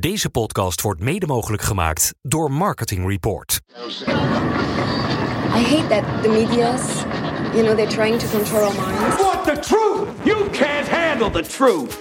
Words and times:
Deze 0.00 0.30
podcast 0.30 0.80
wordt 0.80 1.00
mede 1.00 1.26
mogelijk 1.26 1.62
gemaakt 1.62 2.14
door 2.22 2.52
Marketing 2.52 3.08
Report. 3.08 3.60
I 3.66 5.62
hate 5.62 5.86
that 5.88 6.22
the 6.22 6.28
media's, 6.28 6.82
you 7.52 7.62
know, 7.62 7.76
they're 7.76 7.86
trying 7.86 8.18
to 8.18 8.28
control 8.28 8.62
our 8.62 8.74
minds. 8.74 9.16
want 9.22 9.44
the 9.44 9.58
truth. 9.60 10.08
You 10.24 10.50
can't 10.50 10.88
handle 10.88 11.30
the 11.30 11.48
truth. 11.48 11.98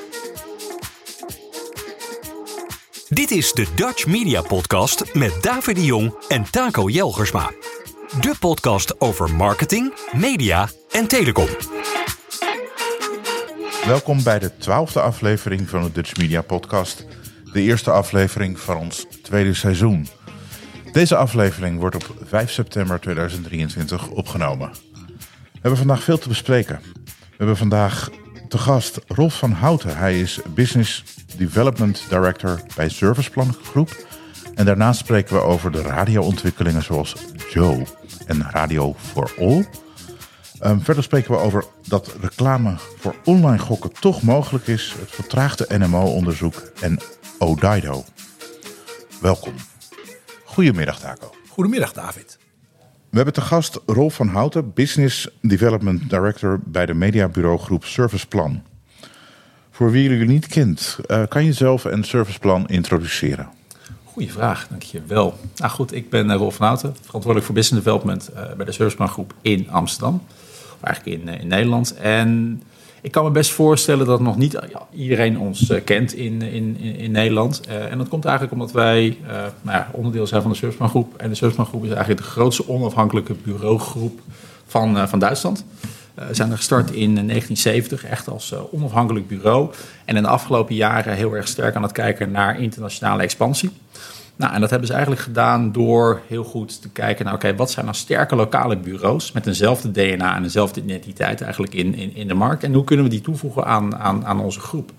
Dit 3.10 3.31
is 3.31 3.52
de 3.52 3.68
Dutch 3.75 4.06
Media 4.06 4.42
Podcast 4.42 5.14
met 5.14 5.44
David 5.44 5.76
de 5.76 5.86
Jong 5.86 6.14
en 6.28 6.52
Taco 6.52 6.90
Jelgersma. 6.90 7.52
De 8.22 8.36
podcast 8.40 9.02
over 9.02 9.36
marketing, 9.36 9.94
media 10.12 10.70
en 10.92 11.08
telecom. 11.08 11.48
Welkom 13.86 14.24
bij 14.24 14.40
de 14.40 14.58
twaalfde 14.58 15.02
aflevering 15.02 15.70
van 15.70 15.84
de 15.84 15.92
Dutch 15.92 16.18
Media 16.18 16.41
Podcast. 16.41 17.05
De 17.54 17.62
eerste 17.62 17.91
aflevering 17.91 18.59
van 18.59 18.77
ons 18.77 19.05
tweede 19.23 19.54
seizoen. 19.54 20.08
Deze 20.92 21.16
aflevering 21.16 21.80
wordt 21.80 21.96
op 21.96 22.16
5 22.24 22.52
september 22.52 23.00
2023 23.00 24.08
opgenomen. 24.10 24.72
We 25.52 25.60
hebben 25.62 25.78
vandaag 25.78 26.04
veel 26.04 26.18
te 26.18 26.28
bespreken. 26.28 26.80
We 27.04 27.36
hebben 27.38 27.58
vandaag 27.58 28.10
te 28.48 28.58
gast 28.58 29.00
Rolf 29.08 29.38
van 29.38 29.52
Houten. 29.52 29.98
Hij 29.98 30.20
is 30.20 30.40
Business 30.55 31.04
Development 31.38 32.05
Director 32.10 32.62
bij 32.76 32.90
Serviceplan 32.90 33.55
Groep. 33.64 34.05
En 34.55 34.66
daarnaast 34.66 35.00
spreken 35.00 35.36
we 35.36 35.41
over 35.41 35.72
de 35.72 35.82
radioontwikkelingen 35.82 36.84
zoals 36.84 37.16
Joe 37.54 37.86
en 38.26 38.52
Radio 38.52 38.96
for 39.00 39.32
All. 39.40 39.66
Um, 40.64 40.82
verder 40.82 41.04
spreken 41.04 41.32
we 41.32 41.38
over 41.38 41.64
dat 41.88 42.16
reclame 42.22 42.76
voor 42.98 43.16
online 43.24 43.60
gokken 43.60 43.91
toch 44.00 44.22
mogelijk 44.22 44.68
is, 44.68 44.96
het 45.00 45.12
vertraagde 45.12 45.77
NMO-onderzoek 45.77 46.72
en 46.80 47.00
Odido. 47.40 48.04
Welkom. 49.22 49.54
Goedemiddag, 50.46 51.00
Taco. 51.00 51.32
Goedemiddag, 51.50 51.93
David. 51.93 52.38
We 53.10 53.16
hebben 53.16 53.34
te 53.34 53.41
gast 53.41 53.80
Rolf 53.85 54.13
van 54.13 54.27
Houten, 54.27 54.74
Business 54.74 55.30
Development 55.41 56.10
Director 56.10 56.60
bij 56.63 56.85
de 56.85 56.93
mediabureaugroep 56.93 57.85
Serviceplan. 57.85 58.63
Voor 59.71 59.91
wie 59.91 60.10
jullie 60.10 60.27
niet 60.27 60.48
kent, 60.48 60.98
uh, 61.08 61.24
kan 61.27 61.41
je 61.41 61.48
jezelf 61.48 61.85
en 61.85 62.04
Serviceplan 62.04 62.68
introduceren? 62.68 63.49
Goeie 64.03 64.31
vraag, 64.31 64.67
dankjewel. 64.67 65.39
Nou 65.55 65.71
goed, 65.71 65.93
ik 65.93 66.09
ben 66.09 66.33
Rolf 66.33 66.55
van 66.55 66.65
Houten, 66.65 66.95
verantwoordelijk 66.95 67.45
voor 67.45 67.55
Business 67.55 67.83
Development 67.83 68.30
uh, 68.33 68.53
bij 68.53 68.65
de 68.65 68.71
Serviceplan 68.71 69.09
Groep 69.09 69.33
in 69.41 69.69
Amsterdam. 69.69 70.23
Eigenlijk 70.81 71.21
in, 71.21 71.27
in 71.27 71.47
Nederland. 71.47 71.95
En 71.95 72.61
ik 73.08 73.13
kan 73.13 73.23
me 73.23 73.31
best 73.31 73.52
voorstellen 73.52 74.05
dat 74.05 74.19
nog 74.19 74.38
niet 74.38 74.59
iedereen 74.94 75.39
ons 75.39 75.69
uh, 75.69 75.83
kent 75.83 76.13
in, 76.13 76.41
in, 76.41 76.77
in 76.80 77.11
Nederland. 77.11 77.61
Uh, 77.69 77.91
en 77.91 77.97
dat 77.97 78.08
komt 78.08 78.25
eigenlijk 78.25 78.53
omdat 78.53 78.72
wij 78.72 79.08
uh, 79.08 79.30
nou 79.61 79.77
ja, 79.77 79.89
onderdeel 79.91 80.27
zijn 80.27 80.41
van 80.41 80.52
de 80.52 80.58
Surfsman 80.58 80.89
Groep. 80.89 81.16
En 81.17 81.30
de 81.30 81.36
Surfsman 81.36 81.66
Groep 81.66 81.83
is 81.83 81.89
eigenlijk 81.89 82.19
de 82.19 82.27
grootste 82.27 82.69
onafhankelijke 82.69 83.33
bureaugroep 83.33 84.19
van, 84.66 85.08
van 85.08 85.19
Duitsland. 85.19 85.66
we 86.14 86.33
zijn 86.33 86.52
er 86.52 86.58
gestart 86.58 86.91
in 86.91 87.14
1970, 87.14 88.03
echt 88.03 88.30
als 88.30 88.53
onafhankelijk 88.72 89.27
bureau. 89.27 89.69
En 90.05 90.16
in 90.16 90.21
de 90.21 90.30
afgelopen 90.30 90.75
jaren 90.75 91.14
heel 91.14 91.33
erg 91.33 91.47
sterk 91.47 91.75
aan 91.75 91.83
het 91.83 91.92
kijken 91.92 92.31
naar 92.31 92.61
internationale 92.61 93.23
expansie. 93.23 93.69
Nou, 94.38 94.53
en 94.53 94.61
dat 94.61 94.69
hebben 94.69 94.88
ze 94.88 94.93
eigenlijk 94.93 95.23
gedaan 95.23 95.71
door 95.71 96.21
heel 96.27 96.43
goed 96.43 96.81
te 96.81 96.89
kijken 96.89 97.25
naar, 97.25 97.33
oké, 97.33 97.55
wat 97.55 97.71
zijn 97.71 97.85
nou 97.85 97.97
sterke 97.97 98.35
lokale 98.35 98.77
bureaus 98.77 99.31
met 99.31 99.47
eenzelfde 99.47 99.91
DNA 99.91 100.35
en 100.35 100.43
eenzelfde 100.43 100.81
identiteit 100.81 101.41
eigenlijk 101.41 101.73
in, 101.73 101.95
in, 101.95 102.16
in 102.16 102.27
de 102.27 102.33
markt 102.33 102.63
en 102.63 102.73
hoe 102.73 102.83
kunnen 102.83 103.05
we 103.05 103.11
die 103.11 103.21
toevoegen 103.21 103.65
aan, 103.65 103.95
aan, 103.95 104.25
aan 104.25 104.39
onze 104.39 104.59
groep. 104.59 104.91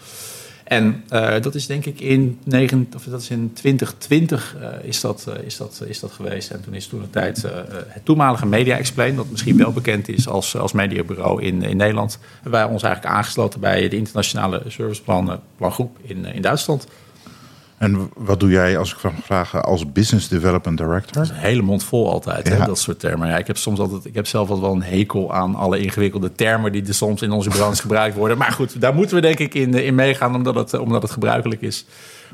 En 0.65 1.05
uh, 1.13 1.41
dat 1.41 1.55
is 1.55 1.67
denk 1.67 1.85
ik 1.85 2.01
in, 2.01 2.39
9, 2.45 2.89
of 2.97 3.05
dat 3.05 3.21
is 3.21 3.31
in 3.31 3.53
2020 3.53 4.57
uh, 4.61 4.69
is, 4.83 5.01
dat, 5.01 5.27
uh, 5.29 5.35
is, 5.45 5.57
dat, 5.57 5.83
is 5.87 6.01
dat 6.01 6.11
geweest. 6.11 6.51
En 6.51 6.63
toen 6.63 6.75
is 6.75 6.87
toen 6.87 7.01
de 7.01 7.11
tijd 7.11 7.43
het 7.87 8.05
toenmalige 8.05 8.47
Media 8.47 8.77
Explain, 8.77 9.17
dat 9.17 9.31
misschien 9.31 9.57
wel 9.57 9.73
bekend 9.73 10.09
is 10.09 10.29
als, 10.29 10.57
als 10.57 10.73
mediabureau 10.73 11.43
in, 11.43 11.63
in 11.63 11.77
Nederland, 11.77 12.19
wij 12.43 12.65
ons 12.65 12.83
eigenlijk 12.83 13.15
aangesloten 13.15 13.61
bij 13.61 13.89
de 13.89 13.97
internationale 13.97 14.63
serviceplan 14.67 15.41
plangroep 15.57 15.99
in, 16.03 16.25
in 16.25 16.43
Duitsland. 16.43 16.87
En 17.79 18.11
wat 18.17 18.41
doe 18.41 18.51
jij, 18.51 18.79
als 18.79 18.93
ik 18.93 18.99
van 18.99 19.15
vragen, 19.23 19.65
als 19.65 19.93
Business 19.93 20.29
Development 20.29 20.79
Director? 20.79 21.13
Dat 21.13 21.23
is 21.23 21.31
een 21.31 21.37
hele 21.37 21.63
mond 21.63 21.85
vol 21.85 22.11
altijd, 22.11 22.49
ja. 22.49 22.55
hè, 22.55 22.67
dat 22.67 22.79
soort 22.79 23.01
termen. 23.01 23.29
Ja, 23.29 23.39
ik 23.39 23.47
heb 23.47 23.57
soms 23.57 23.79
altijd, 23.79 24.05
ik 24.05 24.15
heb 24.15 24.27
zelf 24.27 24.49
wel 24.49 24.73
een 24.73 24.83
hekel 24.83 25.35
aan 25.35 25.55
alle 25.55 25.79
ingewikkelde 25.79 26.33
termen 26.33 26.73
die 26.73 26.87
er 26.87 26.95
soms 26.95 27.23
in 27.23 27.31
onze 27.31 27.49
branche 27.49 27.81
gebruikt 27.87 28.17
worden. 28.17 28.39
Maar 28.39 28.53
goed, 28.53 28.81
daar 28.81 28.95
moeten 28.95 29.17
we 29.17 29.23
denk 29.23 29.39
ik 29.39 29.55
in, 29.55 29.75
in 29.75 29.95
meegaan, 29.95 30.35
omdat 30.35 30.55
het, 30.55 30.79
omdat 30.79 31.03
het 31.03 31.11
gebruikelijk 31.11 31.61
is. 31.61 31.85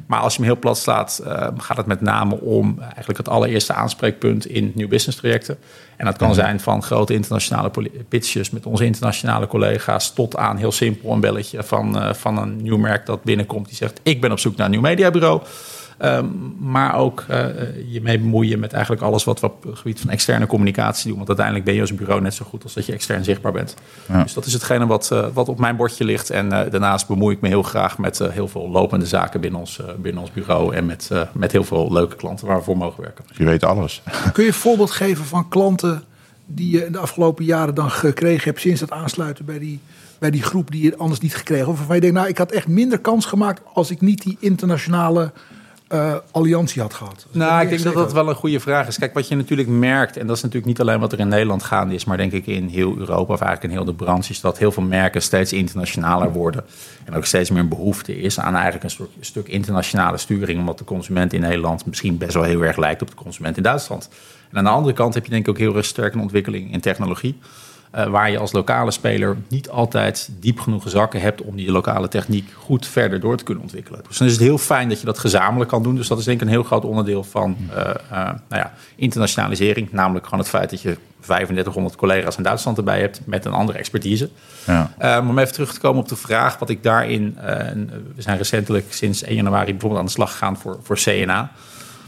Maar 0.06 0.20
als 0.20 0.32
je 0.34 0.38
hem 0.38 0.50
heel 0.50 0.58
plat 0.58 0.78
slaat, 0.78 1.22
uh, 1.26 1.48
gaat 1.56 1.76
het 1.76 1.86
met 1.86 2.00
name 2.00 2.40
om 2.40 2.78
eigenlijk 2.80 3.18
het 3.18 3.28
allereerste 3.28 3.72
aanspreekpunt 3.72 4.46
in 4.46 4.72
nieuw 4.74 4.88
business 4.88 5.18
trajecten. 5.18 5.58
En 5.96 6.04
dat 6.04 6.16
kan 6.16 6.28
mm 6.28 6.34
-hmm. 6.34 6.42
zijn 6.42 6.60
van 6.60 6.82
grote 6.82 7.14
internationale 7.14 7.70
pitches 8.08 8.50
met 8.50 8.66
onze 8.66 8.84
internationale 8.84 9.46
collega's 9.46 10.12
tot 10.12 10.36
aan 10.36 10.56
heel 10.56 10.72
simpel 10.72 11.12
een 11.12 11.20
belletje 11.20 11.62
van, 11.62 11.96
uh, 11.96 12.12
van 12.12 12.38
een 12.38 12.56
nieuw 12.56 12.78
merk 12.78 13.06
dat 13.06 13.22
binnenkomt 13.22 13.66
die 13.66 13.76
zegt 13.76 14.00
ik 14.02 14.20
ben 14.20 14.32
op 14.32 14.38
zoek 14.38 14.56
naar 14.56 14.66
een 14.66 14.72
nieuw 14.72 14.80
mediabureau. 14.80 15.42
Um, 16.02 16.56
maar 16.58 16.96
ook 16.96 17.24
uh, 17.30 17.46
je 17.92 18.00
mee 18.02 18.18
bemoeien 18.18 18.58
met 18.58 18.72
eigenlijk 18.72 19.02
alles 19.02 19.24
wat 19.24 19.40
we 19.40 19.46
op 19.46 19.62
het 19.64 19.78
gebied 19.78 20.00
van 20.00 20.10
externe 20.10 20.46
communicatie 20.46 21.06
doen. 21.08 21.16
Want 21.16 21.28
uiteindelijk 21.28 21.66
ben 21.66 21.74
je 21.74 21.80
als 21.80 21.94
bureau 21.94 22.20
net 22.20 22.34
zo 22.34 22.44
goed 22.44 22.62
als 22.62 22.74
dat 22.74 22.86
je 22.86 22.92
extern 22.92 23.24
zichtbaar 23.24 23.52
bent. 23.52 23.74
Ja. 24.08 24.22
Dus 24.22 24.32
dat 24.32 24.44
is 24.44 24.52
hetgene 24.52 24.86
wat, 24.86 25.10
uh, 25.12 25.26
wat 25.32 25.48
op 25.48 25.58
mijn 25.58 25.76
bordje 25.76 26.04
ligt. 26.04 26.30
En 26.30 26.46
uh, 26.46 26.60
daarnaast 26.70 27.06
bemoei 27.06 27.34
ik 27.34 27.40
me 27.40 27.48
heel 27.48 27.62
graag 27.62 27.98
met 27.98 28.18
heel 28.18 28.48
veel 28.48 28.70
lopende 28.70 29.06
zaken 29.06 29.40
binnen 29.40 29.60
ons, 29.60 29.80
binnen 29.96 30.22
ons 30.22 30.32
bureau. 30.32 30.74
En 30.74 30.86
met, 30.86 31.10
met 31.32 31.52
heel 31.52 31.64
veel 31.64 31.92
leuke 31.92 32.16
klanten 32.16 32.46
waar 32.46 32.56
we 32.56 32.64
voor 32.64 32.76
mogen 32.76 33.02
werken. 33.02 33.24
Je 33.36 33.44
weet 33.44 33.64
alles. 33.64 34.02
Kun 34.32 34.42
je 34.42 34.48
een 34.48 34.54
voorbeeld 34.54 34.90
geven 34.90 35.24
van 35.24 35.48
klanten 35.48 36.04
die 36.46 36.70
je 36.70 36.86
in 36.86 36.92
de 36.92 36.98
afgelopen 36.98 37.44
jaren 37.44 37.74
dan 37.74 37.90
gekregen 37.90 38.44
hebt 38.44 38.60
sinds 38.60 38.80
het 38.80 38.90
aansluiten 38.90 39.44
bij 39.44 39.58
die, 39.58 39.80
bij 40.18 40.30
die 40.30 40.42
groep 40.42 40.70
die 40.70 40.82
je 40.82 40.96
anders 40.96 41.20
niet 41.20 41.36
gekregen? 41.36 41.68
Of 41.68 41.76
waarvan 41.76 41.94
je 41.94 42.00
denkt, 42.00 42.16
nou 42.16 42.28
ik 42.28 42.38
had 42.38 42.52
echt 42.52 42.68
minder 42.68 42.98
kans 42.98 43.26
gemaakt 43.26 43.60
als 43.72 43.90
ik 43.90 44.00
niet 44.00 44.22
die 44.22 44.36
internationale 44.40 45.32
uh, 45.94 46.14
alliantie 46.30 46.82
had 46.82 46.94
gehad. 46.94 47.26
Nou, 47.30 47.62
ik 47.62 47.68
denk 47.68 47.82
dat 47.82 47.94
dat 47.94 48.12
wel 48.12 48.28
een 48.28 48.34
goede 48.34 48.60
vraag 48.60 48.86
is. 48.86 48.98
Kijk, 48.98 49.14
wat 49.14 49.28
je 49.28 49.36
natuurlijk 49.36 49.68
merkt, 49.68 50.16
en 50.16 50.26
dat 50.26 50.36
is 50.36 50.42
natuurlijk 50.42 50.68
niet 50.68 50.80
alleen 50.80 51.00
wat 51.00 51.12
er 51.12 51.18
in 51.18 51.28
Nederland 51.28 51.62
gaande 51.62 51.94
is, 51.94 52.04
maar 52.04 52.16
denk 52.16 52.32
ik 52.32 52.46
in 52.46 52.68
heel 52.68 52.96
Europa 52.96 53.32
of 53.32 53.40
eigenlijk 53.40 53.62
in 53.62 53.78
heel 53.78 53.84
de 53.84 54.04
branche, 54.04 54.30
is 54.30 54.40
dat 54.40 54.58
heel 54.58 54.72
veel 54.72 54.82
merken 54.82 55.22
steeds 55.22 55.52
internationaler 55.52 56.32
worden. 56.32 56.64
En 57.04 57.14
ook 57.14 57.24
steeds 57.24 57.50
meer 57.50 57.60
een 57.60 57.68
behoefte 57.68 58.20
is 58.20 58.40
aan 58.40 58.54
eigenlijk 58.54 58.84
een 58.84 58.90
stuk, 58.90 59.08
een 59.18 59.24
stuk 59.24 59.48
internationale 59.48 60.16
sturing, 60.16 60.58
omdat 60.58 60.78
de 60.78 60.84
consument 60.84 61.32
in 61.32 61.40
Nederland 61.40 61.86
misschien 61.86 62.18
best 62.18 62.34
wel 62.34 62.42
heel 62.42 62.62
erg 62.64 62.76
lijkt 62.76 63.02
op 63.02 63.08
de 63.08 63.16
consument 63.16 63.56
in 63.56 63.62
Duitsland. 63.62 64.08
En 64.50 64.58
aan 64.58 64.64
de 64.64 64.70
andere 64.70 64.94
kant 64.94 65.14
heb 65.14 65.24
je 65.24 65.30
denk 65.30 65.42
ik 65.42 65.50
ook 65.50 65.58
heel 65.58 65.76
erg 65.76 65.86
sterk 65.86 66.14
een 66.14 66.20
ontwikkeling 66.20 66.72
in 66.72 66.80
technologie. 66.80 67.38
Uh, 67.96 68.06
waar 68.06 68.30
je 68.30 68.38
als 68.38 68.52
lokale 68.52 68.90
speler 68.90 69.36
niet 69.48 69.68
altijd 69.68 70.28
diep 70.40 70.60
genoeg 70.60 70.90
zakken 70.90 71.20
hebt 71.20 71.42
om 71.42 71.56
die 71.56 71.70
lokale 71.70 72.08
techniek 72.08 72.52
goed 72.56 72.86
verder 72.86 73.20
door 73.20 73.36
te 73.36 73.44
kunnen 73.44 73.62
ontwikkelen. 73.62 74.00
Dus 74.08 74.18
dan 74.18 74.26
is 74.26 74.32
het 74.32 74.42
heel 74.42 74.58
fijn 74.58 74.88
dat 74.88 75.00
je 75.00 75.06
dat 75.06 75.18
gezamenlijk 75.18 75.70
kan 75.70 75.82
doen. 75.82 75.94
Dus 75.94 76.08
dat 76.08 76.18
is 76.18 76.24
denk 76.24 76.40
ik 76.40 76.46
een 76.46 76.52
heel 76.52 76.62
groot 76.62 76.84
onderdeel 76.84 77.24
van 77.24 77.56
uh, 77.70 77.76
uh, 77.76 77.90
nou 78.10 78.34
ja, 78.48 78.72
internationalisering. 78.96 79.92
Namelijk 79.92 80.24
gewoon 80.24 80.40
het 80.40 80.48
feit 80.48 80.70
dat 80.70 80.82
je 80.82 80.96
3500 81.20 81.96
collega's 81.96 82.36
in 82.36 82.42
Duitsland 82.42 82.78
erbij 82.78 83.00
hebt 83.00 83.20
met 83.24 83.44
een 83.44 83.52
andere 83.52 83.78
expertise. 83.78 84.28
Ja. 84.66 85.16
Um, 85.18 85.28
om 85.28 85.38
even 85.38 85.52
terug 85.52 85.72
te 85.72 85.80
komen 85.80 86.02
op 86.02 86.08
de 86.08 86.16
vraag 86.16 86.58
wat 86.58 86.70
ik 86.70 86.82
daarin. 86.82 87.38
we 88.14 88.22
zijn 88.22 88.36
recentelijk 88.36 88.92
sinds 88.92 89.22
1 89.22 89.36
januari 89.36 89.70
bijvoorbeeld 89.70 90.00
aan 90.00 90.06
de 90.06 90.12
slag 90.12 90.30
gegaan 90.30 90.56
voor, 90.56 90.78
voor 90.82 90.96
CNA. 90.96 91.52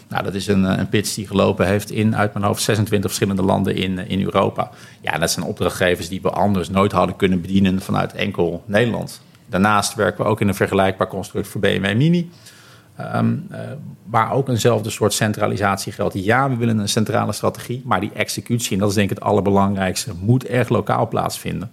Nou, 0.09 0.25
dat 0.25 0.35
is 0.35 0.47
een, 0.47 0.65
een 0.65 0.89
pitch 0.89 1.15
die 1.15 1.27
gelopen 1.27 1.67
heeft 1.67 1.91
in, 1.91 2.17
uit 2.17 2.33
mijn 2.33 2.45
hoofd, 2.45 2.63
26 2.63 3.11
verschillende 3.11 3.43
landen 3.43 3.77
in, 3.77 3.99
in 3.99 4.23
Europa. 4.23 4.71
Ja, 5.01 5.19
dat 5.19 5.31
zijn 5.31 5.47
opdrachtgevers 5.47 6.09
die 6.09 6.23
we 6.23 6.31
anders 6.31 6.69
nooit 6.69 6.93
hadden 6.93 7.17
kunnen 7.17 7.41
bedienen 7.41 7.81
vanuit 7.81 8.13
enkel 8.13 8.63
Nederland. 8.67 9.21
Daarnaast 9.47 9.95
werken 9.95 10.25
we 10.25 10.31
ook 10.31 10.41
in 10.41 10.49
een 10.49 10.55
vergelijkbaar 10.55 11.09
construct 11.09 11.49
voor 11.49 11.61
BMW 11.61 11.97
Mini. 11.97 12.31
Um, 13.01 13.47
uh, 13.51 13.59
waar 14.05 14.33
ook 14.33 14.49
eenzelfde 14.49 14.91
soort 14.91 15.13
centralisatie 15.13 15.93
geldt. 15.93 16.15
Ja, 16.15 16.49
we 16.49 16.57
willen 16.57 16.79
een 16.79 16.89
centrale 16.89 17.33
strategie, 17.33 17.83
maar 17.85 18.01
die 18.01 18.13
executie, 18.15 18.73
en 18.73 18.79
dat 18.79 18.89
is 18.89 18.95
denk 18.95 19.11
ik 19.11 19.17
het 19.17 19.25
allerbelangrijkste, 19.25 20.13
moet 20.21 20.45
echt 20.45 20.71
lokaal 20.71 21.09
plaatsvinden. 21.09 21.71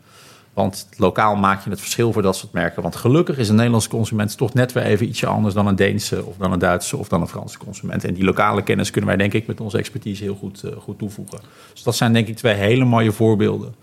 Want 0.54 0.88
lokaal 0.98 1.36
maak 1.36 1.64
je 1.64 1.70
het 1.70 1.80
verschil 1.80 2.14
voor 2.14 2.22
dat 2.22 2.36
soort 2.36 2.52
merken. 2.52 2.82
Want 2.82 2.96
gelukkig 2.96 3.38
is 3.38 3.50
een 3.50 3.56
Nederlandse 3.56 3.90
consument 3.90 4.38
toch 4.38 4.54
net 4.54 4.72
weer 4.72 4.84
even 4.84 5.08
ietsje 5.08 5.28
anders 5.28 5.54
dan 5.54 5.68
een 5.68 5.76
Deense 5.76 6.26
of 6.26 6.36
dan 6.38 6.52
een 6.52 6.60
Duitse 6.60 6.98
of 6.98 7.08
dan 7.08 7.22
een 7.22 7.28
Franse 7.28 7.58
consument. 7.58 8.04
En 8.04 8.14
die 8.14 8.24
lokale 8.24 8.64
kennis 8.64 8.92
kunnen 8.92 9.10
wij 9.10 9.20
denk 9.20 9.34
ik 9.34 9.48
met 9.48 9.62
onze 9.62 9.78
expertise 9.78 10.24
heel 10.24 10.36
goed, 10.36 10.64
uh, 10.66 10.72
goed 10.78 10.98
toevoegen. 10.98 11.40
Dus 11.74 11.84
dat 11.84 11.96
zijn 11.96 12.14
denk 12.14 12.28
ik 12.28 12.36
twee 12.36 12.54
hele 12.54 12.86
mooie 12.86 13.12
voorbeelden 13.12 13.83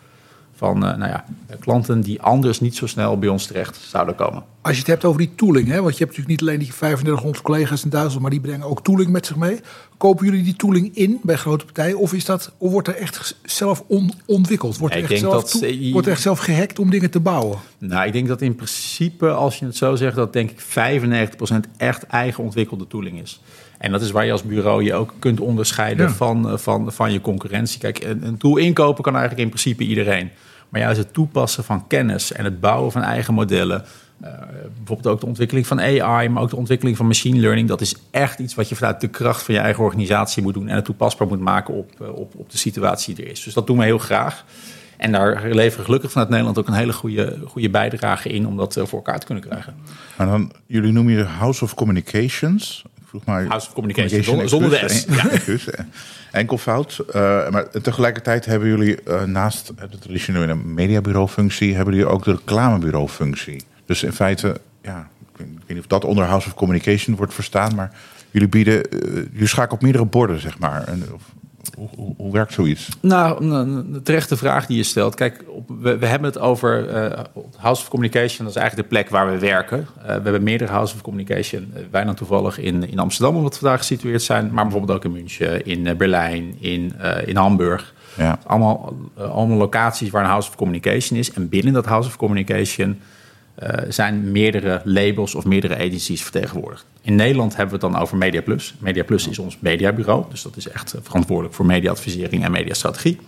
van 0.61 0.77
uh, 0.77 0.97
nou 0.97 1.11
ja, 1.11 1.25
klanten 1.61 2.01
die 2.01 2.23
anders 2.23 2.61
niet 2.61 2.77
zo 2.77 2.87
snel 2.87 3.19
bij 3.19 3.29
ons 3.29 3.47
terecht 3.47 3.77
zouden 3.77 4.15
komen. 4.15 4.43
als 4.61 4.73
je 4.73 4.79
het 4.79 4.87
hebt 4.87 5.05
over 5.05 5.21
die 5.21 5.35
tooling, 5.35 5.69
hè, 5.69 5.83
want 5.83 5.99
je 5.99 6.05
hebt 6.05 6.17
natuurlijk 6.17 6.29
niet 6.29 6.41
alleen 6.41 6.59
die 6.59 6.69
3500 6.69 7.45
collega's 7.45 7.85
in 7.85 7.91
Duitsland, 7.91 8.21
maar 8.23 8.31
die 8.31 8.41
brengen 8.41 8.67
ook 8.67 8.83
tooling 8.83 9.11
met 9.11 9.27
zich 9.27 9.37
mee. 9.37 9.61
Kopen 9.97 10.27
jullie 10.27 10.43
die 10.43 10.57
tooling 10.57 10.97
in 10.97 11.19
bij 11.23 11.37
grote 11.37 11.65
partijen 11.65 11.99
of, 11.99 12.13
is 12.13 12.25
dat, 12.25 12.53
of 12.59 12.71
wordt 12.71 12.89
er 12.89 12.97
echt 12.97 13.37
zelf 13.43 13.85
on, 13.87 14.13
ontwikkeld? 14.27 14.79
Wordt 14.79 14.95
er, 14.95 15.03
echt 15.03 15.19
zelf, 15.19 15.33
dat, 15.33 15.63
eh, 15.63 15.93
wordt 15.93 16.07
er 16.07 16.13
echt 16.13 16.23
zelf 16.23 16.39
gehackt 16.39 16.79
om 16.79 16.91
dingen 16.91 17.11
te 17.11 17.21
bouwen? 17.21 17.59
Nou, 17.79 18.07
ik 18.07 18.13
denk 18.13 18.29
dat 18.29 18.43
in 18.43 18.55
principe, 18.55 19.31
als 19.31 19.59
je 19.59 19.65
het 19.65 19.77
zo 19.77 19.97
zegt, 19.97 20.17
dat 20.17 20.33
denk 20.33 20.51
ik 20.51 20.61
95% 20.61 21.67
echt 21.77 22.07
eigen 22.07 22.45
ontwikkelde 22.45 22.87
tooling 22.87 23.21
is. 23.21 23.41
En 23.79 23.93
dat 23.93 24.03
is 24.03 24.11
waar 24.11 24.25
je 24.25 24.33
als 24.33 24.43
bureau 24.43 24.85
je 24.85 24.95
ook 24.95 25.15
kunt 25.19 25.41
onderscheiden 25.41 26.07
Ja. 26.07 26.13
van, 26.13 26.51
eh, 26.51 26.57
van, 26.57 26.93
van 26.93 27.13
je 27.13 27.21
concurrentie. 27.21 27.81
Kijk, 27.81 28.05
een, 28.05 28.27
een 28.27 28.37
tool 28.37 28.57
inkopen 28.57 29.03
kan 29.03 29.13
eigenlijk 29.13 29.43
in 29.43 29.49
principe 29.49 29.85
iedereen. 29.85 30.31
Maar 30.71 30.81
juist 30.81 30.99
het 30.99 31.13
toepassen 31.13 31.65
van 31.65 31.87
kennis 31.87 32.33
en 32.33 32.45
het 32.45 32.61
bouwen 32.61 32.93
van 32.93 33.03
eigen 33.03 33.35
modellen. 33.35 33.85
eh, 34.21 34.31
bijvoorbeeld 34.77 35.15
ook 35.15 35.21
de 35.21 35.27
ontwikkeling 35.27 35.67
van 35.67 35.81
AI, 35.81 36.29
maar 36.29 36.43
ook 36.43 36.51
de 36.51 36.57
ontwikkeling 36.57 36.97
van 36.97 37.07
machine 37.07 37.41
learning. 37.41 37.69
Dat 37.69 37.81
is 37.81 37.95
echt 38.11 38.39
iets 38.39 38.55
wat 38.55 38.69
je 38.69 38.77
vanuit 38.77 39.01
de 39.01 39.09
kracht 39.09 39.43
van 39.43 39.55
je 39.55 39.61
eigen 39.61 39.85
organisatie 39.85 40.43
moet 40.43 40.55
doen. 40.55 40.69
En 40.69 40.75
het 40.75 40.85
toepasbaar 40.85 41.27
moet 41.29 41.41
maken 41.41 41.75
op, 41.75 41.91
eh, 42.01 42.09
op, 42.09 42.35
op 42.37 42.51
de 42.51 42.59
situatie 42.59 43.15
die 43.15 43.25
er 43.25 43.31
is. 43.31 43.45
Dus 43.45 43.55
dat 43.55 43.67
doen 43.67 43.79
we 43.79 43.85
heel 43.85 43.99
graag. 43.99 44.45
En 44.97 45.13
daar 45.13 45.49
leveren 45.49 45.85
gelukkig 45.85 46.11
vanuit 46.11 46.31
Nederland 46.31 46.59
ook 46.59 46.67
een 46.69 46.73
hele 46.73 46.93
goede, 46.93 47.39
goede 47.47 47.71
bijdrage 47.71 48.29
in 48.29 48.47
om 48.47 48.57
dat 48.57 48.77
eh, 48.77 48.85
voor 48.85 48.99
elkaar 48.99 49.21
te 49.21 49.27
kunnen 49.27 49.45
krijgen. 49.45 49.75
Maar 50.17 50.27
dan, 50.27 50.53
jullie 50.67 50.93
noemen 50.93 51.13
je 51.13 51.23
House 51.23 51.65
of 51.65 51.75
Communications. 51.75 52.85
Vroeg 53.11 53.25
maar. 53.25 53.47
House 53.47 53.67
of 53.69 53.73
Communication, 53.75 54.23
zonder- 54.25 54.49
zonder 54.49 54.71
de 54.71 54.89
S. 54.89 55.05
Ja, 55.17 55.29
excuus. 55.31 55.67
Enkelvoud. 56.31 56.99
Eh, 57.13 57.49
maar 57.51 57.71
tegelijkertijd 57.83 58.45
hebben 58.45 58.69
jullie 58.69 59.03
eh, 59.03 59.23
naast 59.25 59.67
de 59.91 59.99
traditionele 59.99 60.55
mediabureau-functie, 60.55 61.75
hebben 61.75 61.95
jullie 61.95 62.09
ook 62.11 62.25
de 62.25 62.31
reclamebureau-functie. 62.31 63.63
Dus 63.87 64.03
in 64.03 64.13
feite, 64.13 64.61
ja, 64.83 65.09
ik 65.33 65.37
weet, 65.37 65.47
ik 65.47 65.59
weet 65.59 65.69
niet 65.69 65.79
of 65.79 65.87
dat 65.87 66.05
onder 66.05 66.25
House 66.25 66.47
of 66.47 66.55
Communication 66.55 67.17
wordt 67.17 67.35
verstaan, 67.35 67.75
maar 67.75 67.93
jullie 68.31 68.49
bieden, 68.49 68.83
eh, 68.91 69.01
jullie 69.33 69.47
schakelen 69.47 69.75
op 69.77 69.83
meerdere 69.83 70.05
borden, 70.05 70.41
zeg 70.41 70.59
maar. 70.59 70.85
En, 70.89 71.03
of, 71.15 71.23
hoe, 71.77 71.89
hoe, 71.97 72.15
hoe 72.17 72.33
werkt 72.33 72.53
zoiets? 72.53 72.89
Nou, 73.01 73.45
een- 73.45 74.01
terechte 74.05 74.37
vraag 74.37 74.67
die 74.67 74.77
je 74.77 74.83
stelt. 74.83 75.15
Kijk, 75.15 75.45
we, 75.81 75.99
we 75.99 76.07
hebben 76.07 76.29
het 76.29 76.39
over 76.39 76.89
eh, 76.89 77.25
House 77.57 77.83
of 77.83 77.89
Communication. 77.89 78.47
Dat 78.47 78.57
is 78.57 78.61
eigenlijk 78.61 78.89
de 78.89 78.95
plek 78.97 79.09
waar 79.11 79.31
we 79.33 79.39
werken. 79.39 79.87
Eh, 79.99 80.07
we 80.07 80.11
hebben 80.13 80.43
meerdere 80.43 80.71
House 80.73 80.95
of 80.95 81.01
Communication. 81.01 81.73
Uh, 81.77 81.83
wij 81.91 82.05
dan 82.05 82.15
toevallig 82.15 82.59
in, 82.59 82.91
in 82.91 82.99
Amsterdam, 82.99 83.37
omdat 83.37 83.53
we 83.53 83.59
vandaag 83.59 83.79
gesitueerd 83.79 84.23
zijn. 84.23 84.51
Maar 84.53 84.65
bijvoorbeeld 84.65 84.99
ook 84.99 85.05
in 85.05 85.13
München, 85.13 85.65
in 85.67 85.87
eh, 85.87 85.97
Berlijn, 85.97 86.57
in, 86.59 86.93
eh, 86.99 87.29
in 87.29 87.37
Hamburg. 87.37 87.95
Ja. 88.17 88.39
Allemaal, 88.47 88.97
eh, 89.17 89.31
allemaal 89.31 89.57
locaties 89.57 90.11
waar 90.11 90.23
een 90.23 90.29
House 90.29 90.49
of 90.49 90.57
Communication 90.57 91.19
is. 91.19 91.33
En 91.33 91.49
binnen 91.49 91.73
dat 91.73 91.87
House 91.87 92.09
of 92.09 92.17
Communication 92.17 93.01
eh, 93.61 93.91
zijn 93.91 94.33
meerdere 94.33 94.81
labels 94.85 95.35
of 95.35 95.45
meerdere 95.45 95.75
agencies 95.77 96.23
vertegenwoordigd. 96.23 96.85
In 97.03 97.15
Nederland 97.15 97.57
hebben 97.57 97.79
we 97.79 97.87
het 97.87 97.93
dan 97.93 98.03
over 98.03 98.17
Media 98.17 98.41
Plus. 98.41 98.75
Media 98.79 99.05
Plus 99.05 99.29
is 99.29 99.39
ons 99.39 99.59
mediabureau, 99.59 100.25
dus 100.31 100.43
dat 100.43 100.57
is 100.57 100.69
echt 100.69 100.95
eh, 100.95 101.01
verantwoordelijk 101.03 101.55
voor 101.55 101.67
mediaadvisering 101.67 102.45
en 102.45 102.51
mediastrategie. 102.51 103.19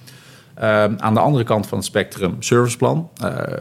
Eh, 0.55 0.85
aan 0.97 1.15
de 1.15 1.21
andere 1.21 1.45
kant 1.45 1.67
van 1.67 1.79
het 1.79 1.87
spectrum 1.87 2.37
Serviceplan. 2.39 3.11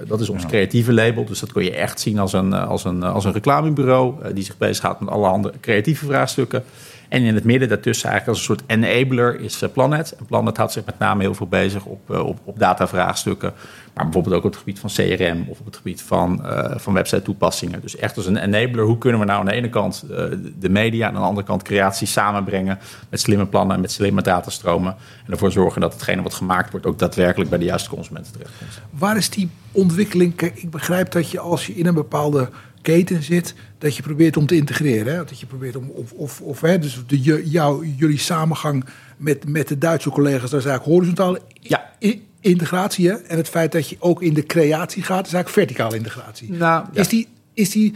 Dat 0.08 0.22
is 0.22 0.30
ons 0.30 0.46
creatieve 0.46 0.94
label, 0.94 1.26
dus 1.26 1.40
dat 1.40 1.52
kun 1.52 1.64
je 1.64 1.76
echt 1.76 2.00
zien 2.00 2.20
als 2.20 2.34
een, 2.34 2.54
als 2.54 2.84
een, 2.84 3.04
als 3.04 3.26
een 3.26 3.34
reclamebureau 3.34 4.34
die 4.34 4.44
zich 4.44 4.58
bezighoudt 4.58 5.00
met 5.00 5.10
alle 5.10 5.28
andere 5.28 5.54
creatieve 5.60 6.06
vraagstukken. 6.06 6.64
En 7.12 7.24
in 7.24 7.36
het 7.36 7.44
midden 7.44 7.70
daartussen 7.70 8.10
eigenlijk 8.10 8.40
als 8.40 8.50
een 8.50 8.56
soort 8.56 8.70
enabler 8.70 9.40
is 9.40 9.62
eh, 9.62 9.70
Planet. 9.70 10.16
En 10.20 10.26
Planet 10.26 10.58
houdt 10.58 10.72
zich 10.72 10.86
met 10.86 11.00
name 11.00 11.22
heel 11.22 11.34
veel 11.34 11.48
bezig 11.48 11.86
op, 11.86 12.12
eh, 12.12 12.26
op, 12.26 12.40
op 12.44 12.60
datavraagstukken. 12.60 13.54
Maar 13.94 14.04
bijvoorbeeld 14.04 14.36
ook 14.36 14.44
op 14.44 14.50
het 14.50 14.60
gebied 14.60 14.80
van 14.80 14.90
CRM 14.90 15.46
of 15.48 15.60
op 15.60 15.66
het 15.66 15.76
gebied 15.76 16.02
van, 16.02 16.46
eh, 16.46 16.78
van 16.78 16.94
website 16.94 17.22
toepassingen. 17.22 17.82
Dus 17.82 17.96
echt 17.96 18.18
als 18.18 18.26
een 18.26 18.38
enabler. 18.38 18.86
Hoe 18.86 18.98
kunnen 18.98 19.20
we 19.20 19.26
nou 19.26 19.40
aan 19.40 19.46
de 19.46 19.52
ene 19.52 19.70
kant 19.70 20.06
de 20.60 20.70
media 20.70 21.08
en 21.08 21.16
aan 21.16 21.22
de 21.22 21.28
andere 21.28 21.48
kant 21.48 21.64
creatie 21.64 22.08
samenbrengen 22.08 22.80
met 23.10 23.20
slimme 23.20 23.46
plannen 23.46 23.76
en 23.76 23.82
met 23.82 23.92
slimme 23.92 24.22
datastromen. 24.22 24.96
En 25.26 25.32
ervoor 25.32 25.52
zorgen 25.52 25.82
dat 25.82 25.94
hetgene 25.94 26.22
wat 26.22 26.34
gemaakt 26.34 26.72
wordt 26.72 26.86
ook 26.86 27.00
daadwerkelijk 27.00 27.50
bij 27.50 27.60
de 27.60 27.66
juiste 27.66 27.90
consumenten 27.90 28.32
terechtkomt. 28.32 28.82
Waar 28.90 29.18
is 29.18 29.30
die 29.30 29.50
ontwikkeling? 29.72 30.36
Kijk, 30.36 30.56
ik 30.56 30.70
begrijp 30.70 31.12
dat 31.12 31.32
je 31.32 31.40
als 31.40 31.68
je 31.68 31.74
in 31.74 31.86
een 31.86 31.94
bepaalde 31.94 32.50
keten 32.82 33.24
zit, 33.24 33.56
dat 33.82 33.96
je 33.96 34.02
probeert 34.02 34.38
om 34.38 34.46
te 34.46 34.56
integreren. 34.56 35.14
Hè? 35.14 35.18
Dat 35.18 35.40
je 35.40 35.46
probeert 35.46 35.76
om, 35.76 35.90
of, 35.90 36.12
of, 36.12 36.42
of 36.42 36.62
hè, 36.62 36.80
dus 36.80 37.04
de, 37.08 37.22
jou, 37.50 37.88
jullie 37.88 38.18
samengang 38.18 38.86
met, 39.18 39.48
met 39.48 39.68
de 39.68 39.78
Duitse 39.78 40.10
collega's, 40.10 40.50
dat 40.50 40.60
is 40.60 40.66
eigenlijk 40.66 40.96
horizontale 40.96 41.42
Ja. 41.54 41.90
integratie. 42.40 43.08
Hè? 43.10 43.14
En 43.16 43.38
het 43.38 43.50
feit 43.50 43.72
dat 43.72 43.90
je 43.90 43.96
ook 44.00 44.22
in 44.22 44.34
de 44.34 44.44
creatie 44.46 45.04
gaat, 45.04 45.28
is 45.28 45.34
eigenlijk 45.34 45.68
verticale 45.68 45.98
integratie. 45.98 46.52
Nou, 46.52 46.86
ja. 46.94 47.00
is 47.02 47.08
die, 47.08 47.28
is 47.54 47.70
die, 47.70 47.94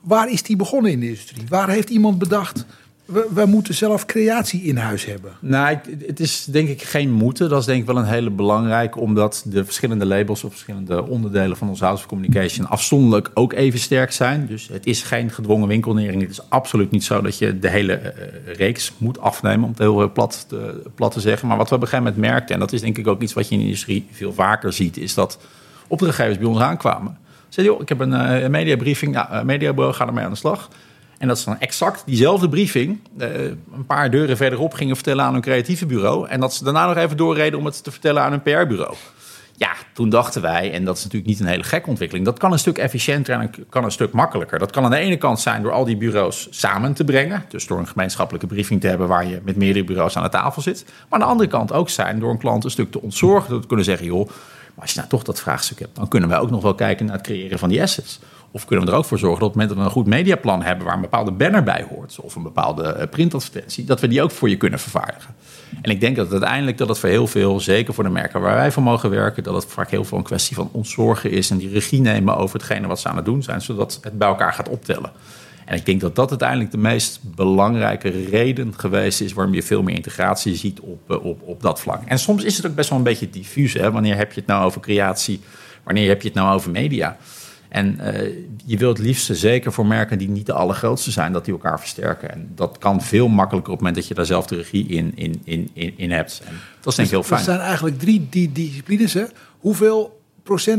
waar 0.00 0.30
is 0.30 0.42
die 0.42 0.56
begonnen 0.56 0.90
in 0.92 1.00
de 1.00 1.06
industrie? 1.06 1.42
Waar 1.48 1.68
heeft 1.68 1.90
iemand 1.90 2.18
bedacht, 2.18 2.64
we, 3.04 3.44
moeten 3.46 3.74
zelf 3.74 4.06
creatie 4.06 4.62
in 4.62 4.76
huis 4.76 5.04
hebben? 5.04 5.32
Nou, 5.40 5.78
het 6.06 6.20
is 6.20 6.44
denk 6.44 6.68
ik 6.68 6.82
geen 6.82 7.10
moeten. 7.10 7.48
Dat 7.48 7.60
is 7.60 7.66
denk 7.66 7.80
ik 7.80 7.86
wel 7.86 7.96
een 7.96 8.04
hele 8.04 8.30
belangrijke, 8.30 8.98
omdat 8.98 9.44
de 9.46 9.64
verschillende 9.64 10.06
labels 10.06 10.44
of 10.44 10.50
verschillende 10.50 11.06
onderdelen 11.06 11.56
van 11.56 11.68
ons 11.68 11.80
House 11.80 12.02
of 12.02 12.08
Communication 12.08 12.68
afzonderlijk 12.68 13.30
ook 13.34 13.52
even 13.52 13.78
sterk 13.78 14.12
zijn. 14.12 14.46
Dus 14.46 14.68
het 14.68 14.86
is 14.86 15.02
geen 15.02 15.30
gedwongen 15.30 15.68
winkelnering. 15.68 16.20
Het 16.20 16.30
is 16.30 16.50
absoluut 16.50 16.90
niet 16.90 17.04
zo 17.04 17.20
dat 17.20 17.38
je 17.38 17.58
de 17.58 17.70
hele 17.70 17.92
eh, 17.92 18.54
reeks 18.54 18.92
moet 18.98 19.20
afnemen, 19.20 19.64
om 19.64 19.70
het 19.70 19.78
heel 19.78 20.02
eh, 20.02 20.12
plat 20.12 20.44
te, 20.48 20.82
plat 20.94 21.12
te 21.12 21.20
zeggen. 21.20 21.48
Maar 21.48 21.56
wat 21.56 21.68
we 21.68 21.74
op 21.74 21.82
een 21.82 21.88
gegeven 21.88 22.12
moment 22.12 22.30
merkten, 22.30 22.54
en 22.54 22.60
dat 22.60 22.72
is 22.72 22.80
denk 22.80 22.98
ik 22.98 23.06
ook 23.06 23.22
iets 23.22 23.32
wat 23.32 23.48
je 23.48 23.54
in 23.54 23.60
de 23.60 23.66
industrie 23.66 24.06
veel 24.10 24.32
vaker 24.32 24.72
ziet, 24.72 24.96
is 24.96 25.14
dat 25.14 25.38
opdrachtgevers 25.88 26.38
bij 26.38 26.46
ons 26.46 26.60
aankwamen. 26.60 27.18
Zeiden, 27.48 27.80
ik 27.80 27.88
heb 27.88 28.00
een 28.00 28.12
eh, 28.12 28.48
mediabriefing, 28.48 29.14
ja, 29.14 29.32
een 29.32 29.46
mediabureau, 29.46 29.94
ga 29.94 30.06
ermee 30.06 30.24
aan 30.24 30.30
de 30.30 30.36
slag. 30.36 30.68
En 31.18 31.28
dat 31.28 31.38
ze 31.38 31.44
dan 31.44 31.60
exact 31.60 32.02
diezelfde 32.06 32.48
briefing 32.48 33.00
eh, 33.18 33.44
een 33.44 33.86
paar 33.86 34.10
deuren 34.10 34.36
verderop 34.36 34.74
gingen 34.74 34.94
vertellen 34.94 35.24
aan 35.24 35.32
hun 35.32 35.42
creatieve 35.42 35.86
bureau. 35.86 36.28
En 36.28 36.40
dat 36.40 36.54
ze 36.54 36.64
daarna 36.64 36.86
nog 36.86 36.96
even 36.96 37.16
doorreden 37.16 37.58
om 37.58 37.64
het 37.64 37.84
te 37.84 37.90
vertellen 37.90 38.22
aan 38.22 38.30
hun 38.30 38.42
PR-bureau. 38.42 38.94
Ja, 39.56 39.72
toen 39.92 40.08
dachten 40.08 40.42
wij, 40.42 40.72
en 40.72 40.84
dat 40.84 40.96
is 40.96 41.02
natuurlijk 41.02 41.30
niet 41.30 41.40
een 41.40 41.46
hele 41.46 41.62
gekke 41.62 41.88
ontwikkeling, 41.88 42.26
dat 42.26 42.38
kan 42.38 42.52
een 42.52 42.58
stuk 42.58 42.78
efficiënter 42.78 43.40
en 43.40 43.50
kan 43.68 43.84
een 43.84 43.90
stuk 43.90 44.12
makkelijker. 44.12 44.58
Dat 44.58 44.70
kan 44.70 44.84
aan 44.84 44.90
de 44.90 44.96
ene 44.96 45.16
kant 45.16 45.40
zijn 45.40 45.62
door 45.62 45.72
al 45.72 45.84
die 45.84 45.96
bureaus 45.96 46.46
samen 46.50 46.94
te 46.94 47.04
brengen, 47.04 47.44
dus 47.48 47.66
door 47.66 47.78
een 47.78 47.86
gemeenschappelijke 47.86 48.46
briefing 48.46 48.80
te 48.80 48.86
hebben 48.86 49.08
waar 49.08 49.26
je 49.26 49.40
met 49.44 49.56
meerdere 49.56 49.84
bureaus 49.84 50.16
aan 50.16 50.22
de 50.22 50.28
tafel 50.28 50.62
zit. 50.62 50.84
Maar 50.86 51.04
aan 51.08 51.18
de 51.18 51.24
andere 51.24 51.48
kant 51.48 51.72
ook 51.72 51.90
zijn 51.90 52.18
door 52.18 52.30
een 52.30 52.38
klant 52.38 52.64
een 52.64 52.70
stuk 52.70 52.90
te 52.90 53.00
ontzorgen, 53.00 53.50
door 53.50 53.60
te 53.60 53.66
kunnen 53.66 53.84
zeggen, 53.84 54.06
joh, 54.06 54.26
maar 54.74 54.82
als 54.82 54.90
je 54.90 54.96
nou 54.96 55.10
toch 55.10 55.22
dat 55.22 55.40
vraagstuk 55.40 55.78
hebt, 55.78 55.96
dan 55.96 56.08
kunnen 56.08 56.28
wij 56.28 56.38
ook 56.38 56.50
nog 56.50 56.62
wel 56.62 56.74
kijken 56.74 57.06
naar 57.06 57.16
het 57.16 57.24
creëren 57.24 57.58
van 57.58 57.68
die 57.68 57.82
assets. 57.82 58.20
Of 58.54 58.64
kunnen 58.64 58.86
we 58.86 58.92
er 58.92 58.98
ook 58.98 59.04
voor 59.04 59.18
zorgen 59.18 59.40
dat 59.40 59.48
op 59.48 59.54
het 59.54 59.62
moment 59.62 59.68
dat 59.68 59.78
we 59.78 59.84
een 59.84 60.04
goed 60.04 60.14
mediaplan 60.14 60.62
hebben 60.62 60.84
waar 60.84 60.94
een 60.94 61.00
bepaalde 61.00 61.30
banner 61.30 61.62
bij 61.62 61.86
hoort, 61.88 62.18
of 62.20 62.34
een 62.34 62.42
bepaalde 62.42 62.82
eh, 62.82 63.08
printadvertentie, 63.08 63.84
dat 63.84 64.00
we 64.00 64.08
die 64.08 64.22
ook 64.22 64.30
voor 64.30 64.48
je 64.48 64.56
kunnen 64.56 64.78
vervaardigen. 64.78 65.34
En 65.82 65.90
ik 65.90 66.00
denk 66.00 66.16
dat 66.16 66.30
uiteindelijk 66.30 66.78
dat 66.78 66.88
het 66.88 66.98
voor 66.98 67.08
heel 67.08 67.26
veel, 67.26 67.60
zeker 67.60 67.94
voor 67.94 68.04
de 68.04 68.10
merken 68.10 68.40
waar 68.40 68.54
wij 68.54 68.72
voor 68.72 68.82
mogen 68.82 69.10
werken, 69.10 69.42
dat 69.42 69.54
het 69.54 69.66
vaak 69.66 69.90
heel 69.90 70.04
veel 70.04 70.18
een 70.18 70.24
kwestie 70.24 70.56
van 70.56 70.68
ontzorgen 70.72 71.30
is 71.30 71.50
en 71.50 71.56
die 71.56 71.68
regie 71.68 72.00
nemen 72.00 72.36
over 72.36 72.58
hetgene 72.58 72.86
wat 72.86 73.00
ze 73.00 73.08
aan 73.08 73.16
het 73.16 73.24
doen 73.24 73.42
zijn, 73.42 73.60
zodat 73.60 73.98
het 74.02 74.18
bij 74.18 74.28
elkaar 74.28 74.52
gaat 74.52 74.68
optellen. 74.68 75.10
En 75.64 75.76
ik 75.76 75.86
denk 75.86 76.00
dat 76.00 76.16
dat 76.16 76.30
uiteindelijk 76.30 76.70
de 76.70 76.78
meest 76.78 77.20
belangrijke 77.22 78.08
reden 78.08 78.74
geweest 78.76 79.20
is 79.20 79.32
waarom 79.32 79.54
je 79.54 79.62
veel 79.62 79.82
meer 79.82 79.94
integratie 79.94 80.54
ziet 80.54 80.80
op, 80.80 81.10
eh, 81.10 81.24
op, 81.24 81.42
op 81.42 81.62
dat 81.62 81.80
vlak. 81.80 82.02
En 82.06 82.18
soms 82.18 82.44
is 82.44 82.56
het 82.56 82.66
ook 82.66 82.74
best 82.74 82.88
wel 82.88 82.98
een 82.98 83.04
beetje 83.04 83.30
diffuus. 83.30 83.72
Hè? 83.72 83.90
Wanneer 83.90 84.16
heb 84.16 84.32
je 84.32 84.40
het 84.40 84.48
nou 84.48 84.64
over 84.64 84.80
creatie? 84.80 85.40
Wanneer 85.82 86.08
heb 86.08 86.22
je 86.22 86.28
het 86.28 86.36
nou 86.36 86.54
over 86.54 86.70
media? 86.70 87.16
En 87.74 88.00
eh, 88.00 88.30
je 88.64 88.76
wilt 88.76 88.98
het 88.98 89.06
liefst 89.06 89.30
zeker 89.32 89.72
voor 89.72 89.86
merken 89.86 90.18
die 90.18 90.28
niet 90.28 90.46
de 90.46 90.52
allergrootste 90.52 91.10
zijn, 91.10 91.32
dat 91.32 91.44
die 91.44 91.54
elkaar 91.54 91.80
versterken. 91.80 92.32
En 92.32 92.52
dat 92.54 92.78
kan 92.78 93.02
veel 93.02 93.28
makkelijker 93.28 93.72
op 93.72 93.78
het 93.78 93.86
moment 93.86 93.94
dat 93.94 94.08
je 94.08 94.14
daar 94.14 94.26
zelf 94.26 94.46
de 94.46 94.56
regie 94.56 94.86
in, 94.86 95.12
in, 95.14 95.40
in, 95.44 95.70
in, 95.72 95.94
in 95.96 96.10
hebt. 96.10 96.42
En 96.44 96.54
dat 96.80 96.86
is 96.92 96.94
denk 96.94 97.08
ik 97.08 97.14
heel 97.14 97.22
Er 97.22 97.28
fijn. 97.28 97.44
zijn 97.44 97.60
eigenlijk 97.60 97.98
drie 97.98 98.26
die 98.30 98.52
disciplines. 98.52 99.12
Hè? 99.12 99.24
Hoeveel 99.58 100.20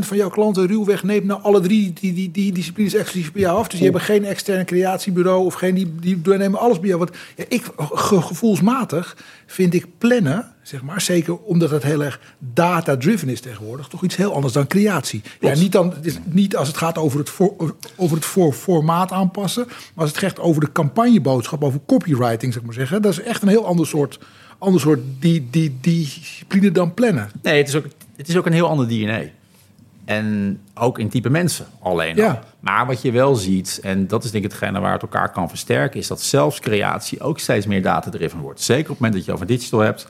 van 0.00 0.16
jouw 0.16 0.28
klanten 0.28 0.66
ruwweg 0.66 1.02
neemt 1.02 1.24
nou 1.24 1.42
alle 1.42 1.60
drie 1.60 1.92
die, 1.92 2.12
die, 2.12 2.30
die 2.30 2.52
disciplines 2.52 2.94
exclusief 2.94 3.32
bij 3.32 3.42
jou 3.42 3.58
af? 3.58 3.64
Dus 3.68 3.74
die 3.78 3.84
hebben 3.84 4.00
geen 4.06 4.24
externe 4.24 4.64
creatiebureau 4.64 5.44
of 5.44 5.54
geen 5.54 5.74
die, 5.74 5.94
die 6.00 6.20
nemen 6.24 6.60
alles 6.60 6.78
bij 6.80 6.88
jou. 6.88 6.98
Want 6.98 7.10
ja, 7.36 7.44
ik 7.48 7.62
ge- 7.78 8.22
gevoelsmatig 8.22 9.16
vind 9.46 9.74
ik 9.74 9.86
plannen, 9.98 10.54
zeg 10.62 10.82
maar, 10.82 11.00
zeker 11.00 11.36
omdat 11.36 11.70
het 11.70 11.82
heel 11.82 12.04
erg 12.04 12.20
data-driven 12.38 13.28
is 13.28 13.40
tegenwoordig, 13.40 13.88
toch 13.88 14.02
iets 14.04 14.16
heel 14.16 14.34
anders 14.34 14.52
dan 14.52 14.66
creatie. 14.66 15.22
Ja, 15.40 15.54
niet, 15.54 15.72
dan, 15.72 15.92
het 15.94 16.06
is 16.06 16.18
niet 16.24 16.56
als 16.56 16.68
het 16.68 16.76
gaat 16.76 16.98
over 16.98 17.18
het, 17.18 17.30
voor, 17.30 17.74
over 17.96 18.16
het 18.16 18.24
voor, 18.24 18.52
formaat 18.52 19.12
aanpassen, 19.12 19.64
maar 19.66 19.76
als 20.04 20.10
het 20.10 20.18
gaat 20.18 20.40
over 20.40 20.60
de 20.60 20.72
campagneboodschap, 20.72 21.64
over 21.64 21.80
copywriting, 21.86 22.52
zeg 22.52 22.62
maar 22.62 22.74
zeggen. 22.74 23.02
Dat 23.02 23.12
is 23.12 23.20
echt 23.20 23.42
een 23.42 23.48
heel 23.48 23.66
ander 23.66 23.86
soort, 23.86 24.18
ander 24.58 24.80
soort 24.80 25.00
die, 25.20 25.46
die, 25.50 25.76
discipline 25.80 26.70
dan 26.72 26.94
plannen. 26.94 27.30
Nee, 27.42 27.56
het 27.58 27.68
is, 27.68 27.74
ook, 27.74 27.84
het 28.16 28.28
is 28.28 28.36
ook 28.36 28.46
een 28.46 28.52
heel 28.52 28.68
ander 28.68 28.88
DNA. 28.88 29.22
En 30.06 30.60
ook 30.74 30.98
in 30.98 31.08
type 31.08 31.30
mensen 31.30 31.66
alleen 31.80 32.16
Ja. 32.16 32.42
Maar 32.60 32.86
wat 32.86 33.02
je 33.02 33.10
wel 33.10 33.34
ziet, 33.34 33.80
en 33.82 34.06
dat 34.06 34.24
is 34.24 34.30
denk 34.30 34.44
ik 34.44 34.50
hetgene 34.50 34.80
waar 34.80 34.92
het 34.92 35.02
elkaar 35.02 35.32
kan 35.32 35.48
versterken... 35.48 36.00
is 36.00 36.06
dat 36.06 36.22
zelfs 36.22 36.60
creatie 36.60 37.20
ook 37.20 37.38
steeds 37.38 37.66
meer 37.66 37.82
data-driven 37.82 38.38
wordt. 38.38 38.60
Zeker 38.60 38.82
op 38.82 38.88
het 38.88 38.98
moment 38.98 39.14
dat 39.14 39.24
je 39.24 39.32
over 39.32 39.46
digital 39.46 39.80
hebt. 39.80 40.08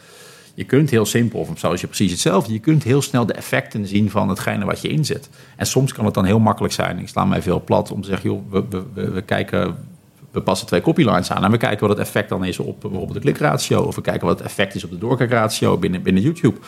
Je 0.54 0.64
kunt 0.64 0.90
heel 0.90 1.06
simpel, 1.06 1.40
of 1.40 1.48
zoals 1.54 1.80
je 1.80 1.86
precies 1.86 2.10
hetzelfde, 2.10 2.52
je 2.52 2.58
kunt 2.58 2.82
heel 2.82 3.02
snel 3.02 3.26
de 3.26 3.32
effecten 3.32 3.86
zien 3.86 4.10
van 4.10 4.28
hetgene 4.28 4.64
wat 4.64 4.80
je 4.80 4.88
inzet. 4.88 5.28
En 5.56 5.66
soms 5.66 5.92
kan 5.92 6.04
het 6.04 6.14
dan 6.14 6.24
heel 6.24 6.38
makkelijk 6.38 6.74
zijn, 6.74 6.98
ik 6.98 7.08
sla 7.08 7.24
mij 7.24 7.42
veel 7.42 7.62
plat, 7.64 7.90
om 7.90 8.00
te 8.00 8.08
zeggen, 8.08 8.30
joh, 8.30 8.50
we, 8.50 8.64
we, 8.70 8.82
we, 8.94 9.10
we 9.10 9.22
kijken 9.22 9.76
we 10.36 10.42
passen 10.42 10.66
twee 10.66 10.80
copylines 10.80 11.30
aan 11.30 11.44
en 11.44 11.50
we 11.50 11.56
kijken 11.56 11.88
wat 11.88 11.96
het 11.96 12.06
effect 12.06 12.28
dan 12.28 12.44
is 12.44 12.58
op 12.58 12.80
bijvoorbeeld 12.80 13.12
de 13.12 13.20
klikratio. 13.20 13.82
Of 13.82 13.94
we 13.94 14.00
kijken 14.00 14.26
wat 14.26 14.38
het 14.38 14.46
effect 14.46 14.74
is 14.74 14.84
op 14.84 14.90
de 14.90 14.98
doorkijkratio 14.98 15.76
binnen, 15.76 16.02
binnen 16.02 16.22
YouTube. 16.22 16.58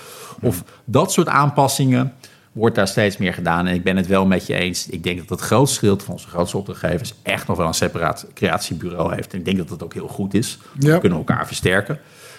Of 0.40 0.64
dat 0.84 1.12
soort 1.12 1.28
aanpassingen 1.28 2.14
wordt 2.58 2.76
daar 2.76 2.88
steeds 2.88 3.16
meer 3.16 3.34
gedaan. 3.34 3.66
En 3.66 3.74
ik 3.74 3.82
ben 3.82 3.96
het 3.96 4.06
wel 4.06 4.26
met 4.26 4.46
je 4.46 4.54
eens. 4.54 4.88
Ik 4.88 5.02
denk 5.02 5.18
dat 5.18 5.28
het 5.28 5.40
grootste 5.40 5.80
deel 5.80 5.98
van 5.98 6.14
onze 6.14 6.28
grootste 6.28 6.56
opdrachtgevers 6.56 7.14
echt 7.22 7.46
nog 7.46 7.56
wel 7.56 7.66
een 7.66 7.74
separaat 7.74 8.26
creatiebureau 8.34 9.14
heeft. 9.14 9.32
En 9.32 9.38
ik 9.38 9.44
denk 9.44 9.56
dat 9.56 9.68
dat 9.68 9.82
ook 9.82 9.94
heel 9.94 10.08
goed 10.08 10.34
is. 10.34 10.58
Ja. 10.78 10.94
We 10.94 11.00
kunnen 11.00 11.18
elkaar 11.18 11.46
versterken. 11.46 11.98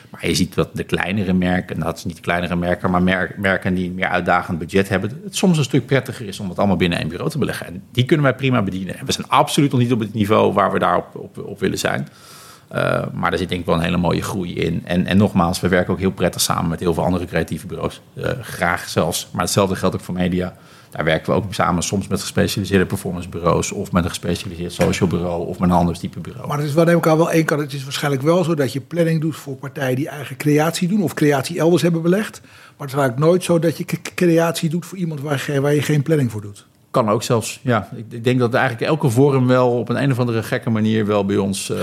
Maar 0.10 0.28
je 0.28 0.36
ziet 0.36 0.56
wat 0.56 0.70
de 0.74 0.84
kleinere 0.84 1.34
merken, 1.34 1.76
en 1.76 1.82
dat 1.82 1.98
is 1.98 2.06
niet 2.06 2.16
de 2.16 2.22
kleinere 2.22 2.56
merken, 2.56 2.92
maar 2.92 3.04
mer- 3.04 3.36
merken 3.38 3.74
die 3.74 3.88
een 3.88 3.96
meer 3.96 4.08
uitdagend 4.08 4.60
budget 4.60 4.90
hebben, 4.90 5.22
het 5.24 5.36
soms 5.36 5.58
een 5.58 5.64
stuk 5.64 5.86
prettiger 5.86 6.28
is 6.28 6.40
om 6.40 6.50
het 6.50 6.58
allemaal 6.58 6.76
binnen 6.76 7.00
één 7.00 7.08
bureau 7.08 7.32
te 7.32 7.38
beleggen. 7.38 7.66
En 7.66 7.84
die 7.92 8.06
kunnen 8.06 8.26
wij 8.26 8.36
prima 8.36 8.62
bedienen. 8.62 8.98
En 8.98 9.06
we 9.06 9.12
zijn 9.12 9.28
absoluut 9.28 9.72
nog 9.72 9.80
niet 9.80 9.92
op 9.92 10.00
het 10.00 10.14
niveau 10.14 10.54
waar 10.54 10.72
we 10.72 10.80
daarop 10.80 11.16
op, 11.16 11.38
op 11.38 11.60
willen 11.60 11.80
zijn. 11.80 12.08
Uh, 12.76 13.04
maar 13.14 13.30
daar 13.30 13.40
zit 13.40 13.50
denk 13.50 13.62
ik 13.62 13.66
wel 13.66 13.76
een 13.76 13.82
hele 13.82 13.98
mooie 13.98 14.22
groei 14.22 14.54
in. 14.54 14.82
En, 14.86 15.06
en 15.06 15.18
nogmaals, 15.18 15.60
we 15.60 15.68
werken 15.68 15.94
ook 15.94 16.00
heel 16.00 16.12
prettig 16.12 16.42
samen 16.42 16.70
met 16.70 16.80
heel 16.80 16.94
veel 16.94 17.04
andere 17.04 17.26
creatieve 17.26 17.68
bureaus. 17.68 18.02
Uh, 18.14 18.30
graag 18.42 18.90
zelfs. 18.90 19.30
Maar 19.32 19.42
hetzelfde 19.42 19.76
geldt 19.76 19.96
ook 19.96 20.02
voor 20.02 20.14
media. 20.14 20.56
Daar 20.90 21.04
werken 21.04 21.34
we 21.34 21.40
ook 21.40 21.54
samen 21.54 21.84
soms 21.84 22.08
met 22.08 22.22
gespecialiseerde 22.22 22.86
performancebureaus... 22.86 23.72
of 23.72 23.92
met 23.92 24.04
een 24.04 24.10
gespecialiseerd 24.10 24.72
social 24.72 25.10
bureau 25.10 25.48
of 25.48 25.60
met 25.60 25.70
een 25.70 25.76
ander 25.76 26.00
type 26.00 26.20
bureau. 26.20 26.48
Maar 26.48 26.58
het 26.58 26.68
is 26.68 26.74
wel 26.74 26.90
ik 26.90 27.08
aan 27.08 27.18
wel 27.18 27.32
één 27.32 27.46
kant. 27.46 27.62
Het 27.62 27.74
is 27.74 27.84
waarschijnlijk 27.84 28.24
wel 28.24 28.44
zo 28.44 28.56
dat 28.56 28.74
je 28.74 28.82
planning 28.82 29.22
doet 29.22 29.36
voor 29.36 29.56
partijen 29.56 29.96
die 29.96 30.10
eigen 30.10 30.38
creatie 30.38 30.88
doen... 30.88 31.04
of 31.04 31.14
creatie 31.14 31.60
elders 31.60 31.82
hebben 31.82 32.02
belegd. 32.02 32.42
Maar 32.42 32.88
het 32.88 32.96
is 32.96 33.02
eigenlijk 33.02 33.26
nooit 33.30 33.44
zo 33.44 33.60
dat 33.60 33.78
je 33.78 33.86
creatie 34.16 34.70
doet 34.70 34.86
voor 34.86 34.98
iemand 34.98 35.22
waar 35.22 35.48
waar 35.62 35.74
je 35.74 35.82
geen 35.82 36.04
planning 36.04 36.32
voor 36.32 36.42
doet. 36.42 36.68
Kan 36.92 37.10
ook 37.10 37.24
zelfs, 37.24 37.60
ja. 37.64 37.90
Ik, 37.96 38.06
ik, 38.10 38.24
denk 38.24 38.40
dat 38.40 38.54
eigenlijk 38.54 38.88
elke 38.88 39.10
vorm 39.10 39.48
wel 39.48 39.70
op 39.80 39.90
een, 39.90 40.04
een 40.04 40.12
of 40.12 40.20
andere 40.20 40.44
gekke 40.44 40.70
manier 40.70 41.06
wel 41.06 41.26
bij 41.26 41.38
ons... 41.38 41.70
Uh, 41.70 41.78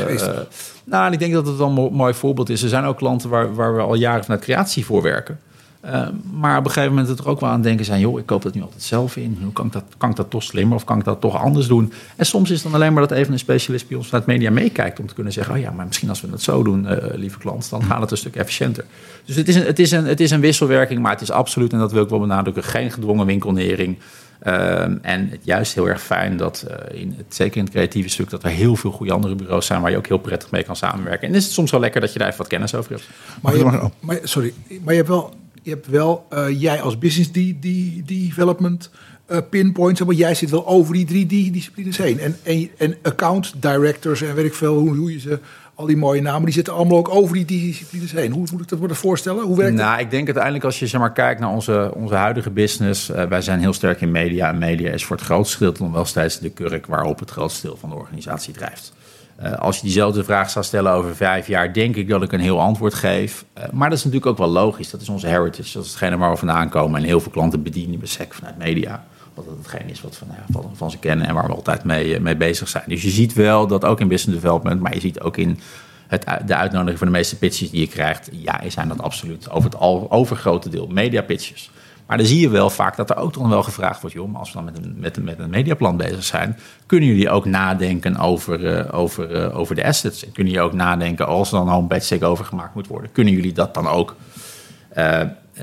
nou, 0.84 1.12
ik 1.12 1.18
denk 1.18 1.32
dat 1.32 1.46
het 1.46 1.56
wel 1.56 1.68
een 1.68 1.92
mooi 1.92 2.14
voorbeeld 2.14 2.48
is. 2.48 2.62
Er 2.62 2.68
zijn 2.68 2.84
ook 2.84 2.96
klanten 2.96 3.30
waar, 3.30 3.54
waar 3.54 3.76
we 3.76 3.82
al 3.82 3.94
jaren 3.94 4.24
vanuit 4.24 4.42
creatie 4.42 4.84
voor 4.84 5.02
werken. 5.02 5.40
Uh, 5.84 6.08
maar 6.32 6.58
op 6.58 6.64
een 6.64 6.70
gegeven 6.70 6.94
moment 6.94 7.08
het 7.08 7.18
er 7.18 7.28
ook 7.28 7.40
wel 7.40 7.50
aan 7.50 7.62
denken 7.62 7.84
zijn... 7.84 8.00
joh, 8.00 8.18
ik 8.18 8.26
koop 8.26 8.42
dat 8.42 8.54
nu 8.54 8.62
altijd 8.62 8.82
zelf 8.82 9.16
in. 9.16 9.38
Hoe 9.42 9.52
kan 9.52 9.66
ik, 9.66 9.72
dat, 9.72 9.84
kan 9.96 10.10
ik 10.10 10.16
dat 10.16 10.30
toch 10.30 10.42
slimmer 10.42 10.76
of 10.76 10.84
kan 10.84 10.98
ik 10.98 11.04
dat 11.04 11.20
toch 11.20 11.36
anders 11.36 11.66
doen? 11.66 11.92
En 12.16 12.26
soms 12.26 12.50
is 12.50 12.62
het 12.62 12.72
dan 12.72 12.80
alleen 12.80 12.92
maar 12.92 13.08
dat 13.08 13.18
even 13.18 13.32
een 13.32 13.38
specialist 13.38 13.88
bij 13.88 13.96
ons 13.96 14.06
vanuit 14.06 14.26
media 14.26 14.50
meekijkt... 14.50 15.00
om 15.00 15.06
te 15.06 15.14
kunnen 15.14 15.32
zeggen, 15.32 15.54
oh 15.54 15.60
ja, 15.60 15.70
maar 15.70 15.86
misschien 15.86 16.08
als 16.08 16.20
we 16.20 16.28
het 16.30 16.42
zo 16.42 16.62
doen, 16.62 16.84
uh, 16.84 16.96
lieve 17.14 17.38
klant... 17.38 17.70
dan 17.70 17.82
gaat 17.82 18.00
het 18.00 18.10
een 18.10 18.16
stuk 18.16 18.36
efficiënter. 18.36 18.84
Dus 19.24 19.36
het 19.36 19.48
is, 19.48 19.54
een, 19.54 19.64
het, 19.66 19.78
is 19.78 19.90
een, 19.90 20.04
het 20.04 20.20
is 20.20 20.30
een 20.30 20.40
wisselwerking, 20.40 21.00
maar 21.00 21.12
het 21.12 21.20
is 21.20 21.30
absoluut... 21.30 21.72
en 21.72 21.78
dat 21.78 21.92
wil 21.92 22.02
ik 22.02 22.08
wel 22.08 22.20
benadrukken, 22.20 22.64
geen 22.64 22.90
gedwongen 22.90 23.26
winkelnering... 23.26 23.98
Uh, 24.42 24.80
en 25.02 25.28
het 25.30 25.40
juist 25.42 25.74
heel 25.74 25.88
erg 25.88 26.02
fijn 26.02 26.36
dat 26.36 26.66
uh, 26.68 27.00
in 27.00 27.14
het, 27.16 27.34
zeker 27.34 27.56
in 27.56 27.64
het 27.64 27.72
creatieve 27.72 28.08
stuk, 28.08 28.30
dat 28.30 28.44
er 28.44 28.50
heel 28.50 28.76
veel 28.76 28.90
goede 28.90 29.12
andere 29.12 29.34
bureaus 29.34 29.66
zijn 29.66 29.80
waar 29.80 29.90
je 29.90 29.96
ook 29.96 30.06
heel 30.06 30.18
prettig 30.18 30.50
mee 30.50 30.62
kan 30.62 30.76
samenwerken. 30.76 31.28
En 31.28 31.34
is 31.34 31.44
het 31.44 31.52
soms 31.52 31.70
wel 31.70 31.80
lekker 31.80 32.00
dat 32.00 32.12
je 32.12 32.18
daar 32.18 32.28
even 32.28 32.38
wat 32.38 32.48
kennis 32.48 32.74
over 32.74 32.90
hebt. 32.90 33.08
Maar, 33.42 33.56
je, 33.56 33.90
maar 34.00 34.18
sorry, 34.22 34.52
maar 34.82 34.94
je 34.94 34.98
hebt 34.98 35.08
wel, 35.08 35.34
je 35.62 35.70
hebt 35.70 35.86
wel 35.86 36.26
uh, 36.32 36.60
jij 36.60 36.80
als 36.80 36.98
business 36.98 37.32
die, 37.32 37.58
die, 37.58 38.02
development 38.02 38.90
uh, 39.30 39.38
pinpoints, 39.50 40.04
maar 40.04 40.14
jij 40.14 40.34
zit 40.34 40.50
wel 40.50 40.66
over 40.66 40.94
die 40.94 41.06
drie 41.06 41.26
die 41.26 41.52
disciplines 41.52 41.96
heen. 41.96 42.20
En, 42.20 42.36
en, 42.42 42.70
en 42.78 42.96
account 43.02 43.54
directors 43.62 44.22
en 44.22 44.34
weet 44.34 44.46
ik 44.46 44.54
veel 44.54 44.78
hoe, 44.78 44.96
hoe 44.96 45.12
je 45.12 45.20
ze 45.20 45.38
al 45.76 45.86
die 45.86 45.96
mooie 45.96 46.20
namen, 46.22 46.44
die 46.44 46.54
zitten 46.54 46.74
allemaal 46.74 46.98
ook 46.98 47.08
over 47.08 47.34
die 47.34 47.44
disciplines 47.44 48.12
heen. 48.12 48.32
Hoe 48.32 48.46
moet 48.52 48.60
ik 48.60 48.68
dat 48.68 48.78
worden 48.78 48.96
voorstellen? 48.96 49.44
Hoe 49.44 49.56
werkt 49.56 49.76
nou, 49.76 49.90
dat? 49.90 50.00
ik 50.00 50.10
denk 50.10 50.24
uiteindelijk 50.24 50.64
als 50.64 50.78
je 50.78 50.86
zeg 50.86 51.00
maar, 51.00 51.12
kijkt 51.12 51.40
naar 51.40 51.50
onze, 51.50 51.92
onze 51.94 52.14
huidige 52.14 52.50
business. 52.50 53.10
Uh, 53.10 53.24
wij 53.24 53.42
zijn 53.42 53.60
heel 53.60 53.72
sterk 53.72 54.00
in 54.00 54.10
media. 54.10 54.48
En 54.48 54.58
media 54.58 54.90
is 54.90 55.04
voor 55.04 55.16
het 55.16 55.24
grootste 55.24 55.58
deel 55.58 55.72
nog 55.78 55.92
wel 55.92 56.04
steeds 56.04 56.38
de 56.38 56.50
kurk 56.50 56.86
waarop 56.86 57.18
het 57.18 57.30
grootste 57.30 57.66
deel 57.66 57.76
van 57.76 57.88
de 57.88 57.94
organisatie 57.94 58.52
drijft. 58.52 58.92
Uh, 59.42 59.52
als 59.52 59.76
je 59.76 59.82
diezelfde 59.82 60.24
vraag 60.24 60.50
zou 60.50 60.64
stellen 60.64 60.92
over 60.92 61.16
vijf 61.16 61.46
jaar, 61.46 61.72
denk 61.72 61.96
ik 61.96 62.08
dat 62.08 62.22
ik 62.22 62.32
een 62.32 62.40
heel 62.40 62.60
antwoord 62.60 62.94
geef. 62.94 63.44
Uh, 63.58 63.64
maar 63.72 63.88
dat 63.88 63.98
is 63.98 64.04
natuurlijk 64.04 64.30
ook 64.30 64.38
wel 64.38 64.62
logisch. 64.62 64.90
Dat 64.90 65.00
is 65.00 65.08
onze 65.08 65.26
heritage. 65.26 65.72
Dat 65.72 65.84
is 65.84 65.90
hetgene 65.90 66.16
waar 66.16 66.30
we 66.30 66.36
vandaan 66.36 66.68
komen. 66.68 67.00
En 67.00 67.06
heel 67.06 67.20
veel 67.20 67.32
klanten 67.32 67.62
bedienen 67.62 67.98
besek 67.98 68.34
vanuit 68.34 68.58
media 68.58 69.04
wat 69.36 69.46
het 69.46 69.56
hetgeen 69.56 69.88
is 69.88 70.00
wat 70.00 70.16
van, 70.16 70.28
ja, 70.30 70.60
van, 70.72 70.90
ze 70.90 70.98
kennen 70.98 71.26
en 71.26 71.34
waar 71.34 71.46
we 71.46 71.54
altijd 71.54 71.84
mee, 71.84 72.20
mee 72.20 72.36
bezig 72.36 72.68
zijn. 72.68 72.84
Dus 72.86 73.02
je 73.02 73.10
ziet 73.10 73.32
wel 73.32 73.66
dat 73.66 73.84
ook 73.84 74.00
in 74.00 74.08
business 74.08 74.40
development, 74.40 74.80
maar 74.80 74.94
je 74.94 75.00
ziet 75.00 75.20
ook 75.20 75.36
in 75.36 75.58
het, 76.06 76.26
de 76.46 76.54
uitnodiging 76.54 76.98
van 76.98 77.06
de 77.06 77.12
meeste 77.12 77.38
pitches 77.38 77.70
die 77.70 77.80
je 77.80 77.88
krijgt, 77.88 78.28
ja, 78.32 78.60
zijn 78.68 78.88
dat 78.88 79.02
absoluut 79.02 79.50
over 79.50 79.70
het 79.70 79.78
al, 79.78 80.10
overgrote 80.10 80.68
deel 80.68 80.86
media 80.86 81.22
pitches. 81.22 81.70
Maar 82.06 82.16
dan 82.16 82.26
zie 82.26 82.40
je 82.40 82.48
wel 82.48 82.70
vaak 82.70 82.96
dat 82.96 83.10
er 83.10 83.16
ook 83.16 83.32
toch 83.32 83.48
wel 83.48 83.62
gevraagd 83.62 84.00
wordt, 84.00 84.16
joh, 84.16 84.36
als 84.38 84.48
we 84.48 84.54
dan 84.54 84.64
met 84.64 84.76
een, 84.76 84.94
met, 84.98 85.24
met 85.24 85.38
een 85.38 85.50
mediaplan 85.50 85.96
bezig 85.96 86.24
zijn, 86.24 86.58
kunnen 86.86 87.08
jullie 87.08 87.30
ook 87.30 87.44
nadenken 87.44 88.16
over, 88.16 88.60
uh, 88.60 88.94
over, 88.94 89.30
uh, 89.30 89.58
over 89.58 89.74
de 89.74 89.84
assets? 89.84 90.24
En 90.24 90.32
kunnen 90.32 90.52
jullie 90.52 90.68
ook 90.68 90.74
nadenken, 90.74 91.26
als 91.26 91.52
er 91.52 91.58
dan 91.58 91.66
een 91.66 91.72
homepage 91.72 92.06
takeover 92.06 92.44
gemaakt 92.44 92.74
moet 92.74 92.86
worden, 92.86 93.12
kunnen 93.12 93.32
jullie 93.32 93.52
dat 93.52 93.74
dan 93.74 93.88
ook? 93.88 94.16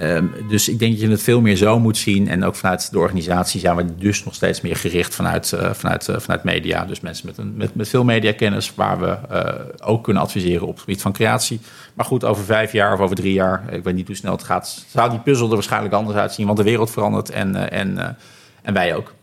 Um, 0.02 0.32
dus 0.50 0.70
ik 0.70 0.80
denk 0.80 0.92
dat 0.92 1.02
je 1.02 1.10
het 1.10 1.24
veel 1.24 1.42
meer 1.42 1.56
zo 1.56 1.80
moet 1.80 1.98
zien. 1.98 2.28
En 2.28 2.44
ook 2.44 2.56
vanuit 2.56 2.92
de 2.92 3.00
organisatie 3.00 3.60
zijn 3.60 3.76
we 3.76 3.96
dus 3.96 4.24
nog 4.24 4.36
steeds 4.36 4.62
meer 4.62 4.76
gericht 4.76 5.16
vanuit, 5.16 5.52
uh, 5.56 5.74
vanuit, 5.74 6.08
uh, 6.08 6.20
vanuit 6.20 6.44
media. 6.44 6.86
Dus 6.86 7.00
mensen 7.00 7.26
met, 7.26 7.38
een, 7.38 7.54
met, 7.56 7.76
met 7.76 7.90
veel 7.90 8.04
mediakennis, 8.04 8.76
waar 8.76 9.00
we 9.00 9.18
uh, 9.32 9.88
ook 9.90 10.04
kunnen 10.04 10.24
adviseren 10.24 10.68
op 10.68 10.74
het 10.74 10.80
gebied 10.80 11.02
van 11.02 11.12
creatie. 11.12 11.60
Maar 11.94 12.06
goed, 12.06 12.24
over 12.24 12.44
vijf 12.44 12.72
jaar 12.72 12.94
of 12.94 13.00
over 13.00 13.16
drie 13.16 13.34
jaar, 13.34 13.74
ik 13.74 13.84
weet 13.84 13.96
niet 13.96 14.08
hoe 14.08 14.16
snel 14.16 14.32
het 14.32 14.44
gaat, 14.44 14.86
zou 14.88 15.10
die 15.10 15.20
puzzel 15.20 15.48
er 15.48 15.54
waarschijnlijk 15.54 15.94
anders 15.94 16.18
uitzien. 16.18 16.46
Want 16.46 16.58
de 16.58 16.64
wereld 16.64 16.92
verandert 16.92 17.30
en, 17.30 17.72
en, 17.72 18.18
en 18.62 18.74
wij 18.74 18.96
ook. 18.96 19.14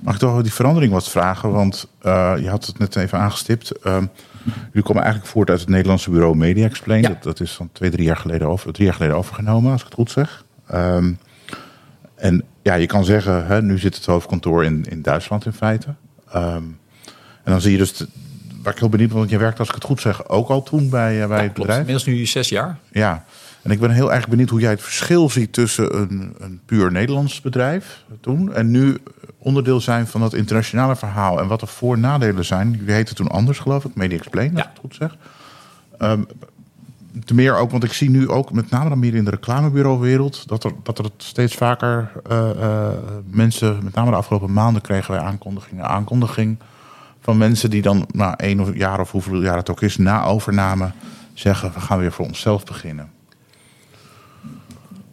Mag 0.00 0.14
ik 0.14 0.20
toch 0.20 0.30
over 0.30 0.42
die 0.42 0.52
verandering 0.52 0.92
wat 0.92 1.08
vragen? 1.08 1.52
Want 1.52 1.88
je 2.02 2.46
had 2.48 2.66
het 2.66 2.78
net 2.78 2.96
even 2.96 3.18
aangestipt. 3.18 3.72
Jullie 4.66 4.82
komen 4.82 5.02
eigenlijk 5.02 5.32
voort 5.32 5.50
uit 5.50 5.60
het 5.60 5.68
Nederlandse 5.68 6.10
bureau 6.10 6.36
Media 6.36 6.64
Explain. 6.64 7.02
Ja. 7.02 7.08
Dat, 7.08 7.22
dat, 7.22 7.40
is 7.40 7.52
van 7.52 7.68
twee, 7.72 7.90
drie 7.90 8.04
jaar 8.04 8.16
geleden, 8.16 8.48
over, 8.48 8.72
drie 8.72 8.86
jaar 8.86 8.94
geleden 8.94 9.16
overgenomen, 9.16 9.72
als 9.72 9.80
ik 9.80 9.86
het 9.86 9.96
goed 9.96 10.10
zeg. 10.10 10.44
Um, 10.74 11.18
en 12.14 12.44
ja, 12.62 12.74
je 12.74 12.86
kan 12.86 13.04
zeggen, 13.04 13.46
hè, 13.46 13.62
nu 13.62 13.78
zit 13.78 13.94
het 13.94 14.06
hoofdkantoor 14.06 14.64
in, 14.64 14.84
in 14.88 15.02
Duitsland 15.02 15.46
in 15.46 15.52
feite. 15.52 15.94
Um, 16.34 16.78
en 17.44 17.52
dan 17.52 17.60
zie 17.60 17.72
je 17.72 17.78
dus, 17.78 17.96
de, 17.96 18.08
waar 18.62 18.72
ik 18.72 18.78
heel 18.78 18.88
benieuwd 18.88 19.08
ben, 19.08 19.18
want 19.18 19.30
je 19.30 19.38
werkte, 19.38 19.58
als 19.58 19.68
ik 19.68 19.74
het 19.74 19.84
goed 19.84 20.00
zeg, 20.00 20.28
ook 20.28 20.48
al 20.48 20.62
toen 20.62 20.90
bij, 20.90 21.20
uh, 21.20 21.26
bij 21.26 21.36
ja, 21.36 21.42
het 21.42 21.52
klopt. 21.52 21.54
bedrijf. 21.54 21.78
Inmiddels 21.78 22.04
nu 22.04 22.26
zes 22.26 22.48
jaar. 22.48 22.78
Ja, 22.92 23.24
en 23.68 23.74
ik 23.74 23.80
ben 23.80 23.90
heel 23.90 24.12
erg 24.12 24.28
benieuwd 24.28 24.50
hoe 24.50 24.60
jij 24.60 24.70
het 24.70 24.82
verschil 24.82 25.30
ziet 25.30 25.52
tussen 25.52 26.00
een, 26.00 26.34
een 26.38 26.60
puur 26.66 26.92
Nederlands 26.92 27.40
bedrijf 27.40 28.04
toen 28.20 28.54
en 28.54 28.70
nu 28.70 28.96
onderdeel 29.38 29.80
zijn 29.80 30.06
van 30.06 30.20
dat 30.20 30.34
internationale 30.34 30.96
verhaal 30.96 31.40
en 31.40 31.46
wat 31.46 31.60
de 31.60 31.66
voor- 31.66 31.94
en 31.94 32.00
nadelen 32.00 32.44
zijn. 32.44 32.70
Jullie 32.70 32.94
heette 32.94 33.14
toen 33.14 33.28
anders, 33.28 33.58
geloof 33.58 33.84
ik, 33.84 33.94
Media 33.94 34.18
Explain, 34.18 34.50
als 34.50 34.58
Ja. 34.58 34.64
ik 34.64 34.70
het 34.70 34.80
goed 34.80 34.94
zeg. 34.94 35.16
Um, 35.98 36.26
te 37.24 37.34
meer 37.34 37.56
ook, 37.56 37.70
want 37.70 37.84
ik 37.84 37.92
zie 37.92 38.10
nu 38.10 38.28
ook 38.28 38.52
met 38.52 38.70
name 38.70 38.88
dan 38.88 38.98
meer 38.98 39.14
in 39.14 39.24
de 39.24 39.30
reclamebureauwereld 39.30 40.48
dat 40.48 40.64
er, 40.64 40.72
dat 40.82 40.98
er 40.98 41.10
steeds 41.16 41.54
vaker 41.54 42.12
uh, 42.30 42.50
uh, 42.60 42.88
mensen, 43.30 43.78
met 43.84 43.94
name 43.94 44.10
de 44.10 44.16
afgelopen 44.16 44.52
maanden 44.52 44.82
kregen 44.82 45.14
wij 45.14 45.20
aankondigingen, 45.20 45.88
aankondiging 45.88 46.58
van 47.20 47.38
mensen 47.38 47.70
die 47.70 47.82
dan 47.82 48.06
na 48.12 48.36
één 48.36 48.76
jaar 48.76 49.00
of 49.00 49.10
hoeveel 49.10 49.42
jaar 49.42 49.56
het 49.56 49.70
ook 49.70 49.82
is, 49.82 49.96
na 49.96 50.24
overname 50.24 50.90
zeggen 51.34 51.72
we 51.72 51.80
gaan 51.80 51.98
weer 51.98 52.12
voor 52.12 52.26
onszelf 52.26 52.64
beginnen. 52.64 53.16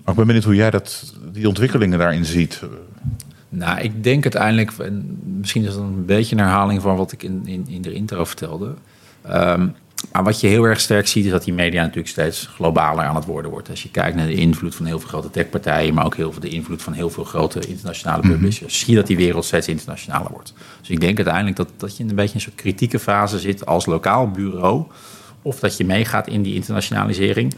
Maar 0.05 0.13
ik 0.13 0.15
ben 0.15 0.25
benieuwd 0.25 0.43
hoe 0.43 0.55
jij 0.55 0.71
dat, 0.71 1.13
die 1.31 1.47
ontwikkelingen 1.47 1.99
daarin 1.99 2.25
ziet. 2.25 2.61
Nou, 3.49 3.79
ik 3.79 4.03
denk 4.03 4.23
uiteindelijk, 4.23 4.71
en 4.71 5.19
misschien 5.37 5.63
is 5.63 5.73
dat 5.73 5.77
een 5.77 6.05
beetje 6.05 6.35
een 6.35 6.41
herhaling 6.41 6.81
van 6.81 6.95
wat 6.95 7.11
ik 7.11 7.23
in, 7.23 7.41
in, 7.45 7.65
in 7.67 7.81
de 7.81 7.93
intro 7.93 8.25
vertelde. 8.25 8.73
Um, 9.31 9.75
maar 10.11 10.23
wat 10.23 10.39
je 10.39 10.47
heel 10.47 10.63
erg 10.63 10.79
sterk 10.79 11.07
ziet, 11.07 11.25
is 11.25 11.31
dat 11.31 11.43
die 11.43 11.53
media 11.53 11.81
natuurlijk 11.81 12.07
steeds 12.07 12.49
globaler 12.55 13.05
aan 13.05 13.15
het 13.15 13.25
worden 13.25 13.51
wordt. 13.51 13.69
Als 13.69 13.83
je 13.83 13.91
kijkt 13.91 14.15
naar 14.15 14.25
de 14.25 14.33
invloed 14.33 14.75
van 14.75 14.85
heel 14.85 14.99
veel 14.99 15.09
grote 15.09 15.29
techpartijen, 15.29 15.93
maar 15.93 16.05
ook 16.05 16.15
heel 16.15 16.31
veel 16.31 16.41
de 16.41 16.49
invloed 16.49 16.81
van 16.81 16.93
heel 16.93 17.09
veel 17.09 17.23
grote 17.23 17.59
internationale 17.59 18.21
publishers, 18.21 18.59
mm 18.59 18.67
-hmm. 18.67 18.69
zie 18.69 18.89
je 18.89 18.95
dat 18.95 19.07
die 19.07 19.17
wereld 19.17 19.45
steeds 19.45 19.67
internationaler 19.67 20.31
wordt. 20.31 20.53
Dus 20.79 20.89
ik 20.89 20.99
denk 20.99 21.15
uiteindelijk 21.17 21.55
dat, 21.55 21.69
dat 21.77 21.97
je 21.97 22.03
in 22.03 22.09
een 22.09 22.15
beetje 22.15 22.35
een 22.35 22.41
soort 22.41 22.55
kritieke 22.55 22.99
fase 22.99 23.39
zit 23.39 23.65
als 23.65 23.85
lokaal 23.85 24.31
bureau, 24.31 24.83
of 25.41 25.59
dat 25.59 25.77
je 25.77 25.85
meegaat 25.85 26.27
in 26.27 26.41
die 26.41 26.55
internationalisering. 26.55 27.55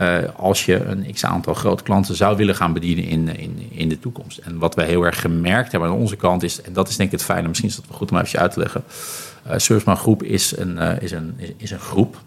Uh, 0.00 0.18
als 0.36 0.64
je 0.64 0.84
een 0.84 1.12
x-aantal 1.12 1.54
grote 1.54 1.82
klanten 1.82 2.14
zou 2.14 2.36
willen 2.36 2.54
gaan 2.54 2.72
bedienen 2.72 3.04
in, 3.04 3.36
in, 3.36 3.66
in 3.70 3.88
de 3.88 3.98
toekomst. 3.98 4.38
En 4.38 4.58
wat 4.58 4.74
wij 4.74 4.86
heel 4.86 5.02
erg 5.02 5.20
gemerkt 5.20 5.72
hebben 5.72 5.90
aan 5.90 5.96
onze 5.96 6.16
kant 6.16 6.42
is, 6.42 6.62
en 6.62 6.72
dat 6.72 6.88
is 6.88 6.96
denk 6.96 7.12
ik 7.12 7.18
het 7.18 7.26
fijne, 7.26 7.48
misschien 7.48 7.68
is 7.68 7.76
het 7.76 7.88
wel 7.88 7.96
goed 7.96 8.10
om 8.10 8.18
even 8.18 8.38
uit 8.38 8.52
te 8.52 8.58
leggen. 8.58 8.84
Uh, 9.86 9.94
Groep 9.96 10.22
is 10.22 10.56
een, 10.56 10.78
is 10.78 11.10
een, 11.10 11.34
is 11.56 11.70
een 11.70 11.78
groep. 11.78 12.20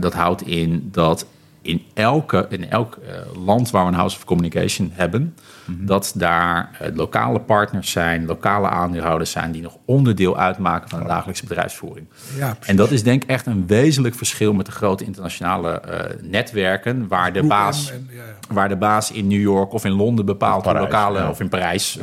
Dat 0.00 0.12
houdt 0.12 0.46
in 0.46 0.88
dat 0.92 1.26
in, 1.62 1.82
elke, 1.94 2.46
in 2.48 2.70
elk 2.70 2.96
eh, 3.08 3.44
land 3.44 3.70
waar 3.70 3.82
we 3.84 3.88
een 3.90 3.96
House 3.96 4.16
of 4.16 4.24
Communication 4.24 4.90
hebben, 4.94 5.34
Mhm. 5.66 5.86
dat 5.86 6.12
daar 6.16 6.70
eh, 6.80 6.88
lokale 6.94 7.40
partners 7.40 7.90
zijn, 7.90 8.26
lokale 8.26 8.68
aandeelhouders 8.68 9.30
zijn 9.30 9.52
die 9.52 9.62
nog 9.62 9.76
onderdeel 9.84 10.38
uitmaken 10.38 10.88
van 10.88 11.00
de 11.00 11.06
dagelijkse 11.06 11.46
bedrijfsvoering. 11.46 12.06
Ja, 12.36 12.56
en 12.66 12.76
dat 12.76 12.90
is 12.90 13.02
denk 13.02 13.22
ik 13.22 13.28
echt 13.28 13.46
een 13.46 13.66
wezenlijk 13.66 14.14
verschil 14.14 14.52
met 14.52 14.66
de 14.66 14.72
grote 14.72 15.04
internationale 15.04 15.80
eh, 15.80 16.16
netwerken, 16.22 17.08
waar 17.08 17.32
de, 17.32 17.42
baas, 17.42 17.90
en- 17.92 18.08
ja, 18.10 18.22
waar 18.54 18.68
de 18.68 18.76
baas 18.76 19.10
in 19.12 19.26
New 19.26 19.40
York 19.40 19.72
of 19.72 19.84
in 19.84 19.92
Londen 19.92 20.24
bepaalt 20.26 20.62
Parijs, 20.62 20.84
hoe 20.84 20.92
lokale, 20.92 21.18
ja. 21.18 21.30
of 21.30 21.40
in 21.40 21.48
Parijs, 21.48 21.98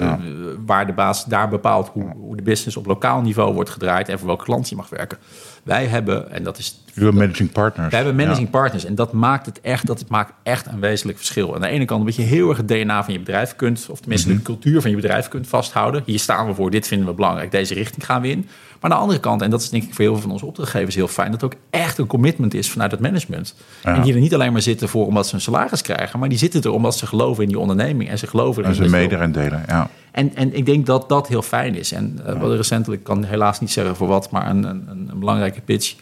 waar 0.66 0.86
de 0.86 0.94
baas 0.94 1.26
daar 1.26 1.50
bepaalt 1.50 1.88
hoe, 1.88 2.12
hoe 2.18 2.36
de 2.36 2.44
business 2.44 2.78
op 2.78 2.86
lokaal 2.86 3.22
niveau 3.22 3.54
wordt 3.54 3.70
gedraaid 3.70 4.10
en 4.10 4.18
voor 4.18 4.28
welke 4.28 4.44
klant 4.44 4.70
je 4.70 4.76
mag 4.76 4.90
werken. 4.90 5.18
Wij 5.64 5.86
hebben, 5.86 6.32
en 6.32 6.44
dat 6.44 6.58
is 6.58 6.82
Jullie 6.86 7.04
hebben 7.04 7.22
managing 7.22 7.52
partners. 7.52 7.90
we 7.90 7.96
hebben 7.96 8.16
managing 8.16 8.46
Ja. 8.46 8.52
partners 8.52 8.86
en 8.86 8.96
dat 8.96 9.14
maakt 9.14 9.46
het 9.46 9.62
echt, 9.62 9.86
dat 9.88 10.00
het 10.00 10.10
maakt 10.10 10.34
echt 10.44 10.66
een 10.66 10.80
wezenlijk 10.80 11.18
verschil. 11.18 11.56
Aan 11.56 11.62
de 11.62 11.68
ene 11.68 11.86
kant 11.86 12.06
dat 12.06 12.16
je 12.16 12.22
heel 12.22 12.50
erg 12.50 12.58
het 12.58 12.68
DNA 12.68 13.04
van 13.04 13.14
je 13.14 13.20
bedrijf 13.20 13.56
kunt, 13.56 13.88
of 13.90 14.00
tenminste 14.00 14.28
Mhm. 14.30 14.38
de 14.38 14.44
cultuur 14.44 14.82
van 14.82 14.90
je 14.90 14.96
bedrijf 14.96 15.28
kunt 15.28 15.48
vasthouden. 15.48 16.04
Hier 16.06 16.20
staan 16.20 16.48
we 16.48 16.54
voor, 16.54 16.70
dit 16.72 16.88
vinden 16.88 17.08
we 17.08 17.14
belangrijk, 17.14 17.52
deze 17.52 17.74
richting 17.74 18.06
gaan 18.06 18.22
we 18.22 18.28
in. 18.30 18.48
Maar 18.80 18.92
aan 18.92 18.98
de 18.98 19.04
andere 19.04 19.20
kant, 19.20 19.42
en 19.42 19.50
dat 19.50 19.62
is 19.62 19.70
denk 19.70 19.84
ik 19.84 19.94
voor 19.94 20.04
heel 20.04 20.14
veel 20.14 20.22
van 20.22 20.32
onze 20.32 20.46
opdrachtgevers 20.46 20.96
heel 20.96 21.08
fijn, 21.08 21.32
dat 21.32 21.42
het 21.42 21.54
ook 21.54 21.60
echt 21.70 21.98
een 21.98 22.08
commitment 22.08 22.54
is 22.54 22.70
vanuit 22.70 22.92
het 22.92 23.00
management. 23.00 23.56
Ja. 23.84 23.96
En 23.96 24.02
die 24.02 24.14
er 24.14 24.20
niet 24.20 24.34
alleen 24.34 24.52
maar 24.52 24.62
zitten 24.62 24.90
voor 24.90 25.06
omdat 25.06 25.28
ze 25.28 25.36
een 25.36 25.42
salaris 25.42 25.82
krijgen, 25.82 26.20
maar 26.20 26.30
die 26.30 26.38
zitten 26.38 26.62
er 26.62 26.72
omdat 26.72 26.98
ze 26.98 27.08
geloven 27.08 27.44
in 27.44 27.50
die 27.50 27.60
onderneming 27.60 28.10
en 28.10 28.18
ze 28.18 28.28
geloven 28.28 28.64
En 28.64 28.70
in 28.70 28.76
ze 28.76 28.82
dat 28.82 28.90
je- 28.92 28.96
mede 28.98 29.16
en 29.16 29.32
delen. 29.32 29.64
Ja. 29.68 29.90
En, 30.20 30.36
en 30.36 30.54
ik 30.54 30.66
denk 30.66 30.86
dat 30.86 31.10
dat 31.10 31.28
heel 31.28 31.42
fijn 31.42 31.76
is. 31.76 31.92
En 31.92 32.20
uh, 32.28 32.42
wat 32.42 32.56
recentelijk, 32.56 33.02
ik 33.02 33.08
kan 33.08 33.24
helaas 33.24 33.60
niet 33.60 33.72
zeggen 33.72 33.96
voor 33.96 34.08
wat, 34.08 34.32
maar 34.32 34.50
een, 34.50 34.64
een, 34.64 34.88
een 35.10 35.20
belangrijke 35.20 35.62
pitch. 35.62 35.96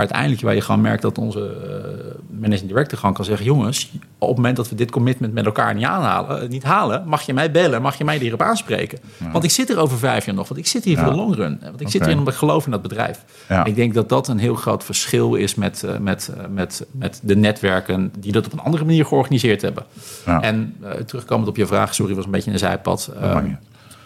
Maar 0.00 0.08
uiteindelijk 0.08 0.46
waar 0.46 0.54
je 0.54 0.60
gewoon 0.60 0.80
merkt 0.80 1.02
dat 1.02 1.18
onze 1.18 1.38
uh, 1.40 2.40
managing 2.40 2.68
director 2.68 2.98
gewoon 2.98 3.14
kan 3.14 3.24
zeggen... 3.24 3.46
jongens, 3.46 3.92
op 4.18 4.28
het 4.28 4.36
moment 4.36 4.56
dat 4.56 4.68
we 4.68 4.74
dit 4.74 4.90
commitment 4.90 5.32
met 5.32 5.46
elkaar 5.46 5.74
niet, 5.74 5.84
aanhalen, 5.84 6.50
niet 6.50 6.62
halen... 6.62 7.02
mag 7.06 7.22
je 7.22 7.34
mij 7.34 7.50
bellen, 7.50 7.82
mag 7.82 7.98
je 7.98 8.04
mij 8.04 8.18
hierop 8.18 8.42
aanspreken. 8.42 8.98
Ja. 9.16 9.30
Want 9.30 9.44
ik 9.44 9.50
zit 9.50 9.70
er 9.70 9.78
over 9.78 9.98
vijf 9.98 10.26
jaar 10.26 10.34
nog, 10.34 10.48
want 10.48 10.60
ik 10.60 10.66
zit 10.66 10.84
hier 10.84 10.96
ja. 10.96 11.02
voor 11.02 11.12
de 11.12 11.18
long 11.18 11.34
run. 11.34 11.58
Want 11.60 11.74
ik 11.74 11.86
okay. 11.86 11.90
zit 11.90 12.06
hier 12.06 12.16
omdat 12.16 12.32
ik 12.32 12.38
geloof 12.38 12.64
in 12.64 12.70
dat 12.70 12.82
bedrijf. 12.82 13.24
Ja. 13.48 13.64
Ik 13.64 13.74
denk 13.74 13.94
dat 13.94 14.08
dat 14.08 14.28
een 14.28 14.38
heel 14.38 14.54
groot 14.54 14.84
verschil 14.84 15.34
is 15.34 15.54
met, 15.54 15.82
uh, 15.84 15.98
met, 15.98 16.32
uh, 16.36 16.44
met, 16.50 16.86
met 16.90 17.20
de 17.22 17.36
netwerken... 17.36 18.12
die 18.18 18.32
dat 18.32 18.46
op 18.46 18.52
een 18.52 18.60
andere 18.60 18.84
manier 18.84 19.06
georganiseerd 19.06 19.62
hebben. 19.62 19.84
En 20.24 20.76
terugkomend 21.06 21.48
op 21.48 21.56
je 21.56 21.66
vraag, 21.66 21.94
sorry, 21.94 22.14
was 22.14 22.24
een 22.24 22.30
beetje 22.30 22.52
een 22.52 22.58
zijpad... 22.58 23.12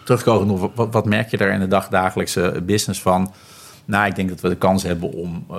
Terugkomend 0.03 0.61
op 0.61 0.75
wat, 0.75 0.87
wat 0.91 1.05
merk 1.05 1.29
je 1.29 1.37
daar 1.37 1.49
in 1.49 1.59
de 1.59 1.67
dagdagelijkse 1.67 2.61
business 2.65 3.01
van... 3.01 3.33
Nou, 3.85 4.07
ik 4.07 4.15
denk 4.15 4.29
dat 4.29 4.41
we 4.41 4.49
de 4.49 4.55
kans 4.55 4.83
hebben 4.83 5.13
om 5.13 5.45
uh, 5.51 5.57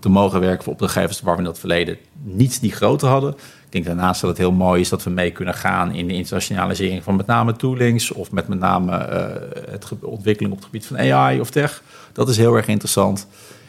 te 0.00 0.08
mogen 0.08 0.40
werken 0.40 0.64
voor 0.64 0.72
opdrachtgevers 0.72 1.20
waar 1.20 1.34
we 1.34 1.42
in 1.42 1.48
het 1.48 1.58
verleden 1.58 1.96
niet 2.22 2.60
die 2.60 2.72
grootte 2.72 3.06
hadden. 3.06 3.32
Ik 3.64 3.74
denk 3.74 3.84
daarnaast 3.84 4.20
dat 4.20 4.30
het 4.30 4.38
heel 4.38 4.52
mooi 4.52 4.80
is 4.80 4.88
dat 4.88 5.02
we 5.02 5.10
mee 5.10 5.30
kunnen 5.30 5.54
gaan 5.54 5.94
in 5.94 6.06
de 6.06 6.14
internationalisering 6.14 7.02
van 7.02 7.16
met 7.16 7.26
name 7.26 7.56
toolings 7.56 8.12
of 8.12 8.32
met 8.32 8.48
met 8.48 8.58
name 8.58 8.92
uh, 8.92 9.70
het 9.70 9.88
ontwikkeling 10.00 10.52
op 10.52 10.58
het 10.58 10.66
gebied 10.66 10.86
van 10.86 10.98
AI 10.98 11.40
of 11.40 11.50
tech. 11.50 11.82
Dat 12.12 12.28
is 12.28 12.36
heel 12.36 12.56
erg 12.56 12.66
interessant. 12.66 13.26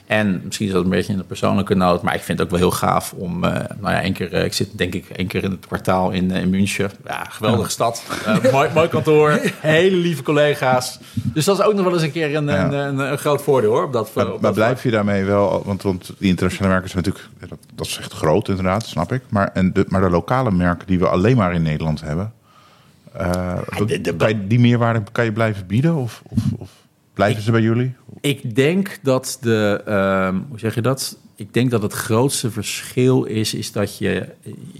En 0.09 0.41
misschien 0.45 0.67
is 0.67 0.73
dat 0.73 0.83
een 0.83 0.89
beetje 0.89 1.11
in 1.11 1.17
de 1.17 1.23
persoonlijke 1.23 1.75
noot, 1.75 2.01
maar 2.01 2.15
ik 2.15 2.21
vind 2.21 2.37
het 2.37 2.47
ook 2.47 2.53
wel 2.53 2.69
heel 2.69 2.77
gaaf 2.77 3.13
om, 3.13 3.43
uh, 3.43 3.51
nou 3.51 3.93
ja, 3.93 4.01
één 4.01 4.13
keer, 4.13 4.33
uh, 4.33 4.43
ik 4.43 4.53
zit 4.53 4.77
denk 4.77 4.93
ik 4.93 5.09
één 5.09 5.27
keer 5.27 5.43
in 5.43 5.51
het 5.51 5.65
kwartaal 5.65 6.11
in, 6.11 6.31
uh, 6.31 6.41
in 6.41 6.49
München. 6.49 6.91
Ja, 7.05 7.23
geweldige 7.29 7.63
ja. 7.63 7.69
stad. 7.69 8.03
mooi, 8.51 8.69
mooi 8.73 8.87
kantoor, 8.87 9.39
hele 9.59 9.95
lieve 9.95 10.23
collega's. 10.23 10.99
Dus 11.13 11.45
dat 11.45 11.59
is 11.59 11.65
ook 11.65 11.73
nog 11.73 11.83
wel 11.83 11.93
eens 11.93 12.01
een 12.01 12.11
keer 12.11 12.35
een, 12.35 12.45
ja. 12.45 12.65
een, 12.65 12.73
een, 12.73 12.99
een, 12.99 13.17
groot 13.17 13.41
voordeel 13.41 13.71
hoor. 13.71 13.83
Op 13.83 13.93
dat, 13.93 14.13
maar, 14.13 14.25
op 14.25 14.31
maar 14.31 14.41
dat 14.41 14.53
blijf 14.53 14.83
je 14.83 14.91
daarmee 14.91 15.23
wel, 15.23 15.63
want, 15.65 15.81
want 15.81 16.11
die 16.17 16.29
internationale 16.29 16.73
merken 16.73 16.89
zijn 16.89 17.03
natuurlijk, 17.03 17.49
dat, 17.49 17.59
dat 17.75 17.85
is 17.85 17.97
echt 17.97 18.13
groot 18.13 18.47
inderdaad, 18.47 18.85
snap 18.85 19.11
ik. 19.11 19.21
Maar, 19.29 19.49
en 19.53 19.73
de, 19.73 19.85
maar 19.87 20.01
de 20.01 20.09
lokale 20.09 20.51
merken 20.51 20.87
die 20.87 20.99
we 20.99 21.07
alleen 21.07 21.37
maar 21.37 21.53
in 21.53 21.61
Nederland 21.61 22.01
hebben, 22.01 22.33
die 24.47 24.59
meerwaarde 24.59 25.01
kan 25.11 25.25
je 25.25 25.31
blijven 25.31 25.67
bieden 25.67 25.95
of, 25.95 26.21
of, 26.25 26.43
of 26.57 26.69
blijven 27.19 27.37
ik, 27.37 27.45
ze 27.45 27.51
bij 27.51 27.61
jullie? 27.61 27.95
Ik 28.21 28.55
denk 28.55 28.99
dat 29.01 29.37
de, 29.41 29.81
uh, 29.87 30.29
hoe 30.49 30.59
zeg 30.59 30.75
je 30.75 30.81
dat? 30.81 31.17
Ik 31.35 31.53
denk 31.53 31.71
dat 31.71 31.81
het 31.81 31.93
grootste 31.93 32.51
verschil 32.51 33.23
is, 33.23 33.53
is 33.53 33.71
dat 33.71 33.97
je, 33.97 34.27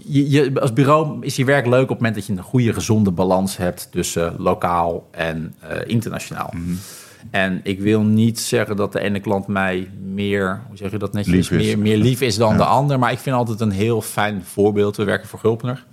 je, 0.06 0.30
je, 0.30 0.60
als 0.60 0.74
bureau 0.74 1.18
is 1.26 1.36
je 1.36 1.46
werk 1.46 1.66
leuk 1.66 1.82
op 1.82 1.90
het 1.90 1.98
moment 1.98 2.16
dat 2.16 2.26
je 2.26 2.34
een 2.34 2.44
goede, 2.44 2.74
gezonde 2.74 3.12
balans 3.12 3.58
hebt 3.58 3.88
tussen 3.92 4.36
lokaal 4.38 5.08
en 5.12 5.56
uh, 5.64 5.70
internationaal. 5.86 6.54
Mhm. 6.54 6.74
En 7.32 7.60
ik 7.64 7.80
wil 7.80 8.02
niet 8.02 8.40
zeggen 8.40 8.76
dat 8.76 8.92
de 8.92 9.00
ene 9.00 9.20
klant 9.20 9.48
mij 9.48 9.90
meer, 10.04 10.62
hoe 10.68 10.78
zeg 10.78 10.92
je 10.92 10.98
dat 10.98 11.14
netjes, 11.14 11.50
lief 11.50 11.62
meer, 11.62 11.80
meer 11.80 11.98
lief 11.98 12.22
is 12.22 12.38
dan 12.38 12.52
ja. 12.52 12.58
de 12.58 12.64
ander. 12.64 13.00
Maar 13.00 13.12
ik 13.12 13.20
vind 13.20 13.36
altijd 13.36 13.60
een 13.60 13.72
heel 13.72 14.02
fijn 14.02 14.44
voorbeeld. 14.44 14.96
We 14.98 15.04
werken 15.04 15.28
voor 15.28 15.40
Gulpener. 15.40 15.86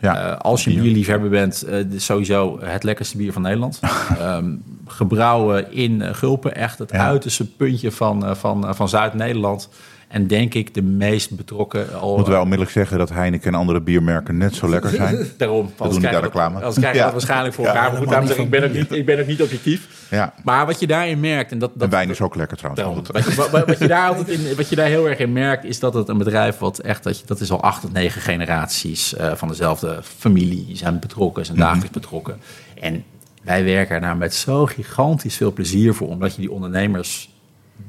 Ja, 0.00 0.30
uh, 0.30 0.36
als 0.38 0.64
je 0.64 0.70
een 0.70 0.82
bierliefhebber 0.82 1.30
bent, 1.30 1.64
uh, 1.68 1.84
sowieso 1.96 2.58
het 2.62 2.82
lekkerste 2.82 3.16
bier 3.16 3.32
van 3.32 3.42
Nederland. 3.42 3.80
um, 4.20 4.62
gebrouwen 4.86 5.72
in 5.72 6.00
uh, 6.00 6.14
Gulpen, 6.14 6.54
echt 6.54 6.78
het 6.78 6.90
ja. 6.90 7.06
uiterste 7.06 7.46
puntje 7.46 7.92
van, 7.92 8.36
van, 8.36 8.74
van 8.74 8.88
Zuid-Nederland. 8.88 9.68
En 10.08 10.26
denk 10.26 10.54
ik 10.54 10.74
de 10.74 10.82
meest 10.82 11.36
betrokken... 11.36 12.00
Al, 12.00 12.14
Moeten 12.14 12.32
wij 12.32 12.42
onmiddellijk 12.42 12.76
zeggen 12.76 12.98
dat 12.98 13.10
Heineken 13.10 13.52
en 13.52 13.58
andere 13.58 13.80
biermerken 13.80 14.36
net 14.36 14.54
zo 14.54 14.68
lekker 14.68 14.90
zijn? 14.90 15.26
Daarom. 15.38 15.72
Dat 15.76 15.90
doen 15.90 16.00
niet 16.00 16.08
aan 16.08 16.22
reclame. 16.22 16.62
Als 16.62 16.74
krijg 16.74 16.92
je 16.92 16.98
ja. 16.98 17.04
dat 17.04 17.12
waarschijnlijk 17.12 17.54
voor 17.54 17.66
elkaar. 17.66 17.92
Maar 17.92 18.22
goed, 18.22 18.38
ik, 18.38 18.50
ben 18.50 18.64
ook 18.64 18.72
niet, 18.72 18.92
ik 18.92 19.06
ben 19.06 19.20
ook 19.20 19.26
niet 19.26 19.42
objectief. 19.42 20.06
Ja. 20.10 20.34
Maar 20.44 20.66
wat 20.66 20.80
je 20.80 20.86
daarin 20.86 21.20
merkt... 21.20 21.52
En, 21.52 21.58
dat, 21.58 21.70
dat, 21.74 21.82
en 21.82 21.90
wijn 21.90 22.10
is 22.10 22.20
ook 22.20 22.34
lekker 22.34 22.56
trouwens. 22.56 23.08
Wat, 23.12 23.24
je, 23.24 23.64
wat, 23.66 23.78
je 23.78 23.86
daar 23.86 24.08
altijd 24.08 24.28
in, 24.28 24.56
wat 24.56 24.68
je 24.68 24.76
daar 24.76 24.86
heel 24.86 25.08
erg 25.08 25.18
in 25.18 25.32
merkt... 25.32 25.64
is 25.64 25.78
dat 25.78 25.94
het 25.94 26.08
een 26.08 26.18
bedrijf 26.18 26.58
wat 26.58 26.78
echt... 26.78 27.02
Dat, 27.02 27.18
je, 27.18 27.26
dat 27.26 27.40
is 27.40 27.50
al 27.50 27.62
acht 27.62 27.84
of 27.84 27.92
negen 27.92 28.20
generaties 28.20 29.14
uh, 29.14 29.34
van 29.34 29.48
dezelfde 29.48 29.98
familie 30.02 30.76
zijn 30.76 30.98
betrokken. 30.98 31.44
Zijn 31.44 31.58
dagelijks 31.58 31.88
mm 31.88 31.92
-hmm. 31.92 32.00
betrokken. 32.00 32.40
En 32.80 33.04
wij 33.42 33.64
werken 33.64 34.00
daar 34.00 34.16
met 34.16 34.34
zo 34.34 34.66
gigantisch 34.66 35.36
veel 35.36 35.52
plezier 35.52 35.94
voor... 35.94 36.08
omdat 36.08 36.34
je 36.34 36.40
die 36.40 36.50
ondernemers 36.50 37.34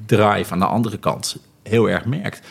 drive 0.05 0.53
aan 0.53 0.59
de 0.59 0.65
andere 0.65 0.97
kant 0.97 1.37
heel 1.67 1.89
erg 1.89 2.05
merkt. 2.05 2.41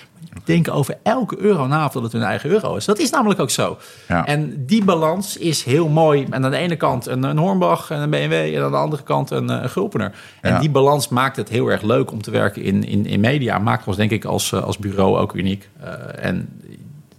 Denken 0.45 0.73
over 0.73 0.99
elke 1.03 1.39
euro 1.39 1.67
na 1.67 1.85
of 1.85 1.93
dat 1.93 2.03
het 2.03 2.13
hun 2.13 2.23
eigen 2.23 2.51
euro 2.51 2.77
is. 2.77 2.85
Dat 2.85 2.99
is 2.99 3.11
namelijk 3.11 3.41
ook 3.41 3.51
zo. 3.51 3.79
Ja. 4.09 4.27
En 4.27 4.67
die 4.67 4.85
balans 4.85 5.37
is 5.37 5.65
heel 5.65 5.89
mooi. 5.89 6.27
En 6.31 6.45
aan 6.45 6.51
de 6.51 6.57
ene 6.57 6.77
kant 6.77 7.07
een, 7.07 7.23
een 7.23 7.39
Hornbach 7.39 7.91
en 7.91 8.01
een 8.01 8.11
BMW... 8.11 8.33
en 8.33 8.63
aan 8.63 8.71
de 8.71 8.77
andere 8.77 9.03
kant 9.03 9.31
een, 9.31 9.49
een 9.49 9.71
Gulpener. 9.71 10.15
En 10.41 10.53
ja. 10.53 10.59
die 10.59 10.71
balans 10.71 11.09
maakt 11.09 11.37
het 11.37 11.49
heel 11.49 11.69
erg 11.69 11.83
leuk 11.83 12.13
om 12.13 12.23
te 12.23 12.31
werken 12.31 12.63
in, 12.63 12.85
in, 12.85 13.07
in 13.07 13.21
media. 13.21 13.59
Maakt 13.59 13.87
ons 13.87 13.97
denk 13.97 14.11
ik 14.11 14.25
als, 14.25 14.55
als 14.55 14.79
bureau 14.79 15.19
ook 15.19 15.35
uniek. 15.35 15.69
Uh, 15.85 16.25
en 16.25 16.49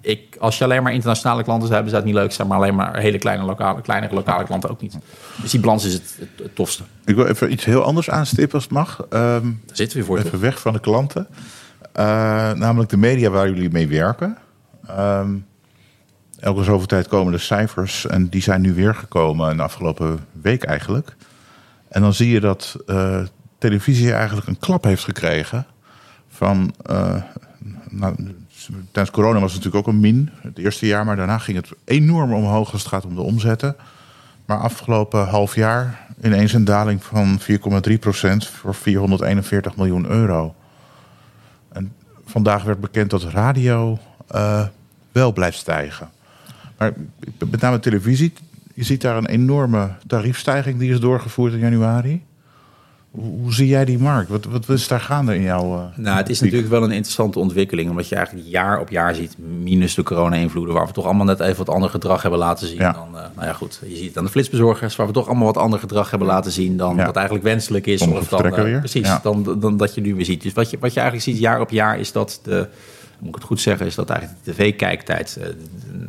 ik, 0.02 0.36
als 0.40 0.58
je 0.58 0.64
alleen 0.64 0.84
maar 0.84 0.94
internationale 0.94 1.44
klanten 1.44 1.68
zou 1.68 1.74
hebben... 1.74 1.92
zou 1.92 2.04
het 2.04 2.14
niet 2.14 2.22
leuk 2.22 2.32
zijn, 2.34 2.48
maar 2.48 2.58
alleen 2.58 2.76
maar 2.76 2.98
hele 2.98 3.18
kleine 3.18 3.44
lokale, 3.44 3.82
kleinere 3.82 4.16
lokale 4.16 4.44
klanten 4.44 4.70
ook 4.70 4.82
niet. 4.82 4.98
Dus 5.42 5.52
die 5.52 5.60
balans 5.60 5.86
is 5.86 5.94
het, 5.94 6.16
het, 6.20 6.30
het 6.44 6.56
tofste. 6.56 6.84
Ik 7.06 7.16
wil 7.16 7.26
even 7.26 7.52
iets 7.52 7.66
heel 7.66 7.84
anders 7.84 8.10
aanstippen 8.10 8.54
als 8.54 8.64
het 8.64 8.74
mag. 8.74 9.00
Um, 9.00 9.08
Daar 9.66 9.76
zitten 9.76 10.00
we 10.00 10.06
voor. 10.06 10.18
Even 10.18 10.40
weg 10.40 10.60
van 10.60 10.74
de 10.74 10.80
klanten. 10.80 11.28
Uh, 12.00 12.04
namelijk 12.52 12.90
de 12.90 12.98
media 12.98 13.30
waar 13.30 13.50
jullie 13.50 13.72
mee 13.72 13.88
werken. 13.88 14.38
Um, 15.00 15.46
elke 16.40 16.64
zoveel 16.64 16.88
tijd 16.88 17.08
komen 17.08 17.34
de 17.34 17.40
cijfers 17.40 18.06
en 18.06 18.30
die 18.30 18.42
zijn 18.42 18.62
nu 18.62 18.74
weer 18.74 18.96
gekomen 18.96 19.58
de 19.58 19.64
afgelopen 19.64 20.20
week 20.42 20.64
eigenlijk. 20.64 21.16
En 21.90 22.02
dan 22.02 22.14
zie 22.14 22.30
je 22.30 22.40
dat 22.40 22.76
uh, 22.88 23.20
televisie 23.58 24.14
eigenlijk 24.14 24.48
een 24.48 24.60
klap 24.60 24.84
heeft 24.84 25.04
gekregen 25.04 25.66
van... 26.28 26.74
Uh, 26.90 27.16
nou, 27.90 28.16
tijdens 28.92 29.16
corona 29.16 29.40
was 29.40 29.54
het 29.54 29.64
natuurlijk 29.64 29.88
ook 29.88 29.94
een 29.94 30.00
min, 30.00 30.30
het 30.42 30.58
eerste 30.58 30.86
jaar, 30.86 31.06
maar 31.06 31.16
daarna 31.16 31.38
ging 31.38 31.58
het 31.58 31.70
enorm 31.86 32.34
omhoog 32.34 32.72
als 32.72 32.82
het 32.82 32.92
gaat 32.92 33.06
om 33.06 33.16
de 33.16 33.22
omzetten. 33.22 33.76
Maar 34.46 34.60
afgelopen 34.60 35.28
half 35.28 35.56
jaar 35.56 36.08
ineens 36.24 36.54
een 36.54 36.66
daling 36.66 37.04
van 37.04 37.40
4,3 37.90 37.94
procent 38.00 38.48
voor 38.48 38.76
441 38.76 39.76
miljoen 39.76 40.06
euro. 40.06 40.56
Vandaag 42.28 42.64
werd 42.64 42.80
bekend 42.80 43.10
dat 43.10 43.24
radio 43.24 44.00
uh, 44.36 44.66
wel 45.12 45.34
blijft 45.34 45.58
stijgen. 45.58 46.10
Maar 46.78 46.94
met 47.50 47.62
name 47.62 47.80
televisie, 47.80 48.34
je 48.74 48.84
ziet 48.84 49.02
daar 49.02 49.18
een 49.18 49.28
enorme 49.28 49.92
tariefstijging 50.08 50.80
die 50.80 50.92
is 50.92 51.00
doorgevoerd 51.00 51.54
in 51.54 51.60
januari. 51.60 52.26
Hoe, 53.18 53.54
zie 53.54 53.68
jij 53.68 53.86
die 53.86 53.98
markt? 53.98 54.30
Wat, 54.30 54.46
wat 54.46 54.70
is 54.70 54.88
daar 54.88 55.00
gaande 55.00 55.36
in 55.36 55.42
jouw. 55.42 55.74
Uh, 55.76 55.84
nou, 55.96 56.18
het 56.18 56.30
is 56.30 56.42
natuurlijk 56.42 56.70
wel 56.70 56.84
een 56.84 56.92
interessante 56.92 57.40
ontwikkeling. 57.40 57.90
Omdat 57.90 58.10
je 58.10 58.16
eigenlijk 58.16 58.48
jaar 58.48 58.80
op 58.80 58.90
jaar 58.90 59.16
ziet, 59.16 59.36
minus 59.64 59.96
de 59.96 60.04
corona-invloeden, 60.04 60.74
waar 60.74 60.88
we 60.88 60.94
toch 60.94 61.06
allemaal 61.06 61.26
net 61.26 61.40
even 61.40 61.58
wat 61.66 61.70
ander 61.76 61.90
gedrag 61.90 62.22
hebben 62.22 62.40
laten 62.40 62.68
zien. 62.68 62.78
Ja. 62.78 62.92
Dan, 62.92 63.08
uh, 63.14 63.22
nou 63.36 63.48
ja, 63.48 63.54
goed. 63.54 63.80
Je 63.88 63.96
ziet 63.96 64.08
het 64.08 64.18
aan 64.18 64.24
de 64.24 64.30
flitsbezorgers, 64.30 64.96
waar 64.96 65.08
we 65.08 65.14
toch 65.14 65.28
allemaal 65.28 65.46
wat 65.46 65.58
ander 65.58 65.80
gedrag 65.80 66.10
hebben 66.10 66.28
laten 66.28 66.52
zien 66.52 66.78
dan 66.78 66.96
Ja. 66.96 67.06
dat 67.06 67.16
eigenlijk 67.16 67.46
wenselijk 67.46 67.86
is. 67.86 68.02
Of 68.02 68.28
dan, 68.28 68.46
uh, 68.46 68.54
weer. 68.54 68.80
Precies, 68.80 69.08
Ja. 69.08 69.20
dan, 69.24 69.58
dan 69.60 69.78
dat 69.78 69.96
je 69.96 70.02
nu 70.02 70.16
weer 70.16 70.26
ziet. 70.26 70.42
Dus 70.42 70.54
wat 70.54 70.70
je, 70.70 70.78
wat 70.80 70.94
je 70.94 71.00
eigenlijk 71.00 71.30
ziet 71.30 71.40
jaar 71.42 71.62
op 71.62 71.70
jaar 71.70 72.00
is 72.00 72.12
dat 72.12 72.40
de. 72.44 72.68
Moet 73.20 73.30
ik 73.30 73.36
het 73.36 73.44
goed 73.44 73.62
zeggen, 73.62 73.86
is 73.86 73.96
dat 73.96 74.10
eigenlijk 74.10 74.46
de 74.46 74.52
tv-kijktijd, 74.52 75.38
eh, 75.42 75.48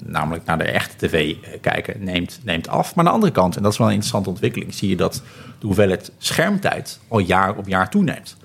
namelijk 0.04 0.44
naar 0.44 0.58
de 0.58 0.64
echte 0.64 1.06
tv 1.06 1.34
kijken, 1.60 2.04
neemt, 2.04 2.40
neemt 2.44 2.68
af. 2.68 2.94
Maar 2.94 3.04
aan 3.04 3.10
de 3.10 3.16
andere 3.16 3.32
kant, 3.32 3.56
en 3.56 3.62
dat 3.62 3.72
is 3.72 3.78
wel 3.78 3.86
een 3.86 3.92
interessante 3.92 4.30
ontwikkeling, 4.30 4.74
zie 4.74 4.88
je 4.88 4.96
dat 4.96 5.22
de 5.58 5.66
hoeveelheid 5.66 6.12
schermtijd 6.18 7.00
al 7.08 7.18
jaar 7.18 7.56
op 7.56 7.68
jaar 7.68 7.90
toeneemt. 7.90 8.36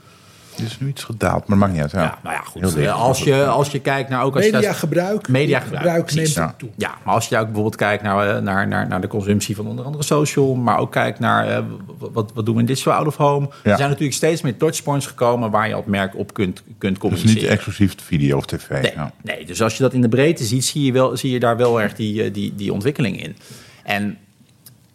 Die 0.55 0.65
is 0.65 0.79
nu 0.79 0.87
iets 0.87 1.03
gedaald, 1.03 1.47
maar 1.47 1.57
maakt 1.57 1.71
niet 1.73 1.81
uit. 1.81 1.91
Ja, 1.91 2.01
Ja, 2.01 2.17
nou 2.23 2.35
ja, 2.35 2.41
Heel 2.41 2.51
goed. 2.69 2.75
dicht. 2.75 2.87
Eh, 2.87 3.01
Als 3.01 3.23
je, 3.23 3.45
als 3.45 3.69
je 3.71 3.79
kijkt 3.79 4.09
naar 4.09 4.23
ook 4.23 4.35
als 4.35 4.45
je 4.45 4.51
Mediagebruik. 4.51 5.27
Mediagebruik, 5.27 6.13
neemt 6.13 6.39
ook 6.39 6.53
toe. 6.57 6.69
Ja, 6.75 6.91
maar 7.03 7.13
als 7.13 7.27
je 7.27 7.37
ook 7.37 7.43
bijvoorbeeld 7.45 7.75
kijkt 7.75 8.03
naar, 8.03 8.35
eh, 8.35 8.41
naar, 8.41 8.67
naar, 8.67 8.87
naar 8.87 9.01
de 9.01 9.07
consumptie 9.07 9.55
van 9.55 9.67
onder 9.67 9.85
andere 9.85 10.03
social, 10.03 10.55
maar 10.55 10.77
ook 10.77 10.91
kijkt 10.91 11.19
naar 11.19 11.47
eh, 11.47 11.63
wat, 11.97 12.31
wat 12.33 12.45
doen 12.45 12.53
we 12.55 12.59
in 12.61 12.67
digital 12.67 12.93
out 12.93 13.07
of 13.07 13.15
home. 13.17 13.49
Er 13.63 13.77
zijn 13.77 13.89
natuurlijk 13.89 14.13
steeds 14.17 14.41
meer 14.41 14.57
touchpoints 14.57 15.07
gekomen 15.07 15.51
waar 15.51 15.67
je 15.67 15.73
als 15.73 15.85
merk 15.85 16.15
op 16.17 16.33
kunt, 16.33 16.63
kunt 16.77 16.91
Dus 16.93 16.97
communiceren. 17.01 17.41
niet 17.41 17.51
exclusief 17.51 17.95
video 18.03 18.37
of 18.37 18.45
tv. 18.45 18.69
Nee, 18.69 18.91
ja. 18.95 19.11
nee, 19.21 19.45
dus 19.45 19.61
als 19.61 19.77
je 19.77 19.83
dat 19.83 19.93
in 19.93 20.01
de 20.01 20.09
breedte 20.09 20.43
ziet, 20.43 20.65
zie 20.65 20.85
je, 20.85 20.91
wel, 20.91 21.17
zie 21.17 21.31
je 21.31 21.39
daar 21.39 21.57
wel 21.57 21.81
erg 21.81 21.93
die, 21.95 22.31
die, 22.31 22.55
die 22.55 22.73
ontwikkeling 22.73 23.23
in. 23.23 23.35
En 23.83 24.17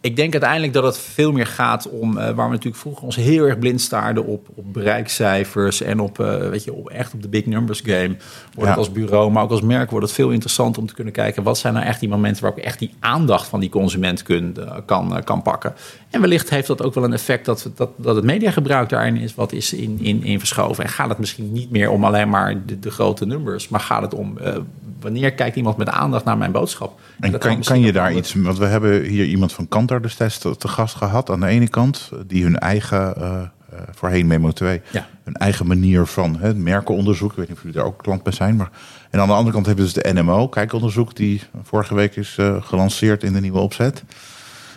ik 0.01 0.15
denk 0.15 0.31
uiteindelijk 0.31 0.73
dat 0.73 0.83
het 0.83 0.97
veel 0.97 1.31
meer 1.31 1.47
gaat 1.47 1.89
om 1.89 2.17
eh, 2.17 2.23
waar 2.25 2.45
we 2.45 2.51
natuurlijk 2.51 2.81
vroeger 2.81 3.03
ons 3.03 3.15
heel 3.15 3.45
erg 3.45 3.59
blind 3.59 3.81
staarden 3.81 4.25
op, 4.25 4.47
op 4.55 4.73
bereikcijfers 4.73 5.81
en 5.81 5.99
op, 5.99 6.19
eh, 6.19 6.49
weet 6.49 6.63
je, 6.63 6.73
op 6.73 6.89
echt 6.89 7.13
op 7.13 7.21
de 7.21 7.27
big 7.27 7.45
numbers 7.45 7.81
game. 7.85 8.07
Wordt 8.07 8.19
Ja. 8.55 8.67
het 8.67 8.77
als 8.77 8.91
bureau, 8.91 9.31
maar 9.31 9.43
ook 9.43 9.51
als 9.51 9.61
merk 9.61 9.89
wordt 9.89 10.05
het 10.05 10.15
veel 10.15 10.29
interessanter 10.29 10.81
om 10.81 10.87
te 10.87 10.93
kunnen 10.93 11.13
kijken 11.13 11.43
wat 11.43 11.57
zijn 11.57 11.73
nou 11.73 11.85
echt 11.85 11.99
die 11.99 12.09
momenten 12.09 12.41
waarop 12.41 12.59
je 12.59 12.65
echt 12.65 12.79
die 12.79 12.93
aandacht 12.99 13.47
van 13.47 13.59
die 13.59 13.69
consument 13.69 14.23
eh, 14.23 14.43
kan, 14.85 15.21
kan 15.23 15.41
pakken. 15.41 15.73
En 16.09 16.21
wellicht 16.21 16.49
heeft 16.49 16.67
dat 16.67 16.81
ook 16.81 16.93
wel 16.93 17.03
een 17.03 17.13
effect 17.13 17.45
dat, 17.45 17.69
dat, 17.75 17.89
dat 17.95 18.15
het 18.15 18.25
mediagebruik 18.25 18.89
daarin 18.89 19.17
is 19.17 19.35
wat 19.35 19.51
is 19.51 19.73
in, 19.73 19.99
in, 20.01 20.23
in 20.23 20.39
verschoven. 20.39 20.83
En 20.83 20.89
gaat 20.89 21.09
het 21.09 21.17
misschien 21.17 21.51
niet 21.51 21.71
meer 21.71 21.89
om 21.89 22.03
alleen 22.03 22.29
maar 22.29 22.65
de, 22.65 22.79
de 22.79 22.91
grote 22.91 23.25
numbers, 23.25 23.67
maar 23.67 23.79
gaat 23.79 24.01
het 24.01 24.13
om 24.13 24.37
eh, 24.37 24.57
wanneer 24.99 25.33
kijkt 25.33 25.55
iemand 25.55 25.77
met 25.77 25.89
aandacht 25.89 26.25
naar 26.25 26.37
mijn 26.37 26.51
boodschap. 26.51 26.99
En 27.19 27.31
dat 27.31 27.41
kan, 27.41 27.61
kan 27.61 27.79
je 27.79 27.91
daar 27.91 28.13
iets... 28.13 28.33
Want 28.33 28.57
we 28.57 28.65
hebben 28.65 29.03
hier 29.03 29.25
iemand 29.25 29.53
van 29.53 29.67
Kantar 29.67 30.01
destijds 30.01 30.37
te, 30.37 30.57
te 30.57 30.67
gast 30.67 30.95
gehad 30.95 31.29
aan 31.29 31.39
de 31.39 31.47
ene 31.47 31.67
kant. 31.67 32.09
Die 32.27 32.43
hun 32.43 32.59
eigen, 32.59 33.15
eh, 33.15 33.41
eh, 33.41 33.79
voorheen 33.91 34.27
Memo 34.27 34.51
2, 34.51 34.81
Ja. 34.91 35.07
hun 35.23 35.33
eigen 35.33 35.67
manier 35.67 36.05
van 36.05 36.37
hè, 36.39 36.53
merkenonderzoek. 36.53 37.31
Ik 37.31 37.37
weet 37.37 37.47
niet 37.47 37.57
of 37.57 37.63
jullie 37.63 37.77
daar 37.77 37.87
ook 37.87 38.03
klant 38.03 38.23
bij 38.23 38.33
zijn. 38.33 38.55
Maar, 38.55 38.69
en 39.09 39.19
aan 39.19 39.27
de 39.27 39.33
andere 39.33 39.53
kant 39.53 39.65
hebben 39.65 39.85
we 39.85 39.91
dus 39.93 40.03
de 40.03 40.13
NMO, 40.13 40.47
kijkonderzoek. 40.47 41.15
Die 41.15 41.41
vorige 41.63 41.95
week 41.95 42.15
is 42.15 42.37
gelanceerd 42.59 43.23
in 43.23 43.33
de 43.33 43.41
nieuwe 43.41 43.59
opzet. 43.59 44.03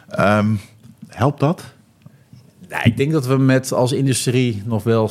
Ehm, 0.09 0.55
helpt 1.17 1.41
dat? 1.41 1.63
Nou, 2.69 2.83
ik 2.85 2.97
denk 2.97 3.13
dat 3.13 3.27
we 3.27 3.37
met 3.37 3.73
als 3.73 3.93
industrie 3.93 4.63
nog 4.67 4.83
wel 4.83 5.11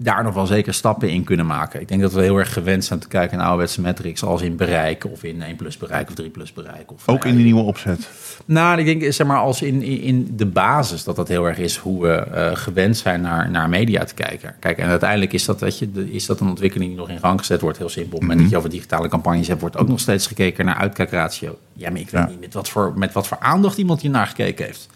daar 0.00 0.22
nog 0.24 0.34
wel 0.34 0.46
zeker 0.46 0.74
stappen 0.74 1.10
in 1.10 1.24
kunnen 1.24 1.46
maken. 1.46 1.80
Ik 1.80 1.88
denk 1.88 2.00
dat 2.00 2.12
we 2.12 2.22
heel 2.22 2.36
erg 2.38 2.52
gewend 2.52 2.84
zijn 2.84 2.98
te 2.98 3.08
kijken 3.08 3.36
naar 3.36 3.46
ouderwetse 3.46 3.80
metrics 3.80 4.22
als 4.24 4.42
in 4.42 4.56
bereik 4.56 5.04
of 5.04 5.22
in 5.22 5.42
1 5.42 5.56
plus 5.56 5.76
bereik 5.76 6.08
of 6.08 6.14
3 6.14 6.30
plus 6.30 6.52
bereik. 6.52 6.92
Of, 6.92 7.08
Ook 7.08 7.24
in 7.24 7.34
die 7.34 7.44
nieuwe 7.44 7.60
opzet. 7.62 8.08
Nou, 8.44 8.78
ik 8.78 8.84
denk 9.00 9.12
zeg 9.12 9.26
maar 9.26 9.38
als 9.38 9.62
in, 9.62 9.82
in, 9.82 10.28
de 10.36 10.46
basis 10.46 11.04
dat 11.04 11.16
dat 11.16 11.28
heel 11.28 11.44
erg 11.46 11.58
is 11.58 11.76
hoe 11.76 12.02
we 12.02 12.12
eh, 12.12 12.56
gewend 12.56 12.96
zijn 12.96 13.20
naar, 13.20 13.50
naar 13.50 13.68
media 13.68 14.04
te 14.04 14.14
kijken. 14.14 14.54
Kijk, 14.60 14.78
en 14.78 14.88
uiteindelijk 14.88 15.32
is 15.32 15.44
dat, 15.44 15.60
weet 15.60 15.78
je, 15.78 15.92
de- 15.92 16.12
is 16.12 16.26
dat 16.26 16.40
een 16.40 16.48
ontwikkeling 16.48 16.90
die 16.90 16.98
nog 16.98 17.08
in 17.10 17.18
gang 17.18 17.38
gezet 17.38 17.60
wordt. 17.60 17.78
Heel 17.78 17.88
simpel. 17.88 18.12
Op 18.14 18.18
het 18.20 18.22
moment 18.22 18.40
dat 18.40 18.50
je 18.50 18.56
over 18.56 18.70
digitale 18.70 19.08
campagnes 19.08 19.48
hebt, 19.48 19.60
wordt 19.60 19.76
ook 19.76 19.88
nog 19.88 20.00
steeds 20.00 20.26
gekeken 20.26 20.64
naar 20.64 20.74
uitkijkratio. 20.76 21.58
Ja, 21.72 21.90
maar 21.90 22.00
ik 22.00 22.10
weet 22.10 22.22
Ja. 22.22 22.28
niet 22.28 22.40
met 22.40 22.54
wat, 22.54 22.68
voor, 22.68 22.92
met 22.96 23.12
wat 23.12 23.26
voor 23.26 23.38
aandacht 23.40 23.78
iemand 23.78 24.00
hier 24.00 24.10
naar 24.10 24.26
gekeken 24.26 24.64
heeft. 24.64 24.88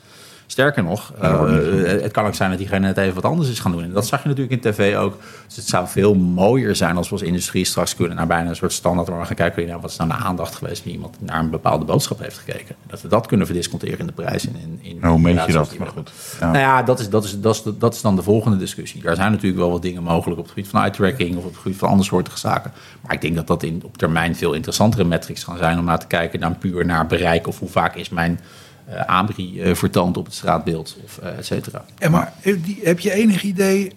Sterker 0.53 0.83
nog, 0.83 1.13
niet 1.15 1.23
eh, 1.23 2.03
het 2.03 2.13
kan 2.13 2.27
ook 2.27 2.35
zijn 2.35 2.51
dat 2.51 2.59
diegene 2.59 2.87
net 2.87 2.97
even 2.97 3.15
wat 3.15 3.25
anders 3.25 3.49
is 3.49 3.61
gaan 3.61 3.73
doen. 3.73 3.83
En 3.83 3.93
dat 3.93 4.07
zag 4.07 4.23
je 4.23 4.29
natuurlijk 4.29 4.65
in 4.65 4.73
tv 4.73 4.97
ook. 4.97 5.19
Dus 5.47 5.57
het 5.57 5.67
zou 5.67 5.89
veel 5.89 6.15
mooier 6.15 6.77
zijn 6.77 6.97
als 6.97 7.09
we 7.09 7.15
als 7.15 7.23
industrie 7.23 7.65
straks 7.65 7.97
kunnen 7.97 8.17
naar 8.17 8.27
bijna 8.27 8.49
een 8.49 8.57
soort 8.57 8.73
standaard 8.73 9.09
waar 9.09 9.21
we 9.21 9.27
gaan 9.27 9.37
kijken 9.37 9.81
wat 9.81 9.91
is 9.91 9.97
nou 9.97 10.11
de 10.11 10.17
aandacht 10.17 10.55
geweest 10.55 10.83
die 10.83 10.93
iemand 10.93 11.17
naar 11.21 11.39
een 11.39 11.51
bepaalde 11.51 11.85
boodschap 11.85 12.19
heeft 12.19 12.39
gekeken. 12.39 12.75
Dat 12.87 13.03
we 13.03 13.09
dat 13.09 13.27
kunnen 13.27 13.47
verdisconteren 13.47 13.99
in 13.99 14.07
de 14.07 14.13
prijs. 14.13 14.47
En 14.47 14.57
in, 14.57 14.79
in 14.83 14.99
Nou, 15.01 15.13
hoe 15.13 15.23
meet 15.23 15.45
je 15.47 15.53
dat? 15.53 15.79
Maar 15.79 15.89
goed. 15.89 16.13
hebben. 16.31 16.61
Nou 16.61 16.73
ja, 16.73 16.83
dat 16.83 17.01
is, 17.01 17.09
dat, 17.09 17.25
is, 17.25 17.41
dat, 17.41 17.55
is, 17.55 17.73
dat 17.79 17.95
is 17.95 18.01
dan 18.01 18.17
de 18.17 18.23
volgende 18.23 18.57
discussie. 18.57 19.03
Daar 19.03 19.17
zijn 19.17 19.31
natuurlijk 19.31 19.61
wel 19.61 19.71
wat 19.71 19.83
dingen 19.83 20.03
mogelijk 20.03 20.39
op 20.39 20.45
het 20.45 20.55
gebied 20.55 20.71
van 20.71 20.81
eye-tracking 20.81 21.37
of 21.37 21.45
op 21.45 21.51
het 21.51 21.61
gebied 21.61 21.79
van 21.79 21.89
andere 21.89 22.09
soorten 22.09 22.39
zaken. 22.39 22.73
Maar 23.01 23.15
ik 23.15 23.21
denk 23.21 23.37
dat 23.37 23.47
dat 23.47 23.63
in, 23.63 23.83
op 23.85 23.97
termijn 23.97 24.37
veel 24.37 24.53
interessantere 24.53 25.05
metrics 25.05 25.45
gaan 25.45 25.59
zijn 25.59 25.79
om 25.79 25.85
naar 25.85 25.99
te 25.99 26.07
kijken 26.07 26.41
dan 26.41 26.59
puur 26.59 26.87
naar 26.87 27.07
bereik 27.07 27.47
of 27.47 27.59
hoe 27.59 27.69
vaak 27.69 27.95
is 27.95 28.09
mijn 28.09 28.41
eh 28.87 29.01
ABRI 29.07 29.61
eh, 29.63 29.75
vertoond 29.75 30.17
op 30.17 30.25
het 30.25 30.35
straatbeeld 30.35 30.97
of 31.05 31.19
eh, 31.19 31.39
et 31.39 31.47
cetera. 31.47 31.85
En 31.99 32.11
maar 32.11 32.33
heb 32.41 32.65
die- 32.65 32.81
heb 32.83 33.01
je 33.01 33.13
enig 33.13 33.43
idee, 33.43 33.93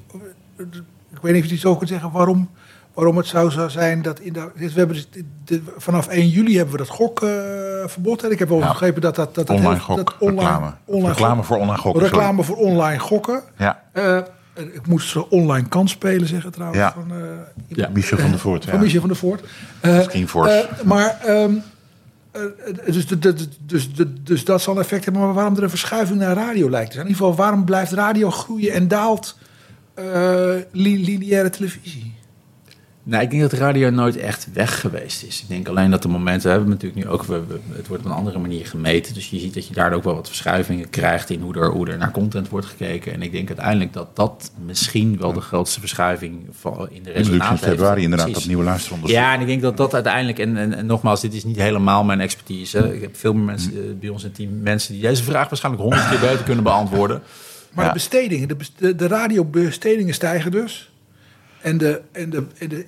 ik 1.12 1.22
weet 1.22 1.34
niet 1.34 1.44
of 1.44 1.50
je 1.50 1.56
iets 1.56 1.66
over 1.66 1.78
kunt 1.78 1.90
zeggen, 1.90 2.12
waarom, 2.12 2.50
waarom 2.94 3.18
het 3.18 3.28
zou 3.28 3.50
zo 3.52 3.68
zijn 3.68 4.02
dat 4.02 4.20
in 4.20 4.34
de, 4.34 4.52
we 4.56 4.72
hebben 4.76 4.96
dus 4.96 5.08
de- 5.46 5.62
vanaf 5.78 6.08
1 6.08 6.30
juli 6.30 6.56
hebben 6.56 6.72
we 6.72 6.78
dat 6.86 6.90
gokverbod. 6.90 8.24
en 8.24 8.32
ik 8.32 8.40
heb 8.40 8.50
wel 8.50 8.60
Ja. 8.60 8.68
begrepen 8.68 9.02
dat 9.02 9.16
dat, 9.16 9.36
dat, 9.36 9.48
dat 9.48 9.56
Online 9.58 9.80
gok, 9.80 9.98
dat 9.98 10.16
online, 10.20 10.42
reclame. 10.42 10.72
online 10.86 11.08
Reclame 11.14 11.36
gok- 11.36 11.46
voor 11.46 11.58
online 11.58 11.78
gokken, 11.78 12.02
sorry. 12.02 12.16
Reclame 12.18 12.44
voor 12.44 12.56
online 12.58 13.00
gokken. 13.00 13.42
Ja. 13.58 13.82
Eh, 13.92 14.18
ik 14.54 14.88
moet 14.88 15.02
ze 15.02 15.30
online 15.30 15.68
kan 15.68 15.88
spelen 15.88 16.28
zeggen 16.28 16.52
trouwens. 16.52 16.80
Ja. 16.82 16.94
Van, 16.94 17.12
eh, 17.12 17.18
Ja. 17.68 17.90
Michel 17.94 18.18
van 18.18 18.30
der 18.30 18.40
Voort. 18.40 18.64
van 18.66 18.74
Ja. 18.74 18.80
Michel 18.80 19.00
van 19.00 19.10
der 19.10 19.18
Voort. 19.18 19.44
Eh, 19.80 20.02
Screenforce. 20.02 20.52
eh, 20.52 20.84
maar, 20.84 21.18
ehm, 21.26 21.50
eh, 21.52 21.62
dus, 22.86 23.08
dus, 23.08 23.20
dus, 23.20 23.48
dus, 23.66 23.94
dus, 23.94 24.08
dus 24.24 24.46
dat 24.46 24.62
zal 24.62 24.80
effect 24.80 25.04
hebben. 25.06 25.22
Maar 25.24 25.34
waarom 25.34 25.56
er 25.58 25.64
een 25.64 25.70
verschuiving 25.70 26.20
naar 26.20 26.36
radio 26.36 26.70
lijkt 26.70 26.88
te 26.88 26.96
zijn. 26.96 27.06
In 27.08 27.12
ieder 27.12 27.26
geval, 27.28 27.44
waarom 27.44 27.66
blijft 27.66 27.92
radio 27.92 28.32
groeien 28.32 28.74
en 28.74 28.88
daalt 28.88 29.38
eh, 29.94 30.56
li- 30.72 31.06
lineaire 31.06 31.50
televisie? 31.50 32.15
Nou, 33.08 33.24
ik 33.24 33.30
denk 33.30 33.42
dat 33.42 33.52
de 33.52 33.58
radio 33.58 33.90
nooit 33.90 34.18
echt 34.18 34.48
weg 34.54 34.80
geweest 34.80 35.24
is. 35.24 35.42
Ik 35.42 35.48
denk 35.48 35.68
alleen 35.68 35.92
dat 35.92 36.02
de 36.02 36.08
momenten, 36.08 36.44
we 36.44 36.50
hebben 36.50 36.70
natuurlijk 36.70 37.06
nu 37.06 37.12
ook, 37.12 37.24
we, 37.24 37.42
we- 37.48 37.60
het 37.76 37.88
wordt 37.88 38.04
op 38.06 38.10
een 38.10 38.16
andere 38.18 38.40
manier 38.40 38.66
gemeten. 38.66 39.14
Dus 39.14 39.30
je 39.30 39.40
ziet 39.40 39.54
dat 39.54 39.68
je 39.68 39.74
daar 39.74 39.94
ook 39.94 40.04
wel 40.04 40.16
wat 40.16 40.28
verschuivingen 40.28 40.90
krijgt 40.90 41.30
in 41.30 41.42
hoe 41.42 41.56
er, 41.56 41.70
hoe 41.72 41.88
er 41.90 41.98
naar 41.98 42.12
content 42.12 42.50
wordt 42.50 42.66
gekeken. 42.68 43.14
En 43.14 43.22
ik 43.22 43.32
denk 43.32 43.48
uiteindelijk 43.48 43.94
dat 43.94 44.16
dat 44.16 44.52
misschien 44.66 45.18
wel 45.18 45.34
de 45.34 45.42
grootste 45.42 45.80
verschuiving 45.80 46.46
van- 46.52 46.88
in 46.92 47.04
de 47.04 47.12
resultaten 47.12 47.50
heeft. 47.50 47.64
februari 47.64 48.02
inderdaad 48.02 48.26
Precies. 48.26 48.44
dat 48.44 48.54
nieuwe 48.54 48.70
luisteronderzoek. 48.70 49.18
Ja, 49.20 49.34
en 49.34 49.42
ik 49.42 49.48
denk 49.48 49.62
dat 49.62 49.78
dat 49.78 49.94
uiteindelijk, 49.94 50.40
en, 50.40 50.58
en, 50.58 50.74
en 50.74 50.86
nogmaals, 50.86 51.22
dit 51.22 51.34
is 51.34 51.44
niet 51.44 51.58
helemaal 51.62 52.04
mijn 52.04 52.22
expertise. 52.22 52.94
Ik 52.96 53.02
heb 53.02 53.16
veel 53.18 53.34
meer 53.34 53.44
mensen 53.46 53.72
eh, 53.74 53.80
bij 54.00 54.10
ons 54.10 54.24
in 54.24 54.32
team, 54.32 54.62
mensen 54.62 54.94
die 54.94 55.02
deze 55.02 55.24
vraag 55.24 55.50
waarschijnlijk 55.50 55.84
honderd 55.84 56.10
keer 56.10 56.20
beter 56.20 56.44
kunnen 56.44 56.64
beantwoorden. 56.64 57.22
Maar 57.74 57.84
Ja. 57.86 57.90
de 57.92 57.96
bestedingen, 57.98 58.48
de, 58.48 58.56
bes- 58.56 58.72
de, 58.78 58.96
de 58.96 59.08
radiobestedingen 59.08 60.14
stijgen 60.14 60.52
dus. 60.52 60.90
En 61.66 61.78
de, 61.78 62.02
en 62.12 62.30
de, 62.30 62.44
en 62.58 62.70
de, 62.70 62.86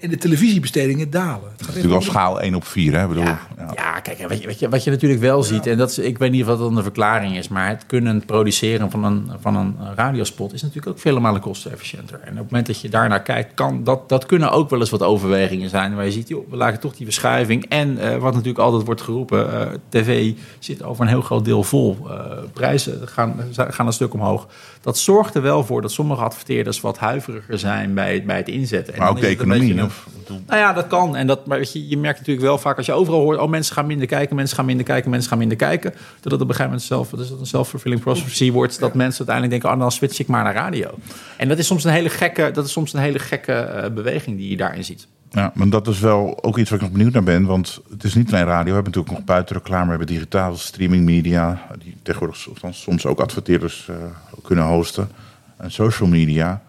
en, 0.00 0.10
de 0.10 0.16
televisiebestedingen 0.16 1.10
dalen. 1.10 1.50
Het 1.50 1.66
gaat 1.66 1.74
Natuurlijk 1.74 1.94
al 1.94 2.10
schaal 2.10 2.40
1 2.40 2.54
op 2.54 2.66
4, 2.66 2.98
hè? 2.98 3.06
Bedoel, 3.06 3.24
Ja, 3.24 3.40
ja. 3.58 3.72
ja. 3.74 4.00
kijk, 4.00 4.18
en 4.18 4.28
wat 4.28 4.40
je, 4.40 4.46
wat, 4.46 4.58
je, 4.58 4.68
wat 4.68 4.84
je 4.84 4.90
natuurlijk 4.90 5.20
wel 5.20 5.42
ziet, 5.42 5.66
en 5.66 5.76
dat 5.76 5.90
is, 5.90 5.98
ik 5.98 6.18
weet 6.18 6.30
niet 6.30 6.44
wat 6.44 6.58
dan 6.58 6.74
de 6.74 6.82
verklaring 6.82 7.36
is, 7.36 7.48
maar 7.48 7.68
het 7.68 7.86
kunnen 7.86 8.24
produceren 8.24 8.90
van 8.90 9.04
een, 9.04 9.30
van 9.40 9.56
een 9.56 9.76
radiospot 9.94 10.52
is 10.52 10.62
natuurlijk 10.62 10.88
ook 10.88 10.98
vele 10.98 11.20
malen 11.20 11.40
kostenefficiënter. 11.40 12.20
En 12.20 12.30
op 12.30 12.36
het 12.36 12.50
moment 12.50 12.66
dat 12.66 12.80
je 12.80 12.88
daarnaar 12.88 13.22
kijkt, 13.22 13.54
kan 13.54 13.84
dat, 13.84 14.08
dat 14.08 14.26
kunnen 14.26 14.50
ook 14.50 14.70
wel 14.70 14.80
eens 14.80 14.90
wat 14.90 15.02
overwegingen 15.02 15.68
zijn 15.68 15.94
waar 15.94 16.04
je 16.04 16.12
ziet, 16.12 16.28
joh, 16.28 16.50
we 16.50 16.56
laten 16.56 16.80
toch 16.80 16.96
die 16.96 17.06
verschuiving. 17.06 17.68
En 17.68 17.98
eh, 17.98 18.16
wat 18.16 18.32
natuurlijk 18.32 18.58
altijd 18.58 18.84
wordt 18.84 19.02
geroepen, 19.02 19.52
eh, 19.52 19.66
tv 19.88 20.32
zit 20.58 20.82
over 20.82 21.02
een 21.02 21.10
heel 21.10 21.20
groot 21.20 21.44
deel 21.44 21.62
vol. 21.62 21.96
Eh, 22.08 22.20
prijzen 22.52 23.08
gaan, 23.08 23.36
gaan 23.52 23.86
een 23.86 23.92
stuk 23.92 24.14
omhoog. 24.14 24.48
Dat 24.80 24.98
zorgt 24.98 25.34
er 25.34 25.42
wel 25.42 25.64
voor 25.64 25.82
dat 25.82 25.92
sommige 25.92 26.22
adverteerders 26.22 26.80
wat 26.80 26.98
huiveriger 26.98 27.58
zijn 27.58 27.94
bij, 27.96 28.22
bij 28.26 28.36
het 28.36 28.48
inzetten. 28.48 28.94
En 28.94 29.00
Maar 29.00 29.08
ook 29.08 29.20
de 29.20 29.26
het 29.26 29.34
economie. 29.34 29.74
beetje 29.74 29.84
Of, 29.84 30.06
nou 30.28 30.60
ja, 30.60 30.72
dat 30.72 30.86
kan. 30.86 31.16
En 31.16 31.26
dat, 31.26 31.46
maar 31.46 31.58
weet 31.58 31.72
je, 31.72 31.88
je 31.88 31.98
merkt 31.98 32.18
natuurlijk 32.18 32.46
wel 32.46 32.58
vaak 32.58 32.76
als 32.76 32.86
je 32.86 32.92
overal 32.92 33.20
hoort... 33.20 33.38
oh, 33.38 33.48
mensen 33.48 33.74
gaan 33.74 33.86
minder 33.86 34.06
kijken, 34.06 34.36
mensen 34.36 34.56
gaan 34.56 34.64
minder 34.64 34.84
kijken, 34.84 35.10
mensen 35.10 35.28
gaan 35.28 35.38
minder 35.38 35.56
kijken... 35.56 35.90
dat 36.20 36.32
het 36.32 36.40
op 36.40 36.40
een 36.40 36.54
gegeven 36.54 36.64
moment 36.64 36.82
zelf, 36.82 37.10
dat 37.10 37.20
is 37.20 37.28
dat 37.28 37.40
een 37.40 37.46
self-fulfilling 37.46 38.00
prophecy 38.00 38.52
wordt... 38.52 38.78
dat 38.78 38.94
mensen 38.94 39.18
uiteindelijk 39.18 39.50
denken, 39.50 39.70
oh, 39.70 39.82
dan 39.82 39.92
switch 39.92 40.18
ik 40.18 40.26
maar 40.26 40.44
naar 40.44 40.54
radio. 40.54 40.90
En 41.36 41.48
dat 41.48 41.58
is 41.58 41.66
soms 41.66 41.84
een 41.84 41.92
hele 41.92 42.08
gekke, 42.08 42.50
dat 42.52 42.64
is 42.64 42.72
soms 42.72 42.92
een 42.92 43.00
hele 43.00 43.18
gekke 43.18 43.52
eh, 43.52 43.90
beweging 43.90 44.36
die 44.36 44.50
je 44.50 44.56
daarin 44.56 44.84
ziet. 44.84 45.06
ja, 45.30 45.52
maar 45.54 45.68
dat 45.68 45.86
is 45.86 46.00
wel 46.00 46.44
ook 46.44 46.58
iets 46.58 46.70
waar 46.70 46.78
ik 46.78 46.84
nog 46.84 46.94
benieuwd 46.94 47.12
naar 47.12 47.22
ben. 47.22 47.44
Want 47.44 47.80
het 47.90 48.04
is 48.04 48.14
niet 48.14 48.32
alleen 48.32 48.44
radio. 48.44 48.68
We 48.68 48.74
hebben 48.74 48.92
natuurlijk 48.92 49.16
nog 49.16 49.24
buitenreclame. 49.24 49.84
We 49.84 49.90
hebben 49.90 50.06
digitaal 50.06 50.56
streaming 50.56 51.04
media. 51.04 51.66
Die 51.78 51.96
tegenwoordig 52.02 52.48
soms 52.70 53.06
ook 53.06 53.20
adverteerders 53.20 53.88
eh, 53.88 53.96
kunnen 54.42 54.64
hosten. 54.64 55.08
En 55.56 55.70
social 55.70 56.08
media. 56.08 56.62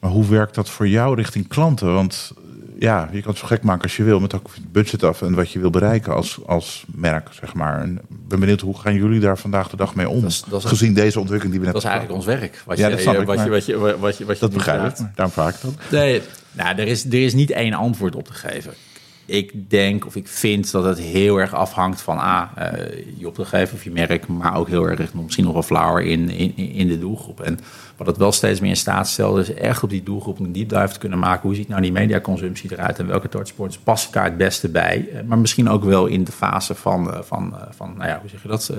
Maar 0.00 0.10
hoe 0.10 0.26
werkt 0.26 0.54
dat 0.54 0.70
voor 0.70 0.88
jou 0.88 1.16
richting 1.16 1.48
klanten? 1.48 1.94
Want 1.94 2.32
eh, 2.36 2.42
ja, 2.80 3.08
je 3.12 3.20
kan 3.20 3.30
het 3.30 3.40
zo 3.40 3.46
gek 3.46 3.62
maken 3.62 3.82
als 3.82 3.96
je 3.96 4.02
wil. 4.02 4.20
Met 4.20 4.34
ook 4.34 4.50
het 4.54 4.72
budget 4.72 5.02
af 5.02 5.22
en 5.22 5.34
wat 5.34 5.50
je 5.52 5.58
wil 5.58 5.70
bereiken 5.70 6.14
als, 6.14 6.38
als 6.46 6.84
merk, 6.94 7.28
zeg 7.32 7.54
maar. 7.54 7.80
En 7.80 7.92
ik 8.08 8.28
ben 8.28 8.40
benieuwd, 8.40 8.60
hoe 8.60 8.78
gaan 8.78 8.94
jullie 8.94 9.20
daar 9.20 9.38
vandaag 9.38 9.68
de 9.68 9.76
dag 9.76 9.94
mee 9.94 10.08
om? 10.08 10.20
Dat 10.20 10.30
is- 10.30 10.44
dat 10.48 10.62
is- 10.64 10.68
gezien 10.68 10.94
deze 10.94 11.18
ontwikkeling 11.20 11.50
die 11.58 11.60
we 11.60 11.72
net 11.72 11.74
Dat 11.82 11.84
is 11.84 11.88
eigenlijk 11.90 12.18
ons 12.18 12.26
werk. 12.26 12.62
Wat 12.66 12.78
Ja, 12.78 12.84
je, 12.86 12.90
dat 12.92 13.00
snap 13.00 13.14
eh, 13.14 13.20
ik, 13.20 13.26
wat 13.26 13.36
je, 13.36 13.42
maar- 13.42 13.50
wat 13.50 13.66
je, 13.66 13.76
wat 13.78 13.90
je, 13.94 13.98
wat 14.00 14.16
je, 14.18 14.24
wat 14.24 14.34
je 14.34 14.40
Dat 14.40 14.52
begrijp 14.52 14.86
ik. 14.86 14.96
Daarom 15.14 15.34
vraag 15.34 15.54
ik 15.54 15.60
het 15.60 15.70
ook. 15.70 15.90
Nee, 15.90 16.22
nou, 16.52 16.76
er, 16.78 16.86
is, 16.86 17.04
er 17.04 17.24
is 17.24 17.34
niet 17.34 17.50
één 17.50 17.72
antwoord 17.74 18.14
op 18.14 18.24
te 18.26 18.32
geven. 18.32 18.72
Ik 19.30 19.70
denk 19.70 20.06
of 20.06 20.16
ik 20.16 20.28
vind 20.28 20.70
dat 20.70 20.84
het 20.84 20.98
heel 20.98 21.36
erg 21.36 21.54
afhangt 21.54 22.00
van 22.00 22.18
A, 22.18 22.52
uh, 22.58 22.64
je 23.16 23.26
opdrachtgever 23.26 23.74
of 23.74 23.84
je 23.84 23.90
merk, 23.90 24.26
maar 24.26 24.56
ook 24.56 24.68
heel 24.68 24.88
erg 24.88 25.14
misschien 25.14 25.44
nog 25.44 25.52
wel 25.52 25.62
flauwer 25.62 26.04
in, 26.04 26.30
in, 26.30 26.56
in 26.56 26.88
de 26.88 26.98
doelgroep. 26.98 27.40
En 27.40 27.58
wat 27.96 28.06
het 28.06 28.16
wel 28.16 28.32
steeds 28.32 28.60
meer 28.60 28.70
in 28.70 28.76
staat 28.76 29.08
stelt, 29.08 29.38
is 29.38 29.54
echt 29.54 29.82
op 29.82 29.90
die 29.90 30.02
doelgroep 30.02 30.38
een 30.38 30.52
deep 30.52 30.68
dive 30.68 30.92
te 30.92 30.98
kunnen 30.98 31.18
maken. 31.18 31.42
Hoe 31.42 31.54
ziet 31.54 31.68
nou 31.68 31.80
die 31.82 31.92
mediaconsumptie 31.92 32.72
eruit 32.72 32.98
en 32.98 33.06
welke 33.06 33.28
touchpoints 33.28 33.78
passen 33.78 34.12
daar 34.12 34.24
het 34.24 34.36
beste 34.36 34.68
bij? 34.68 35.08
Uh, 35.12 35.20
maar 35.26 35.38
misschien 35.38 35.68
ook 35.68 35.84
wel 35.84 36.06
in 36.06 36.24
de 36.24 36.32
fase 36.32 36.74
van, 36.74 37.06
uh, 37.08 37.18
van, 37.22 37.54
van 37.70 37.94
nou 37.96 38.08
ja, 38.08 38.18
hoe 38.20 38.30
zeg 38.30 38.42
je 38.42 38.48
dat? 38.48 38.72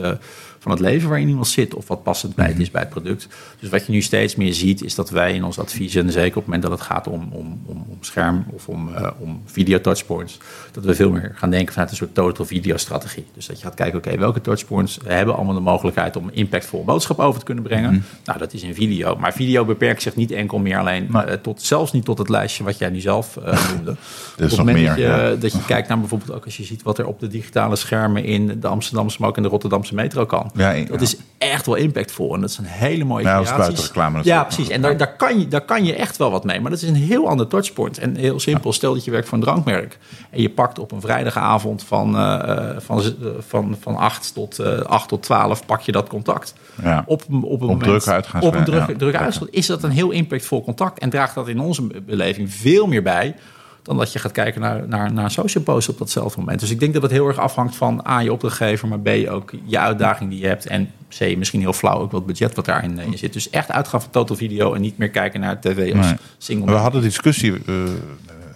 Van 0.61 0.71
het 0.71 0.79
leven 0.79 1.09
waarin 1.09 1.27
iemand 1.27 1.47
zit 1.47 1.73
of 1.73 1.87
wat 1.87 2.03
passend 2.03 2.35
bij 2.35 2.47
het 2.47 2.59
is 2.59 2.71
bij 2.71 2.81
het 2.81 2.89
product. 2.89 3.27
Dus 3.59 3.69
wat 3.69 3.85
je 3.85 3.91
nu 3.91 4.01
steeds 4.01 4.35
meer 4.35 4.53
ziet, 4.53 4.83
is 4.83 4.95
dat 4.95 5.09
wij 5.09 5.33
in 5.33 5.43
ons 5.43 5.59
advies, 5.59 5.95
en 5.95 6.11
zeker 6.11 6.27
op 6.29 6.35
het 6.35 6.45
moment 6.45 6.61
dat 6.61 6.71
het 6.71 6.81
gaat 6.81 7.07
om, 7.07 7.29
om, 7.31 7.61
om, 7.65 7.85
om 7.89 7.97
scherm 7.99 8.45
of 8.49 8.67
om, 8.67 8.89
uh, 8.89 9.09
om 9.19 9.41
video 9.45 9.81
touchpoints, 9.81 10.37
dat 10.71 10.85
we 10.85 10.95
veel 10.95 11.11
meer 11.11 11.31
gaan 11.35 11.49
denken 11.49 11.73
vanuit 11.73 11.91
een 11.91 11.97
soort 11.97 12.13
total 12.13 12.45
video 12.45 12.77
strategie. 12.77 13.25
Dus 13.33 13.45
dat 13.45 13.59
je 13.59 13.65
gaat 13.65 13.75
kijken, 13.75 13.97
oké, 13.97 14.17
welke 14.17 14.41
touchpoints 14.41 14.99
hebben 15.05 15.35
allemaal 15.35 15.53
de 15.53 15.59
mogelijkheid 15.59 16.15
om 16.15 16.29
impactvolle 16.31 16.83
boodschap 16.83 17.19
over 17.19 17.39
te 17.39 17.45
kunnen 17.45 17.63
brengen. 17.63 17.93
Mm. 17.93 18.03
Nou, 18.25 18.39
dat 18.39 18.53
is 18.53 18.63
in 18.63 18.73
video. 18.73 19.15
Maar 19.15 19.33
video 19.33 19.65
beperkt 19.65 20.01
zich 20.01 20.15
niet 20.15 20.31
enkel 20.31 20.59
meer 20.59 20.77
alleen 20.77 21.07
uh, 21.11 21.21
tot, 21.21 21.61
zelfs 21.61 21.91
niet 21.91 22.05
tot 22.05 22.17
het 22.17 22.29
lijstje 22.29 22.63
wat 22.63 22.77
jij 22.77 22.89
nu 22.89 22.99
zelf 22.99 23.37
uh, 23.37 23.69
noemde. 23.73 23.95
dus 24.35 24.51
op 24.51 24.57
het 24.57 24.67
moment 24.67 24.87
dat 24.87 24.95
je, 24.95 25.01
ja. 25.01 25.35
dat 25.35 25.51
je 25.51 25.65
kijkt 25.65 25.87
naar 25.87 25.99
bijvoorbeeld 25.99 26.33
ook 26.33 26.45
als 26.45 26.57
je 26.57 26.63
ziet 26.63 26.83
wat 26.83 26.97
er 26.97 27.05
op 27.05 27.19
de 27.19 27.27
digitale 27.27 27.75
schermen 27.75 28.23
in 28.23 28.59
de 28.59 28.67
Amsterdamse, 28.67 29.17
maar 29.19 29.29
ook 29.29 29.37
in 29.37 29.43
de 29.43 29.49
Rotterdamse 29.49 29.95
metro 29.95 30.25
kan. 30.25 30.50
Ja, 30.53 30.71
ja. 30.71 30.85
Dat 30.85 31.01
is 31.01 31.15
echt 31.37 31.65
wel 31.65 31.75
impactvol 31.75 32.33
en 32.33 32.41
dat 32.41 32.51
zijn 32.51 32.67
hele 32.67 33.03
mooie 33.03 33.25
Ja, 33.25 33.41
buitenreclame 33.57 34.19
Ja, 34.23 34.43
precies. 34.43 34.69
En 34.69 34.81
daar, 34.81 34.97
daar, 34.97 35.15
kan 35.15 35.39
je, 35.39 35.47
daar 35.47 35.61
kan 35.61 35.85
je 35.85 35.95
echt 35.95 36.17
wel 36.17 36.31
wat 36.31 36.43
mee. 36.43 36.61
Maar 36.61 36.71
dat 36.71 36.81
is 36.81 36.89
een 36.89 36.95
heel 36.95 37.27
ander 37.27 37.47
touchpoint. 37.47 37.97
En 37.97 38.15
heel 38.15 38.39
simpel, 38.39 38.73
stel 38.73 38.93
dat 38.93 39.05
je 39.05 39.11
werkt 39.11 39.27
voor 39.27 39.37
een 39.37 39.43
drankmerk. 39.43 39.97
En 40.29 40.41
je 40.41 40.49
pakt 40.49 40.79
op 40.79 40.91
een 40.91 41.01
vrijdagavond 41.01 41.83
van, 41.83 42.15
uh, 42.15 42.69
van, 42.77 43.03
van, 43.47 43.77
van 43.79 43.95
8 43.95 44.33
tot, 44.33 44.59
uh, 44.59 44.79
8 44.79 45.07
tot 45.07 45.23
12 45.23 45.65
pak 45.65 45.81
je 45.81 45.91
dat 45.91 46.09
contact. 46.09 46.53
Ja. 46.83 47.03
Op, 47.05 47.21
op 47.21 47.29
een 47.31 47.43
Op 47.43 47.59
moment, 47.59 47.83
druk 47.83 48.07
uitgaan. 48.07 48.41
Op 48.41 48.55
een 48.55 48.63
druk, 48.63 48.97
druk 48.97 49.15
uitgaan. 49.15 49.47
Is 49.49 49.65
dat 49.65 49.83
een 49.83 49.91
heel 49.91 50.11
impactvol 50.11 50.63
contact. 50.63 50.99
En 50.99 51.09
draagt 51.09 51.35
dat 51.35 51.47
in 51.47 51.59
onze 51.59 51.87
beleving 52.05 52.53
veel 52.53 52.87
meer 52.87 53.03
bij 53.03 53.35
dan 53.83 53.97
dat 53.97 54.13
je 54.13 54.19
gaat 54.19 54.31
kijken 54.31 54.61
naar, 54.61 54.87
naar, 54.87 55.13
naar 55.13 55.31
social 55.31 55.63
posts 55.63 55.89
op 55.89 55.97
datzelfde 55.97 56.39
moment. 56.39 56.59
Dus 56.59 56.69
ik 56.69 56.79
denk 56.79 56.93
dat 56.93 57.01
het 57.01 57.11
heel 57.11 57.27
erg 57.27 57.37
afhangt 57.37 57.75
van 57.75 58.05
A, 58.07 58.19
je 58.19 58.31
opdrachtgever, 58.33 58.87
maar 58.87 58.99
B, 58.99 59.09
ook 59.29 59.51
je 59.65 59.79
uitdaging 59.79 60.29
die 60.29 60.39
je 60.39 60.47
hebt. 60.47 60.65
En 60.65 60.91
C, 61.19 61.37
misschien 61.37 61.59
heel 61.59 61.73
flauw 61.73 61.99
ook 61.99 62.11
wat 62.11 62.25
budget 62.25 62.55
wat 62.55 62.65
daarin 62.65 62.99
in 62.99 63.17
zit. 63.17 63.33
Dus 63.33 63.49
echt 63.49 63.71
uitgaan 63.71 64.01
van 64.01 64.11
total 64.11 64.35
video 64.35 64.73
en 64.73 64.81
niet 64.81 64.97
meer 64.97 65.09
kijken 65.09 65.39
naar 65.39 65.59
tv 65.59 65.95
als 65.95 66.05
Nee. 66.05 66.15
single. 66.37 66.65
We 66.65 66.77
hadden 66.77 67.01
discussie, 67.01 67.51
uh, 67.51 67.75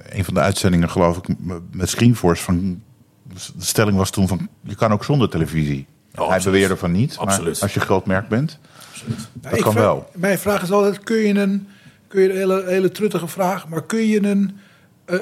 een 0.10 0.26
van 0.26 0.34
de 0.34 0.40
uitzendingen 0.40 0.90
geloof 0.90 1.18
ik, 1.18 1.36
met 1.72 1.90
Screenforce. 1.90 2.44
Van, 2.44 2.82
de 3.34 3.40
stelling 3.66 3.98
was 3.98 4.10
toen 4.10 4.28
van, 4.28 4.48
je 4.64 4.76
kan 4.76 4.92
ook 4.92 5.04
zonder 5.04 5.30
televisie. 5.30 5.86
Oh, 6.16 6.26
Hij 6.28 6.36
absoluut. 6.36 6.44
beweerde 6.54 6.78
van 6.78 6.92
niet, 6.92 7.18
Absoluut. 7.18 7.54
maar 7.54 7.62
als 7.62 7.74
je 7.74 7.80
groot 7.80 8.06
merk 8.06 8.28
bent, 8.28 8.60
dat 9.34 9.56
ik 9.58 9.62
kan 9.64 9.72
vraag- 9.72 9.84
wel. 9.84 10.10
Mijn 10.14 10.38
vraag 10.40 10.62
is 10.62 10.72
altijd, 10.72 11.00
kun 11.04 11.16
je 11.18 11.34
een, 11.40 11.68
kun 12.08 12.22
je 12.22 12.30
een 12.30 12.36
hele, 12.38 12.64
hele 12.68 12.92
truttige 12.92 13.28
vraag, 13.28 13.68
maar 13.68 13.84
kun 13.84 14.08
je 14.08 14.24
een, 14.28 14.50
eh, 14.50 14.64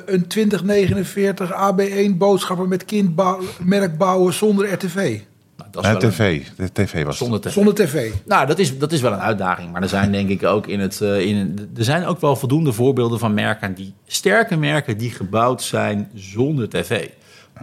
een 0.06 0.28
2049 0.28 1.52
AB1 1.52 2.18
boodschapper 2.18 2.68
met 2.68 2.86
kind 2.86 3.16
bouw- 3.16 3.40
merk 3.64 3.98
bouwen 3.98 4.34
zonder 4.34 4.74
RTV? 4.74 5.20
Nou, 5.58 5.70
dat 5.72 5.84
is 5.84 5.90
wel 5.92 6.04
een- 6.04 6.10
tv, 6.10 6.44
de 6.58 6.72
tv 6.72 7.04
was 7.04 7.18
zonder 7.18 7.42
tv. 7.42 7.52
Zonder 7.52 7.74
tv. 7.74 8.12
Nou, 8.26 8.48
dat 8.48 8.60
is, 8.60 8.78
dat 8.78 8.92
is 8.92 9.02
wel 9.02 9.12
een 9.14 9.20
uitdaging. 9.20 9.72
Maar 9.72 9.82
er 9.82 9.90
zijn 9.90 10.12
denk 10.12 10.30
ik 10.30 10.44
ook 10.44 10.68
in 10.68 10.80
het. 10.80 11.02
eh, 11.02 11.20
in, 11.20 11.70
er 11.78 11.84
zijn 11.84 12.06
ook 12.06 12.22
wel 12.22 12.36
voldoende 12.36 12.74
voorbeelden 12.74 13.20
van 13.20 13.34
merken 13.34 13.74
die 13.74 13.94
sterke 14.08 14.56
merken 14.58 14.98
die 14.98 15.12
gebouwd 15.12 15.62
zijn 15.62 16.10
zonder 16.14 16.70
tv. 16.70 17.08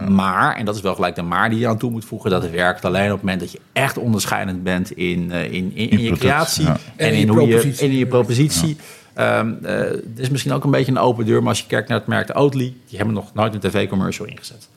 Maar, 0.09 0.55
en 0.55 0.65
dat 0.65 0.75
is 0.75 0.81
wel 0.81 0.95
gelijk 0.95 1.15
de 1.15 1.21
maar 1.21 1.49
die 1.49 1.59
je 1.59 1.67
aan 1.67 1.77
toe 1.77 1.91
moet 1.91 2.05
voegen, 2.05 2.29
dat 2.29 2.41
het 2.41 2.51
werkt 2.51 2.85
alleen 2.85 3.05
op 3.05 3.11
het 3.11 3.21
moment 3.21 3.39
dat 3.39 3.51
je 3.51 3.59
echt 3.73 3.97
onderscheidend 3.97 4.63
bent 4.63 4.91
in, 4.91 5.31
eh, 5.31 5.43
in, 5.43 5.51
in, 5.53 5.75
in, 5.75 5.89
je 5.89 5.97
product, 5.97 6.19
creatie 6.19 6.63
ja. 6.63 6.71
en, 6.95 7.07
En 7.07 7.07
in 7.07 7.13
in, 7.19 7.25
je 7.25 7.31
hoe 7.31 7.47
je, 7.47 7.61
en 7.79 7.89
in 7.91 7.97
je 7.97 8.07
propositie. 8.07 8.77
Ehm, 9.13 9.53
eh, 9.63 9.75
het 9.75 10.19
is 10.19 10.29
misschien 10.29 10.53
ook 10.53 10.63
een 10.63 10.71
beetje 10.71 10.91
een 10.91 10.97
open 10.97 11.25
deur, 11.25 11.39
maar 11.39 11.49
als 11.49 11.59
je 11.59 11.67
kijkt 11.67 11.87
naar 11.87 11.97
het 11.97 12.07
merk 12.07 12.37
Oatly, 12.37 12.73
die 12.87 12.97
hebben 12.97 13.15
nog 13.15 13.33
nooit 13.33 13.53
een 13.53 13.59
tv-commercial 13.59 14.27
ingezet. 14.27 14.69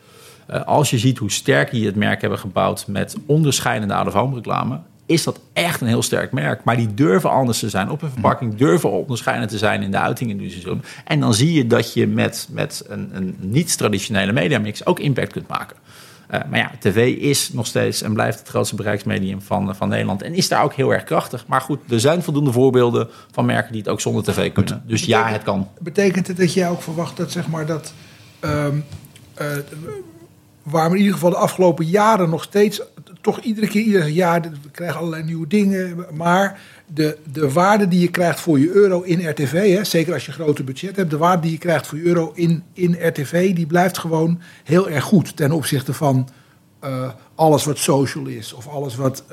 Eh, 0.46 0.64
als 0.64 0.90
je 0.90 0.98
ziet 0.98 1.18
hoe 1.18 1.30
sterk 1.30 1.70
die 1.70 1.86
het 1.86 1.96
merk 1.96 2.20
hebben 2.20 2.38
gebouwd 2.38 2.86
met 2.86 3.16
onderscheidende 3.26 3.94
out-of-home 3.94 4.34
reclame, 4.34 4.78
is 5.06 5.24
dat 5.24 5.40
echt 5.52 5.80
een 5.80 5.86
heel 5.86 6.02
sterk 6.02 6.32
merk. 6.32 6.64
Maar 6.64 6.76
die 6.76 6.94
durven 6.94 7.30
anders 7.30 7.58
te 7.58 7.68
zijn 7.68 7.90
op 7.90 8.02
een 8.02 8.10
verpakking, 8.10 8.54
durven 8.54 8.90
onderscheidend 8.90 9.50
te 9.50 9.58
zijn 9.58 9.82
in 9.82 9.90
de 9.90 9.98
uitingen 9.98 10.36
die 10.36 10.50
ze 10.50 10.60
doen. 10.60 10.82
En 11.04 11.20
dan 11.20 11.34
zie 11.34 11.52
je 11.52 11.66
dat 11.66 11.92
je 11.92 12.06
met, 12.06 12.48
met 12.50 12.84
een, 12.88 13.10
een 13.12 13.36
niet-traditionele 13.38 14.32
mediamix 14.32 14.86
ook 14.86 14.98
impact 14.98 15.32
kunt 15.32 15.48
maken. 15.48 15.76
Eh, 16.34 16.50
maar 16.50 16.58
ja, 16.58 16.70
tv 16.78 17.16
is 17.16 17.52
nog 17.52 17.66
steeds 17.66 18.02
en 18.02 18.12
blijft 18.12 18.38
het 18.38 18.48
grootste 18.48 18.74
bereiksmedium 18.76 19.42
van, 19.42 19.76
van 19.76 19.88
Nederland. 19.88 20.22
En 20.22 20.34
is 20.34 20.48
daar 20.48 20.62
ook 20.62 20.72
heel 20.74 20.92
erg 20.92 21.04
krachtig. 21.04 21.46
Maar 21.46 21.60
goed, 21.60 21.78
er 21.88 22.00
zijn 22.00 22.22
voldoende 22.22 22.52
voorbeelden 22.52 23.08
van 23.30 23.44
merken 23.44 23.72
die 23.72 23.80
het 23.80 23.90
ook 23.90 24.00
zonder 24.00 24.22
tv 24.22 24.52
kunnen. 24.52 24.82
Dus 24.86 25.04
ja, 25.04 25.28
het 25.28 25.42
kan. 25.42 25.68
Betekent 25.80 26.26
het 26.26 26.36
dat 26.36 26.52
jij 26.52 26.68
ook 26.68 26.82
verwacht 26.82 27.16
dat, 27.16 27.32
zeg 27.32 27.48
maar, 27.48 27.66
dat. 27.66 27.92
ehm, 28.40 28.76
eh, 29.34 29.46
waar 30.62 30.84
we 30.88 30.94
in 30.94 30.98
ieder 30.98 31.14
geval 31.14 31.30
de 31.30 31.36
afgelopen 31.36 31.86
jaren 31.86 32.30
nog 32.30 32.42
steeds. 32.42 32.82
toch 33.20 33.38
iedere 33.40 33.66
keer, 33.66 33.82
ieder 33.82 34.08
jaar. 34.08 34.40
we 34.40 34.70
krijgen 34.72 34.98
allerlei 34.98 35.22
nieuwe 35.22 35.46
dingen. 35.46 36.06
Maar 36.12 36.60
de, 36.86 37.18
de 37.32 37.52
waarde 37.52 37.88
die 37.88 38.00
je 38.00 38.08
krijgt 38.10 38.40
voor 38.40 38.58
je 38.58 38.70
euro 38.70 39.00
in 39.02 39.28
RTV. 39.28 39.74
Hè, 39.76 39.84
zeker 39.84 40.12
als 40.12 40.22
je 40.26 40.28
een 40.28 40.38
groter 40.38 40.64
budget 40.64 40.96
hebt. 40.96 41.10
de 41.10 41.16
waarde 41.16 41.42
die 41.42 41.50
je 41.50 41.58
krijgt 41.58 41.86
voor 41.86 41.98
je 41.98 42.04
euro 42.04 42.32
in, 42.34 42.62
in 42.72 42.96
RTV. 43.00 43.54
die 43.54 43.66
blijft 43.66 43.98
gewoon 43.98 44.40
heel 44.64 44.88
erg 44.90 45.04
goed. 45.04 45.36
ten 45.36 45.52
opzichte 45.52 45.92
van. 45.92 46.28
eh, 46.80 47.10
alles 47.34 47.64
wat 47.64 47.78
social 47.78 48.26
is 48.26 48.52
of 48.52 48.68
alles 48.68 48.96
wat. 48.96 49.24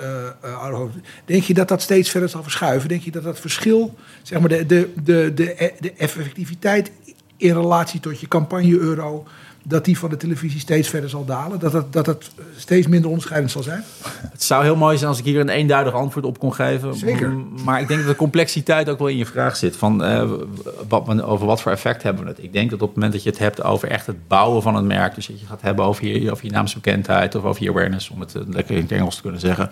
home- 0.51 0.89
denk 1.25 1.43
je 1.43 1.53
dat 1.53 1.67
dat 1.67 1.81
steeds 1.81 2.09
verder 2.09 2.29
zal 2.29 2.43
verschuiven? 2.43 2.89
Denk 2.89 3.01
je 3.01 3.11
dat 3.11 3.23
dat 3.23 3.39
verschil, 3.39 3.95
zeg 4.21 4.39
maar, 4.39 4.49
de, 4.49 4.65
de, 4.65 4.89
de, 5.03 5.31
de, 5.35 5.73
de 5.79 5.93
effectiviteit 5.93 6.91
in 7.37 7.53
relatie 7.53 7.99
tot 7.99 8.19
je 8.19 8.27
campagne-euro, 8.27 9.25
dat 9.63 9.85
die 9.85 9.97
van 9.97 10.09
de 10.09 10.17
televisie 10.17 10.59
steeds 10.59 10.89
verder 10.89 11.09
zal 11.09 11.25
dalen? 11.25 11.59
Dat 11.59 11.73
het, 11.73 11.93
dat 11.93 12.05
het 12.05 12.29
steeds 12.57 12.87
minder 12.87 13.09
onderscheidend 13.09 13.51
zal 13.51 13.63
zijn? 13.63 13.83
Het 14.31 14.43
zou 14.43 14.63
heel 14.63 14.75
mooi 14.75 14.97
zijn 14.97 15.09
als 15.09 15.19
ik 15.19 15.25
hier 15.25 15.39
een 15.39 15.49
eenduidig 15.49 15.93
antwoord 15.93 16.25
op 16.25 16.39
kon 16.39 16.53
geven. 16.53 16.95
Zeker. 16.95 17.33
Maar 17.63 17.81
ik 17.81 17.87
denk 17.87 17.99
dat 17.99 18.09
de 18.09 18.15
complexiteit 18.15 18.89
ook 18.89 18.99
wel 18.99 19.07
in 19.07 19.17
je 19.17 19.25
vraag 19.25 19.55
zit. 19.55 19.75
Van, 19.75 20.03
eh, 20.03 20.29
wat, 20.87 21.21
over 21.21 21.45
wat 21.45 21.61
voor 21.61 21.71
effect 21.71 22.03
hebben 22.03 22.23
we 22.23 22.29
het? 22.29 22.43
Ik 22.43 22.53
denk 22.53 22.69
dat 22.69 22.81
op 22.81 22.87
het 22.87 22.95
moment 22.95 23.13
dat 23.13 23.23
je 23.23 23.29
het 23.29 23.39
hebt 23.39 23.63
over 23.63 23.87
echt 23.89 24.07
het 24.07 24.27
bouwen 24.27 24.61
van 24.61 24.75
een 24.75 24.87
merk... 24.87 25.15
dus 25.15 25.27
dat 25.27 25.39
je 25.39 25.45
gaat 25.45 25.61
hebben 25.61 25.85
over 25.85 26.07
je, 26.07 26.31
over 26.31 26.45
je 26.45 26.51
naamsbekendheid 26.51 27.35
of 27.35 27.43
over 27.43 27.63
je 27.63 27.69
awareness... 27.69 28.09
om 28.09 28.19
het 28.19 28.35
eh, 28.35 28.41
lekker 28.47 28.75
in 28.75 28.81
het 28.81 28.91
Engels 28.91 29.15
te 29.15 29.21
kunnen 29.21 29.39
zeggen... 29.39 29.69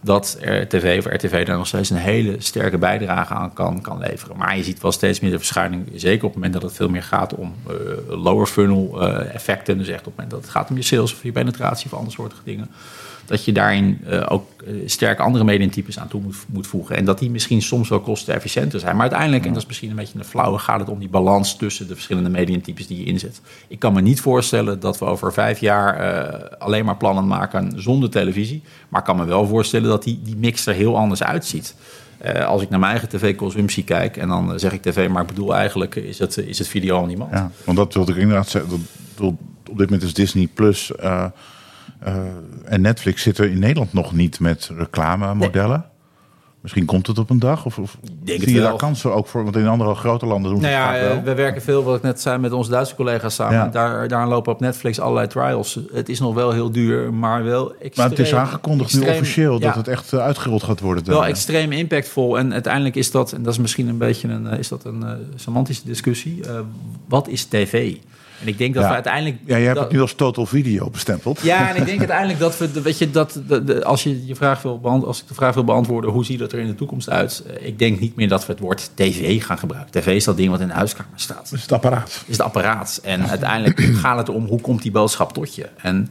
dat 0.00 0.38
tv 0.68 0.98
of 0.98 1.12
RTV 1.12 1.46
daar 1.46 1.56
nog 1.56 1.66
steeds 1.66 1.90
een 1.90 1.96
hele 1.96 2.36
sterke 2.38 2.78
bijdrage 2.78 3.34
aan 3.34 3.52
kan, 3.52 3.80
kan 3.80 3.98
leveren. 3.98 4.36
Maar 4.36 4.56
je 4.56 4.62
ziet 4.62 4.82
wel 4.82 4.92
steeds 4.92 5.20
meer 5.20 5.30
de 5.30 5.36
verschuiving... 5.36 5.90
zeker 5.94 6.24
op 6.24 6.32
het 6.32 6.34
moment 6.34 6.52
dat 6.52 6.62
het 6.62 6.72
veel 6.72 6.88
meer 6.88 7.02
gaat 7.02 7.34
om 7.34 7.54
eh, 7.66 7.74
lower 8.08 8.46
funnel 8.46 9.02
eh, 9.02 9.34
effecten... 9.34 9.78
dus 9.78 9.88
echt 9.88 9.98
op 9.98 10.04
het 10.04 10.14
moment 10.14 10.30
dat 10.30 10.40
het 10.40 10.50
gaat 10.50 10.70
om 10.70 10.76
je 10.76 10.82
sales 10.82 11.12
of 11.12 11.22
je 11.22 11.32
penetratie 11.32 11.86
of 11.86 11.92
andere 11.92 12.12
soorten 12.12 12.38
dingen 12.44 12.70
dat 13.30 13.44
je 13.44 13.52
daarin 13.52 13.98
eh, 14.06 14.26
ook 14.28 14.46
eh, 14.66 14.72
sterk 14.86 15.18
andere 15.18 15.44
medientypes 15.44 15.98
aan 15.98 16.08
toe 16.08 16.20
moet, 16.20 16.36
moet 16.46 16.66
voegen. 16.66 16.96
En 16.96 17.04
dat 17.04 17.18
die 17.18 17.30
misschien 17.30 17.62
soms 17.62 17.88
wel 17.88 18.00
kostenefficiënter 18.00 18.80
zijn. 18.80 18.92
Maar 18.92 19.00
uiteindelijk, 19.02 19.44
en 19.44 19.52
dat 19.52 19.62
is 19.62 19.66
misschien 19.68 19.90
een 19.90 19.96
beetje 19.96 20.18
een 20.18 20.24
flauwe, 20.24 20.58
gaat 20.58 20.80
het 20.80 20.88
om 20.88 20.98
die 20.98 21.08
balans 21.08 21.56
tussen 21.56 21.88
de 21.88 21.94
verschillende 21.94 22.28
medientypes 22.30 22.86
die 22.86 22.98
je 22.98 23.04
inzet. 23.04 23.40
Ik 23.68 23.78
kan 23.78 23.92
me 23.92 24.00
niet 24.00 24.20
voorstellen 24.20 24.80
dat 24.80 24.98
we 24.98 25.04
over 25.04 25.32
vijf 25.32 25.60
jaar 25.60 25.96
eh, 25.96 26.58
alleen 26.58 26.84
maar 26.84 26.96
plannen 26.96 27.26
maken 27.26 27.72
zonder 27.82 28.10
televisie. 28.10 28.62
Maar 28.88 29.00
ik 29.00 29.06
kan 29.06 29.16
me 29.16 29.24
wel 29.24 29.46
voorstellen 29.46 29.88
dat 29.88 30.02
die, 30.02 30.20
die 30.24 30.36
mix 30.36 30.66
er 30.66 30.74
heel 30.74 30.96
anders 30.96 31.22
uitziet. 31.22 31.74
Als 32.46 32.62
ik 32.62 32.70
naar 32.70 32.78
mijn 32.78 32.92
eigen 32.92 33.08
tv-consumptie 33.08 33.84
kijk 33.84 34.16
en 34.16 34.28
dan 34.28 34.58
zeg 34.58 34.72
ik 34.72 34.82
tv, 34.82 35.08
maar 35.08 35.22
ik 35.22 35.28
bedoel 35.28 35.54
eigenlijk 35.54 35.94
is 35.94 36.18
het, 36.18 36.36
is 36.36 36.58
het 36.58 36.68
video 36.68 36.98
on 36.98 37.08
demand. 37.08 37.30
Ja, 37.32 37.50
want 37.64 37.76
dat 37.78 37.94
wilde 37.94 38.12
ik 38.12 38.18
inderdaad 38.18 38.48
zeggen. 38.48 38.70
Dat- 38.70 38.80
dat- 39.14 39.34
Op 39.70 39.78
dit 39.78 39.90
moment 39.90 40.02
is 40.02 40.14
Disney 40.14 40.48
Plus 40.54 40.90
en 42.64 42.80
Netflix 42.80 43.22
zitten 43.22 43.50
in 43.50 43.58
Nederland 43.58 43.92
nog 43.92 44.12
niet 44.12 44.40
met 44.40 44.70
reclamemodellen. 44.76 45.84
Misschien 46.60 46.84
komt 46.84 47.06
het 47.06 47.18
op 47.18 47.30
een 47.30 47.38
dag? 47.38 47.64
Of, 47.64 47.78
of 47.78 47.96
denk 48.22 48.42
zie 48.42 48.54
je 48.54 48.60
daar 48.60 48.76
kansen 48.76 49.14
ook 49.14 49.26
voor? 49.26 49.42
Want 49.44 49.56
in 49.56 49.66
andere 49.66 49.94
grote 49.94 50.26
landen 50.26 50.50
doen 50.50 50.60
ze 50.60 50.66
Nou 50.66 50.78
ja, 50.78 50.92
het 50.92 51.08
wel. 51.08 51.16
eh, 51.16 51.22
we 51.22 51.34
werken 51.34 51.62
veel, 51.62 51.82
wat 51.82 51.96
ik 51.96 52.02
net 52.02 52.20
zei, 52.20 52.38
met 52.38 52.52
onze 52.52 52.70
Duitse 52.70 52.94
collega's 52.94 53.34
samen. 53.34 53.54
Ja. 53.54 53.68
Daar, 53.68 54.08
daar 54.08 54.28
lopen 54.28 54.52
op 54.52 54.60
Netflix 54.60 55.00
allerlei 55.00 55.26
trials. 55.26 55.78
Het 55.92 56.08
is 56.08 56.20
nog 56.20 56.34
wel 56.34 56.52
heel 56.52 56.70
duur, 56.70 57.14
maar 57.14 57.44
wel 57.44 57.70
extreem... 57.70 57.90
maar 57.96 58.08
het 58.08 58.18
is 58.18 58.34
aangekondigd 58.34 59.00
nu 59.00 59.08
officieel 59.08 59.58
dat 59.58 59.74
het 59.74 59.88
echt 59.88 60.12
eh, 60.12 60.20
uitgerold 60.20 60.62
gaat 60.62 60.80
worden. 60.80 61.04
wel 61.04 61.26
extreem 61.26 61.72
impactvol. 61.72 62.38
En 62.38 62.52
uiteindelijk 62.52 62.94
is 62.94 63.10
dat, 63.10 63.32
en 63.32 63.42
dat 63.42 63.52
is 63.52 63.58
misschien 63.58 63.88
een 63.88 63.98
beetje 63.98 64.28
een, 64.28 64.46
eh, 64.46 64.58
is 64.58 64.68
dat 64.68 64.84
een 64.84 65.02
eh, 65.02 65.12
semantische 65.34 65.82
discussie. 65.84 66.44
eh, 66.46 66.60
wat 67.08 67.28
is 67.28 67.44
tv? 67.44 67.94
En 68.40 68.48
ik 68.48 68.58
denk 68.58 68.74
dat 68.74 68.84
we 68.84 68.90
uiteindelijk... 68.90 69.36
Ja, 69.44 69.56
jij 69.56 69.62
hebt 69.62 69.74
dat- 69.74 69.84
het 69.84 69.92
nu 69.92 70.00
als 70.00 70.14
total 70.14 70.46
video 70.46 70.90
bestempeld. 70.90 71.40
Ja, 71.40 71.68
en 71.70 71.76
ik 71.76 71.84
denk 71.86 71.98
uiteindelijk 71.98 72.38
dat 72.38 72.58
we, 72.58 72.80
weet 72.82 72.98
je, 72.98 73.10
dat 73.10 73.40
de, 73.48 73.64
de- 73.64 73.84
als, 73.84 74.02
je 74.02 74.26
je 74.26 74.34
vraag 74.34 74.62
wil 74.62 74.80
als 75.06 75.20
ik 75.20 75.28
de 75.28 75.34
vraag 75.34 75.54
wil 75.54 75.64
beantwoorden, 75.64 76.10
hoe 76.10 76.24
ziet 76.24 76.38
dat 76.38 76.52
er 76.52 76.58
in 76.58 76.66
de 76.66 76.74
toekomst 76.74 77.10
uit? 77.10 77.42
Eh, 77.46 77.66
Ik 77.66 77.78
denk 77.78 78.00
niet 78.00 78.16
meer 78.16 78.28
dat 78.28 78.46
we 78.46 78.52
het 78.52 78.60
woord 78.60 78.90
tv 78.94 79.44
gaan 79.44 79.58
gebruiken. 79.58 80.00
TV 80.00 80.06
is 80.06 80.24
dat 80.24 80.36
ding 80.36 80.50
wat 80.50 80.60
in 80.60 80.66
de 80.68 80.72
huiskamer 80.74 81.12
staat. 81.14 81.50
Is 81.54 81.62
het 81.62 81.72
apparaat. 81.72 82.08
is 82.26 82.36
het 82.36 82.40
apparaat. 82.46 83.00
En 83.02 83.28
uiteindelijk 83.28 83.80
gaat 83.80 84.18
het 84.18 84.28
erom 84.28 84.46
hoe 84.46 84.60
komt 84.60 84.82
die 84.82 84.90
boodschap 84.90 85.32
tot 85.32 85.54
je. 85.54 85.68
En 85.76 86.08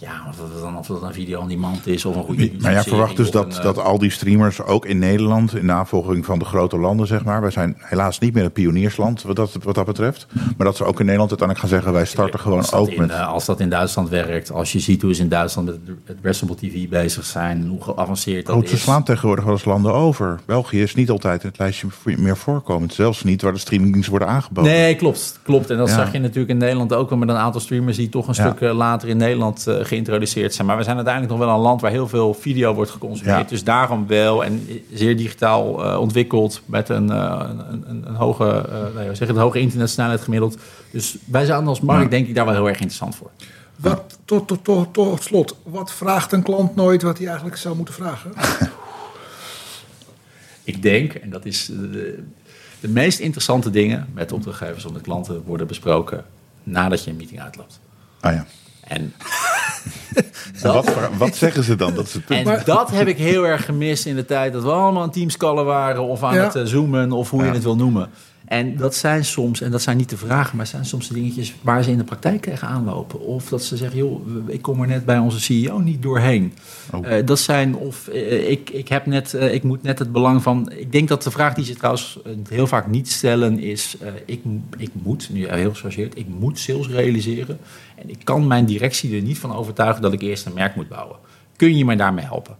ja, 0.00 0.22
of 0.28 0.36
dat 0.36 0.60
dan, 0.62 0.76
of 0.78 0.86
dat 0.86 1.02
een 1.02 1.12
video 1.12 1.40
on 1.40 1.48
demand 1.48 1.86
is 1.86 2.04
of 2.04 2.16
een 2.16 2.22
goede 2.24 2.50
Maar 2.60 2.72
jij 2.72 2.82
serie 2.82 2.82
verwacht 2.88 3.16
dus 3.16 3.30
dat, 3.30 3.44
een, 3.44 3.52
eh, 3.58 3.62
dat 3.62 3.78
al 3.78 3.98
die 3.98 4.10
streamers, 4.10 4.62
ook 4.62 4.86
in 4.86 4.98
Nederland, 4.98 5.56
in 5.56 5.66
navolging 5.66 6.24
van 6.24 6.38
de 6.38 6.44
grote 6.44 6.78
landen, 6.78 7.06
zeg 7.06 7.24
maar. 7.24 7.40
Wij 7.40 7.50
zijn 7.50 7.76
helaas 7.78 8.18
niet 8.18 8.34
meer 8.34 8.44
een 8.44 8.52
pioniersland 8.52 9.22
wat 9.22 9.36
dat, 9.36 9.56
wat 9.62 9.74
dat 9.74 9.86
betreft. 9.86 10.26
Maar 10.56 10.66
dat 10.66 10.76
ze 10.76 10.84
ook 10.84 10.98
in 11.00 11.04
Nederland 11.06 11.30
uiteindelijk 11.30 11.58
gaan 11.58 11.68
zeggen, 11.68 11.92
wij 11.92 12.04
starten 12.04 12.40
gewoon 12.40 12.58
als 12.58 12.70
dat, 12.70 12.80
ook 12.80 12.88
in, 12.88 13.00
met... 13.00 13.10
eh, 13.10 13.28
als 13.28 13.44
dat 13.44 13.60
in 13.60 13.68
Duitsland 13.70 14.08
werkt, 14.08 14.50
als 14.52 14.72
je 14.72 14.78
ziet 14.78 15.02
hoe 15.02 15.14
ze 15.14 15.22
in 15.22 15.28
Duitsland 15.28 15.66
met 15.68 15.78
het 16.06 16.16
addressable 16.16 16.56
TV 16.56 16.88
bezig 16.88 17.24
zijn, 17.24 17.66
hoe 17.68 17.82
geavanceerd 17.82 18.46
dat 18.46 18.54
Goed, 18.56 18.68
ze 18.68 18.78
slaan 18.78 19.02
tegenwoordig 19.04 19.44
wel 19.44 19.52
eens 19.54 19.64
landen 19.64 19.92
over. 19.94 20.40
België 20.46 20.82
is 20.82 20.94
niet 20.94 21.10
altijd 21.10 21.42
in 21.42 21.48
het 21.48 21.58
lijstje 21.58 21.86
meer 22.04 22.36
voorkomend. 22.36 22.94
Zelfs 22.94 23.22
niet 23.24 23.42
waar 23.42 23.52
de 23.52 23.58
streamingdiensten 23.58 24.10
worden 24.10 24.28
aangeboden. 24.28 24.72
Nee, 24.72 24.94
klopt. 24.94 25.40
klopt. 25.42 25.70
En 25.70 25.76
dat 25.76 25.88
Ja. 25.88 25.94
zag 25.94 26.12
je 26.12 26.18
natuurlijk 26.18 26.50
in 26.50 26.56
Nederland 26.58 26.92
ook 26.92 27.08
wel 27.10 27.18
met 27.18 27.28
een 27.28 27.36
aantal 27.36 27.60
streamers 27.60 27.96
die 27.96 28.08
toch 28.08 28.28
een 28.28 28.34
Ja. 28.36 28.46
stuk 28.48 28.60
eh, 28.60 28.76
later 28.76 29.08
in 29.08 29.16
Nederland 29.16 29.66
geïntroduceerd 29.88 30.54
zijn. 30.54 30.66
Maar 30.66 30.76
we 30.76 30.82
zijn 30.82 30.96
uiteindelijk 30.96 31.34
nog 31.34 31.46
wel 31.46 31.54
een 31.54 31.62
land 31.62 31.80
waar 31.80 31.90
heel 31.90 32.08
veel 32.08 32.34
video 32.34 32.74
wordt 32.74 32.90
geconsumeerd. 32.90 33.38
Ja. 33.38 33.48
Dus 33.48 33.64
daarom 33.64 34.06
wel 34.06 34.44
en 34.44 34.68
zeer 34.92 35.16
digitaal 35.16 35.84
eh, 35.84 36.00
ontwikkeld 36.00 36.62
met 36.64 36.88
een, 36.88 37.10
eh, 37.10 37.44
een, 37.48 37.90
een, 37.90 38.08
een 38.08 38.14
hoge, 38.14 38.44
eh 38.44 38.94
nou 38.94 39.02
ja, 39.02 39.14
zeg 39.14 39.28
het, 39.28 39.36
hoge 39.36 39.60
internetsnelheid 39.60 40.20
gemiddeld. 40.20 40.58
Dus 40.90 41.16
wij 41.24 41.44
zijn 41.44 41.66
als 41.66 41.80
markt 41.80 42.10
denk 42.10 42.28
ik 42.28 42.34
daar 42.34 42.44
wel 42.44 42.54
heel 42.54 42.68
erg 42.68 42.80
interessant 42.80 43.16
voor. 43.16 43.30
Wat, 43.76 44.18
tot, 44.24 44.46
tot, 44.48 44.64
tot, 44.64 44.94
tot 44.94 45.22
slot, 45.22 45.56
wat 45.62 45.92
vraagt 45.92 46.32
een 46.32 46.42
klant 46.42 46.74
nooit 46.74 47.02
wat 47.02 47.18
hij 47.18 47.26
eigenlijk 47.26 47.56
zou 47.56 47.76
moeten 47.76 47.94
vragen? 47.94 48.32
Ik 50.64 50.82
denk, 50.82 51.14
en 51.14 51.30
dat 51.30 51.44
is 51.44 51.66
de, 51.66 52.24
de 52.80 52.88
meest 52.88 53.18
interessante 53.18 53.70
dingen 53.70 54.08
met 54.14 54.32
opdrachtgevers 54.32 54.84
of 54.84 54.92
met 54.92 55.02
klanten 55.02 55.42
worden 55.42 55.66
besproken 55.66 56.24
nadat 56.62 57.04
je 57.04 57.10
een 57.10 57.16
meeting 57.16 57.40
uitloopt. 57.40 57.80
Ah 58.20 58.32
ja. 58.32 58.46
En 58.88 59.14
En 60.62 60.72
wat, 60.72 60.90
wat 61.18 61.36
zeggen 61.36 61.64
ze 61.64 61.76
dan? 61.76 61.94
Dat 61.94 62.06
is 62.06 62.12
het 62.14 62.24
punt. 62.24 62.46
En 62.48 62.62
dat 62.64 62.90
heb 62.90 63.06
ik 63.08 63.16
heel 63.18 63.46
erg 63.46 63.64
gemist 63.64 64.06
in 64.06 64.14
de 64.16 64.24
tijd 64.24 64.52
dat 64.52 64.62
we 64.62 64.70
allemaal 64.70 65.02
aan 65.02 65.10
teamscallen 65.10 65.64
waren 65.64 66.02
of 66.02 66.22
aan 66.22 66.34
Ja. 66.34 66.44
het 66.44 66.54
eh, 66.54 66.62
zoomen 66.64 67.12
of 67.12 67.30
hoe 67.30 67.44
je 67.44 67.50
het 67.50 67.62
wil 67.62 67.76
noemen. 67.76 68.10
En 68.48 68.76
dat 68.76 68.94
zijn 68.94 69.24
soms, 69.24 69.60
en 69.60 69.70
dat 69.70 69.82
zijn 69.82 69.96
niet 69.96 70.10
de 70.10 70.16
vragen, 70.16 70.56
maar 70.56 70.66
zijn 70.66 70.84
soms 70.84 71.08
de 71.08 71.14
dingetjes 71.14 71.54
waar 71.60 71.82
ze 71.82 71.90
in 71.90 71.98
de 71.98 72.04
praktijk 72.04 72.42
tegenaan 72.42 72.84
lopen. 72.84 73.20
Of 73.20 73.48
dat 73.48 73.62
ze 73.62 73.76
zeggen, 73.76 73.98
joh, 73.98 74.26
ik 74.46 74.62
kom 74.62 74.80
er 74.80 74.86
net 74.86 75.04
bij 75.04 75.18
onze 75.18 75.40
CEO 75.40 75.78
niet 75.78 76.02
doorheen. 76.02 76.52
Oh. 76.92 77.12
Eh, 77.12 77.26
dat 77.26 77.38
zijn, 77.38 77.76
of 77.76 78.08
eh, 78.08 78.50
ik, 78.50 78.70
ik, 78.70 78.88
heb 78.88 79.06
net, 79.06 79.34
eh, 79.34 79.54
ik 79.54 79.62
moet 79.62 79.82
net 79.82 79.98
het 79.98 80.12
belang 80.12 80.42
van... 80.42 80.72
Ik 80.72 80.92
denk 80.92 81.08
dat 81.08 81.22
de 81.22 81.30
vraag 81.30 81.54
die 81.54 81.64
ze 81.64 81.74
trouwens 81.74 82.18
heel 82.48 82.66
vaak 82.66 82.86
niet 82.86 83.10
stellen 83.10 83.58
is... 83.58 83.96
ik, 84.24 84.40
ik 84.76 84.90
moet, 84.92 85.28
nu 85.32 85.48
heel 85.48 85.74
gechargeerd, 85.74 86.18
ik 86.18 86.26
moet 86.28 86.58
sales 86.58 86.88
realiseren. 86.88 87.58
En 87.96 88.10
ik 88.10 88.18
kan 88.24 88.46
mijn 88.46 88.64
directie 88.64 89.16
er 89.16 89.22
niet 89.22 89.38
van 89.38 89.54
overtuigen 89.54 90.02
dat 90.02 90.12
ik 90.12 90.22
eerst 90.22 90.46
een 90.46 90.54
merk 90.54 90.74
moet 90.76 90.88
bouwen. 90.88 91.16
Kun 91.56 91.76
je 91.76 91.84
mij 91.84 91.96
daarmee 91.96 92.24
helpen? 92.24 92.56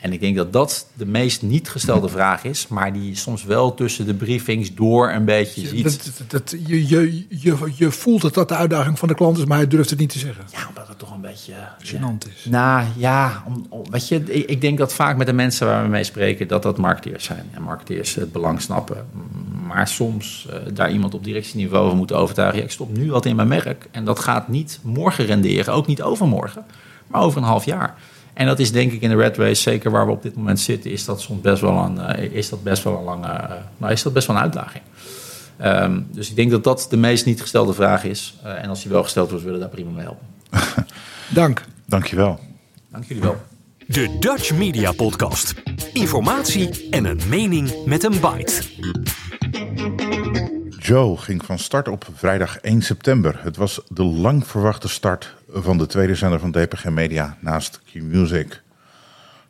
En 0.00 0.12
ik 0.12 0.20
denk 0.20 0.36
dat 0.36 0.52
dat 0.52 0.86
de 0.94 1.06
meest 1.06 1.42
niet 1.42 1.68
gestelde 1.68 2.08
vraag 2.18 2.44
is, 2.44 2.68
maar 2.68 2.92
die 2.92 3.08
je 3.08 3.14
soms 3.16 3.44
wel 3.44 3.74
tussen 3.74 4.06
de 4.06 4.14
briefings 4.14 4.74
door 4.74 5.10
een 5.10 5.24
beetje 5.24 5.66
ziet. 5.66 5.82
Dat, 5.84 6.10
dat, 6.28 6.30
dat- 6.50 6.60
je, 6.66 6.88
je, 6.88 7.24
je, 7.28 7.72
je 7.74 7.90
voelt 7.90 8.20
dat 8.22 8.34
dat 8.34 8.48
de 8.48 8.54
uitdaging 8.54 8.98
van 8.98 9.08
de 9.08 9.14
klant 9.14 9.38
is, 9.38 9.44
maar 9.44 9.56
hij 9.56 9.66
durft 9.66 9.90
het 9.90 9.98
niet 9.98 10.10
te 10.10 10.18
zeggen. 10.18 10.44
Ja, 10.52 10.58
omdat 10.68 10.88
het 10.88 10.98
toch 10.98 11.14
een 11.14 11.20
beetje... 11.20 11.52
Gênant 11.84 12.28
is. 12.34 12.44
Nou 12.44 12.86
ja, 12.96 13.42
om, 13.46 13.66
om- 13.68 13.90
weet 13.90 14.08
je, 14.08 14.22
ik, 14.24 14.48
ik 14.50 14.60
denk 14.60 14.78
dat 14.78 14.92
vaak 14.94 15.16
met 15.16 15.26
de 15.26 15.32
mensen 15.32 15.66
waar 15.66 15.82
we 15.82 15.88
mee 15.88 16.04
spreken, 16.04 16.48
dat 16.48 16.62
dat 16.62 16.76
marketeers 16.78 17.24
zijn. 17.24 17.44
En 17.52 17.62
marketeers 17.62 18.14
het 18.14 18.32
belang 18.32 18.60
snappen. 18.60 19.06
Maar 19.66 19.88
soms 19.88 20.46
eh, 20.50 20.58
daar 20.74 20.92
iemand 20.92 21.14
op 21.14 21.24
directieniveau 21.24 21.88
van 21.88 21.96
moeten 21.96 22.16
overtuigen. 22.18 22.58
Ja, 22.58 22.64
ik 22.64 22.70
stop 22.70 22.96
nu 22.96 23.10
wat 23.10 23.26
in 23.26 23.36
mijn 23.36 23.48
merk. 23.48 23.88
En 23.90 24.04
dat 24.04 24.18
gaat 24.18 24.48
niet 24.48 24.78
morgen 24.82 25.24
renderen, 25.26 25.74
ook 25.74 25.86
niet 25.86 26.02
overmorgen, 26.02 26.64
maar 27.06 27.20
over 27.22 27.38
een 27.38 27.46
half 27.48 27.64
jaar. 27.64 27.94
En 28.36 28.46
dat 28.46 28.58
is 28.58 28.72
denk 28.72 28.92
ik 28.92 29.00
in 29.00 29.08
de 29.08 29.16
red 29.16 29.36
race, 29.36 29.62
zeker 29.62 29.90
waar 29.90 30.06
we 30.06 30.12
op 30.12 30.22
dit 30.22 30.36
moment 30.36 30.60
zitten, 30.60 30.90
is 30.90 31.04
dat 31.04 31.20
soms 31.20 31.40
best 31.40 31.60
wel 31.60 31.78
een, 31.78 31.98
eh, 31.98 32.32
is 32.32 32.48
dat 32.48 32.62
best 32.62 32.82
wel 32.82 32.98
een 32.98 33.04
lange, 33.04 33.26
eh, 33.26 33.50
nou 33.76 33.92
is 33.92 34.02
dat 34.02 34.12
best 34.12 34.26
wel 34.26 34.36
een 34.36 34.42
uitdaging. 34.42 34.82
Ehm, 35.56 36.00
dus 36.10 36.30
ik 36.30 36.36
denk 36.36 36.50
dat 36.50 36.64
dat 36.64 36.86
de 36.90 36.96
meest 36.96 37.26
niet 37.26 37.40
gestelde 37.40 37.72
vraag 37.72 38.04
is. 38.04 38.34
Eh, 38.42 38.62
en 38.62 38.68
als 38.68 38.82
die 38.82 38.90
wel 38.90 39.02
gesteld 39.02 39.30
wordt, 39.30 39.44
willen 39.44 39.58
we 39.58 39.64
daar 39.66 39.74
prima 39.74 39.90
mee 39.90 40.04
helpen. 40.04 40.26
Dank. 41.34 41.64
Dankjewel. 41.84 42.40
Dank 42.88 43.04
jullie 43.04 43.22
wel. 43.22 43.36
De 43.86 44.16
Dutch 44.18 44.52
Media 44.54 44.92
Podcast. 44.92 45.54
Informatie 45.92 46.88
en 46.90 47.04
een 47.04 47.20
mening 47.28 47.84
met 47.84 48.04
een 48.04 48.20
bite. 48.20 48.62
Joe 50.78 51.16
ging 51.16 51.44
van 51.44 51.58
start 51.58 51.88
op 51.88 52.06
vrijdag 52.14 52.58
1 52.58 52.82
september. 52.82 53.38
Het 53.42 53.56
was 53.56 53.80
de 53.88 54.04
lang 54.04 54.46
verwachte 54.46 54.88
start 54.88 55.34
van 55.62 55.78
de 55.78 55.86
tweede 55.86 56.14
zender 56.14 56.40
van 56.40 56.50
DPG 56.50 56.84
Media 56.84 57.36
naast 57.40 57.80
Q-Music. 57.92 58.62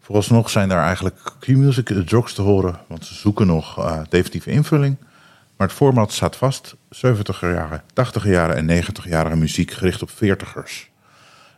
Vooralsnog 0.01 0.51
zijn 0.51 0.69
daar 0.69 0.85
eigenlijk 0.85 1.33
Q-Music 1.39 2.09
jogs 2.09 2.35
te 2.35 2.43
horen, 2.43 2.79
want 2.89 3.05
ze 3.05 3.15
zoeken 3.15 3.47
nog 3.47 3.79
eh, 3.79 4.01
definitieve 4.09 4.51
invulling. 4.51 4.97
Maar 5.57 5.67
het 5.67 5.77
format 5.77 6.13
staat 6.13 6.37
vast, 6.37 6.77
70er 6.95 7.41
jaren, 7.41 7.83
80er 7.83 8.23
jaren 8.29 8.57
en 8.69 8.85
90-jarige 8.85 9.37
muziek 9.37 9.71
gericht 9.71 10.03
op 10.03 10.11
40ers. 10.11 10.95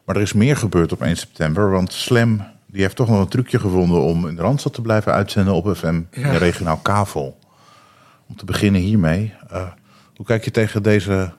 Maar 0.05 0.17
er 0.17 0.23
is 0.23 0.33
meer 0.33 0.57
gebeurd 0.57 0.93
op 0.93 1.03
1 1.03 1.17
september, 1.17 1.71
want 1.71 1.93
Slam 1.93 2.43
die 2.71 2.83
heeft 2.83 2.97
toch 2.97 3.09
nog 3.09 3.21
een 3.21 3.29
trucje 3.29 3.59
gevonden 3.59 4.03
om 4.03 4.29
in 4.29 4.37
de 4.37 4.43
Randstad 4.43 4.75
te 4.75 4.83
blijven 4.83 5.13
uitzenden 5.13 5.55
op 5.55 5.77
FM 5.77 6.03
Ja. 6.11 6.23
en 6.23 6.39
regionaal 6.39 6.77
kavel. 6.77 7.39
Om 8.29 8.37
te 8.37 8.45
beginnen 8.45 8.81
hiermee, 8.81 9.35
eh, 9.51 9.63
hoe 10.17 10.27
kijk 10.27 10.45
je 10.45 10.51
tegen 10.51 10.83
deze 10.83 11.33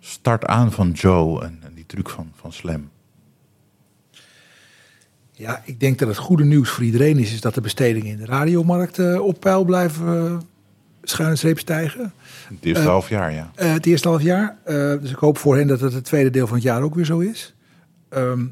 start 0.00 0.44
aan 0.46 0.72
van 0.72 0.90
Joe 0.90 1.44
en 1.44 1.60
die 1.86 2.02
truc 2.02 2.08
van, 2.08 2.30
van 2.34 2.52
Slam? 2.52 2.88
Ja, 5.32 5.62
ik 5.64 5.80
denk 5.80 5.98
dat 5.98 6.08
het 6.08 6.16
goede 6.16 6.44
nieuws 6.44 6.70
voor 6.70 6.84
iedereen 6.84 7.18
is, 7.18 7.32
is 7.32 7.40
dat 7.40 7.54
de 7.54 7.60
bestedingen 7.60 8.10
in 8.10 8.16
de 8.16 8.24
radiomarkt 8.24 8.98
eh, 8.98 9.20
op 9.20 9.40
peil 9.40 9.64
blijven 9.64 10.24
uh, 10.24 10.36
schuine 11.02 11.36
streep 11.36 11.58
stijgen. 11.58 12.12
Het 12.48 12.64
eerste 12.64 12.82
Eh, 12.82 12.88
half 12.88 13.08
jaar, 13.08 13.32
ja. 13.32 13.50
Het 13.54 13.86
eerste 13.86 14.08
half 14.08 14.22
jaar. 14.22 14.56
Dus 15.00 15.10
ik 15.10 15.16
hoop 15.16 15.38
voor 15.38 15.56
hen 15.56 15.66
dat 15.66 15.80
het 15.80 15.92
het 15.92 16.04
tweede 16.04 16.30
deel 16.30 16.46
van 16.46 16.54
het 16.54 16.64
jaar 16.64 16.82
ook 16.82 16.94
weer 16.94 17.04
zo 17.04 17.18
is. 17.18 17.54
Ehm, 18.08 18.44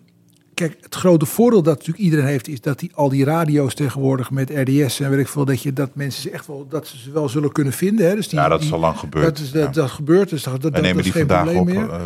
kijk, 0.55 0.77
het 0.81 0.95
grote 0.95 1.27
voordeel 1.27 1.63
dat 1.63 1.77
natuurlijk 1.79 2.05
iedereen 2.05 2.27
heeft, 2.27 2.49
is 2.49 2.61
dat 2.61 2.79
die, 2.79 2.91
al 2.95 3.09
die 3.09 3.25
radio's 3.25 3.75
tegenwoordig 3.75 4.31
met 4.31 4.51
RDS 4.51 5.01
en 5.01 5.11
weet 5.11 5.19
ik 5.19 5.29
veel, 5.29 5.45
dat, 5.45 5.63
je, 5.63 5.73
dat 5.73 5.95
mensen 5.95 6.23
ze 6.23 6.31
echt 6.31 6.47
wel, 6.47 6.67
dat 6.69 6.87
ze 6.87 6.99
ze 6.99 7.11
wel 7.11 7.29
zullen 7.29 7.53
kunnen 7.53 7.73
vinden. 7.73 8.09
Hè? 8.09 8.15
Dus 8.15 8.29
die, 8.29 8.39
Ja, 8.39 8.49
dat 8.49 8.63
is 8.63 8.73
al 8.73 8.79
lang 8.79 8.99
gebeurd. 8.99 9.25
Dat, 9.25 9.39
is, 9.39 9.51
dat, 9.53 9.63
Ja. 9.65 9.71
dat 9.81 9.91
gebeurt, 9.91 10.29
dus 10.29 10.43
dat, 10.43 10.63
dat, 10.63 10.73
dat 10.73 10.83
nemen 10.83 10.99
is 10.99 11.05
die 11.05 11.13
geen 11.13 11.27
vandaag 11.29 11.53
probleem 11.55 11.77
op, 11.83 11.89
meer. 11.89 12.01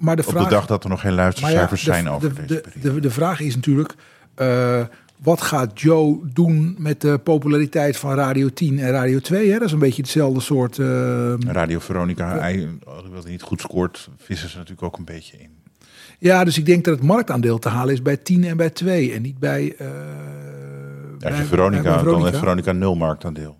Maar 0.00 0.16
de 0.16 0.22
op 0.26 0.30
vraag, 0.32 0.44
de 0.44 0.50
dag 0.50 0.66
dat 0.66 0.84
er 0.84 0.90
nog 0.90 1.00
geen 1.00 1.10
ja, 1.10 1.16
luistercijfers 1.16 1.84
de, 1.84 1.92
zijn 1.92 2.08
over 2.08 2.28
de, 2.28 2.34
deze 2.46 2.62
de, 2.62 2.68
periode. 2.70 3.00
de 3.00 3.10
vraag 3.10 3.40
is 3.40 3.54
natuurlijk, 3.54 3.94
eh, 4.34 4.80
wat 5.22 5.40
gaat 5.42 5.80
Joe 5.80 6.18
doen 6.32 6.74
met 6.78 7.00
de 7.00 7.18
populariteit 7.18 7.96
van 7.96 8.14
Radio 8.14 8.48
10 8.48 8.78
en 8.78 8.90
Radio 8.90 9.18
2? 9.20 9.50
Hè? 9.52 9.58
Dat 9.58 9.66
is 9.66 9.72
een 9.72 9.78
beetje 9.78 10.02
hetzelfde 10.02 10.40
soort... 10.40 10.78
eh, 10.78 11.34
Radio 11.46 11.78
Veronica, 11.78 12.38
hij, 12.38 12.68
hij 13.12 13.30
niet 13.30 13.42
goed 13.42 13.60
scoort, 13.60 14.08
vissen 14.16 14.48
ze 14.48 14.56
natuurlijk 14.56 14.82
ook 14.86 14.98
een 14.98 15.04
beetje 15.04 15.36
in. 15.38 15.48
Ja, 16.18 16.44
dus 16.44 16.58
ik 16.58 16.66
denk 16.66 16.84
dat 16.84 16.94
het 16.94 17.04
marktaandeel 17.04 17.58
te 17.58 17.68
halen 17.68 17.94
is 17.94 18.02
bij 18.02 18.16
10 18.16 18.44
en 18.44 18.56
bij 18.56 18.70
2 18.70 19.12
en 19.12 19.22
niet 19.22 19.38
bij. 19.38 19.74
eh 19.78 19.86
Ja, 21.18 21.26
als 21.26 21.36
bij- 21.36 21.36
je 21.36 21.44
Veronica, 21.44 21.94
bij 22.02 22.12
dan 22.12 22.24
heeft 22.24 22.38
Veronica 22.38 22.72
nul 22.72 22.94
marktaandeel. 22.94 23.58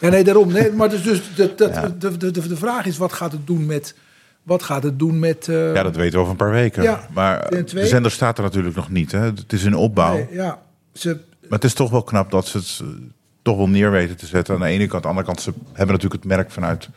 Ja, 0.00 0.08
nee, 0.08 0.24
daarom. 0.24 0.52
Nee, 0.52 0.72
maar 0.72 0.88
dus, 0.90 1.02
dus 1.02 1.22
dat, 1.34 1.58
dat, 1.58 1.74
Ja. 1.74 1.88
de, 1.98 2.16
de, 2.16 2.30
de 2.48 2.56
vraag 2.56 2.86
is: 2.86 2.96
wat 2.96 3.12
gaat 3.12 3.32
het 3.32 3.46
doen 3.46 3.66
met. 3.66 3.94
Wat 4.44 4.62
gaat 4.62 4.82
het 4.82 4.98
doen 4.98 5.18
met. 5.18 5.48
eh, 5.48 5.74
Ja, 5.74 5.82
dat 5.82 5.96
weten 5.96 6.12
we 6.12 6.18
over 6.18 6.30
een 6.30 6.36
paar 6.36 6.50
weken. 6.50 6.82
Ja. 6.82 7.06
Maar 7.12 7.38
En 7.40 7.64
de 7.64 7.86
zender 7.86 8.10
staat 8.10 8.38
er 8.38 8.44
natuurlijk 8.44 8.76
nog 8.76 8.90
niet. 8.90 9.12
Hè. 9.12 9.18
Het 9.20 9.52
is 9.52 9.64
in 9.64 9.74
opbouw. 9.74 10.14
nee, 10.14 10.26
ja, 10.30 10.62
ze, 10.92 11.08
Maar 11.40 11.48
het 11.58 11.64
is 11.64 11.74
toch 11.74 11.90
wel 11.90 12.02
knap 12.02 12.30
dat 12.30 12.46
ze 12.46 12.56
het 12.58 12.78
eh, 12.82 12.86
toch 13.42 13.56
wel 13.56 13.68
neer 13.68 13.90
weten 13.90 14.16
te 14.16 14.26
zetten. 14.26 14.54
Aan 14.54 14.60
de 14.60 14.66
ene 14.66 14.86
kant, 14.86 14.94
aan 14.94 15.00
de 15.00 15.08
andere 15.08 15.26
kant, 15.26 15.40
ze 15.40 15.52
hebben 15.72 15.94
natuurlijk 15.94 16.22
het 16.22 16.32
merk 16.32 16.50
vanuit 16.50 16.88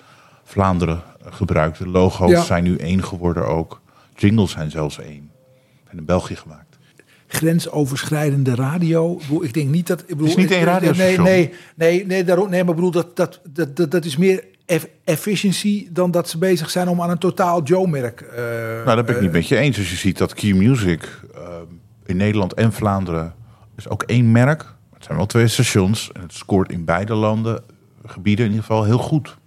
Vlaanderen 0.43 1.01
gebruikt. 1.29 1.77
De 1.77 1.88
logo's 1.88 2.29
Ja. 2.31 2.43
zijn 2.43 2.63
nu 2.63 2.75
één 2.75 3.03
geworden 3.03 3.47
ook. 3.47 3.81
Jingles 4.15 4.51
zijn 4.51 4.71
zelfs 4.71 4.99
één. 4.99 5.31
Zijn 5.86 5.97
in 5.97 6.05
België 6.05 6.36
gemaakt. 6.36 6.65
grensoverschrijdende 7.27 8.55
radio. 8.55 9.19
Ik 9.41 9.53
denk 9.53 9.69
niet 9.69 9.88
dat. 9.88 10.01
Ik 10.01 10.07
bedoel, 10.07 10.25
is 10.27 10.36
niet 10.36 10.51
één 10.51 10.60
nee, 10.65 10.69
radiostation. 10.73 11.23
nee, 11.23 11.53
nee, 11.75 12.05
nee, 12.05 12.23
daarom, 12.23 12.49
nee, 12.49 12.60
maar 12.63 12.69
ik 12.69 12.75
bedoel, 12.75 12.91
dat, 12.91 13.15
dat, 13.15 13.39
dat, 13.49 13.91
dat 13.91 14.05
is 14.05 14.17
meer 14.17 14.43
eff- 14.67 14.88
efficiency 15.03 15.88
dan 15.91 16.12
dat 16.12 16.30
ze 16.30 16.38
bezig 16.38 16.69
zijn 16.69 16.88
om 16.88 17.01
aan 17.01 17.10
een 17.10 17.17
totaal 17.17 17.63
Joe-merk. 17.63 18.21
eh, 18.21 18.43
Nou, 18.86 18.95
dat 18.95 19.06
ben 19.06 19.10
ik 19.10 19.15
eh, 19.15 19.21
niet 19.21 19.32
met 19.32 19.47
je 19.47 19.58
eens. 19.58 19.77
Als 19.77 19.89
je 19.89 19.95
ziet 19.95 20.17
dat 20.17 20.34
Key 20.34 20.53
Music 20.53 21.21
eh, 21.36 21.41
in 22.06 22.17
Nederland 22.17 22.53
en 22.53 22.73
Vlaanderen 22.73 23.34
is 23.77 23.89
ook 23.89 24.03
één 24.03 24.32
merk. 24.32 24.65
Het 24.93 25.03
zijn 25.06 25.17
wel 25.17 25.27
twee 25.27 25.47
stations. 25.47 26.12
En 26.12 26.21
het 26.21 26.34
scoort 26.34 26.71
in 26.71 26.86
beide 26.86 27.13
landen, 27.13 27.63
gebieden 28.06 28.45
in 28.45 28.51
ieder 28.51 28.65
geval, 28.65 28.84
heel 28.84 28.97
goed. 28.97 29.38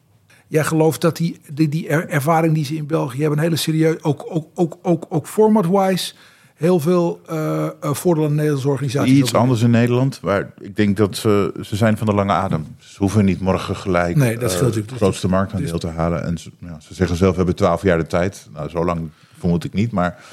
Jij 0.47 0.65
gelooft 0.65 1.01
dat 1.01 1.17
die, 1.17 1.41
die, 1.53 1.69
die 1.69 1.89
er- 1.89 2.09
ervaring 2.09 2.55
die 2.55 2.65
ze 2.65 2.75
in 2.77 2.87
België 2.87 3.21
hebben, 3.21 3.39
een 3.39 3.45
hele 3.45 3.57
serieus, 3.57 4.03
ook, 4.03 4.25
ook, 4.29 4.47
ook, 4.55 4.79
ook, 4.83 5.07
ook 5.09 5.27
format-wise, 5.27 6.15
heel 6.61 6.81
veel 6.81 7.21
eh 7.27 7.67
eh, 7.81 7.91
aan 8.05 8.15
de 8.15 8.29
Nederlandse 8.29 8.69
organisaties. 8.69 9.19
Iets 9.19 9.35
anders 9.35 9.63
in 9.63 9.71
Nederland, 9.71 10.21
maar 10.23 10.51
ik 10.61 10.77
denk 10.77 10.97
dat 10.97 11.17
ze, 11.17 11.55
ze 11.63 11.77
zijn 11.77 11.97
van 11.97 12.07
de 12.07 12.15
lange 12.15 12.33
adem. 12.33 12.67
Ze 12.79 12.99
hoeven 12.99 13.25
niet 13.25 13.41
morgen 13.41 13.77
gelijk 13.77 14.17
Nee, 14.17 14.39
dat 14.39 14.55
eh, 14.55 14.61
natuurlijk. 14.61 14.91
het 14.91 14.99
grootste 14.99 15.29
marktaandeel 15.29 15.79
te 15.79 15.89
halen. 15.89 16.25
En 16.25 16.39
ze, 16.39 16.51
ja, 16.59 16.81
ze 16.81 16.95
zeggen 16.95 17.17
zelf, 17.17 17.31
we 17.31 17.37
hebben 17.37 17.57
twaalf 17.57 17.83
jaar 17.83 17.99
de 17.99 18.07
tijd. 18.07 18.49
Nou, 18.53 18.69
zo 18.69 18.85
lang 18.85 19.11
vermoed 19.39 19.65
ik 19.65 19.73
niet, 19.73 19.93
maar 19.93 20.25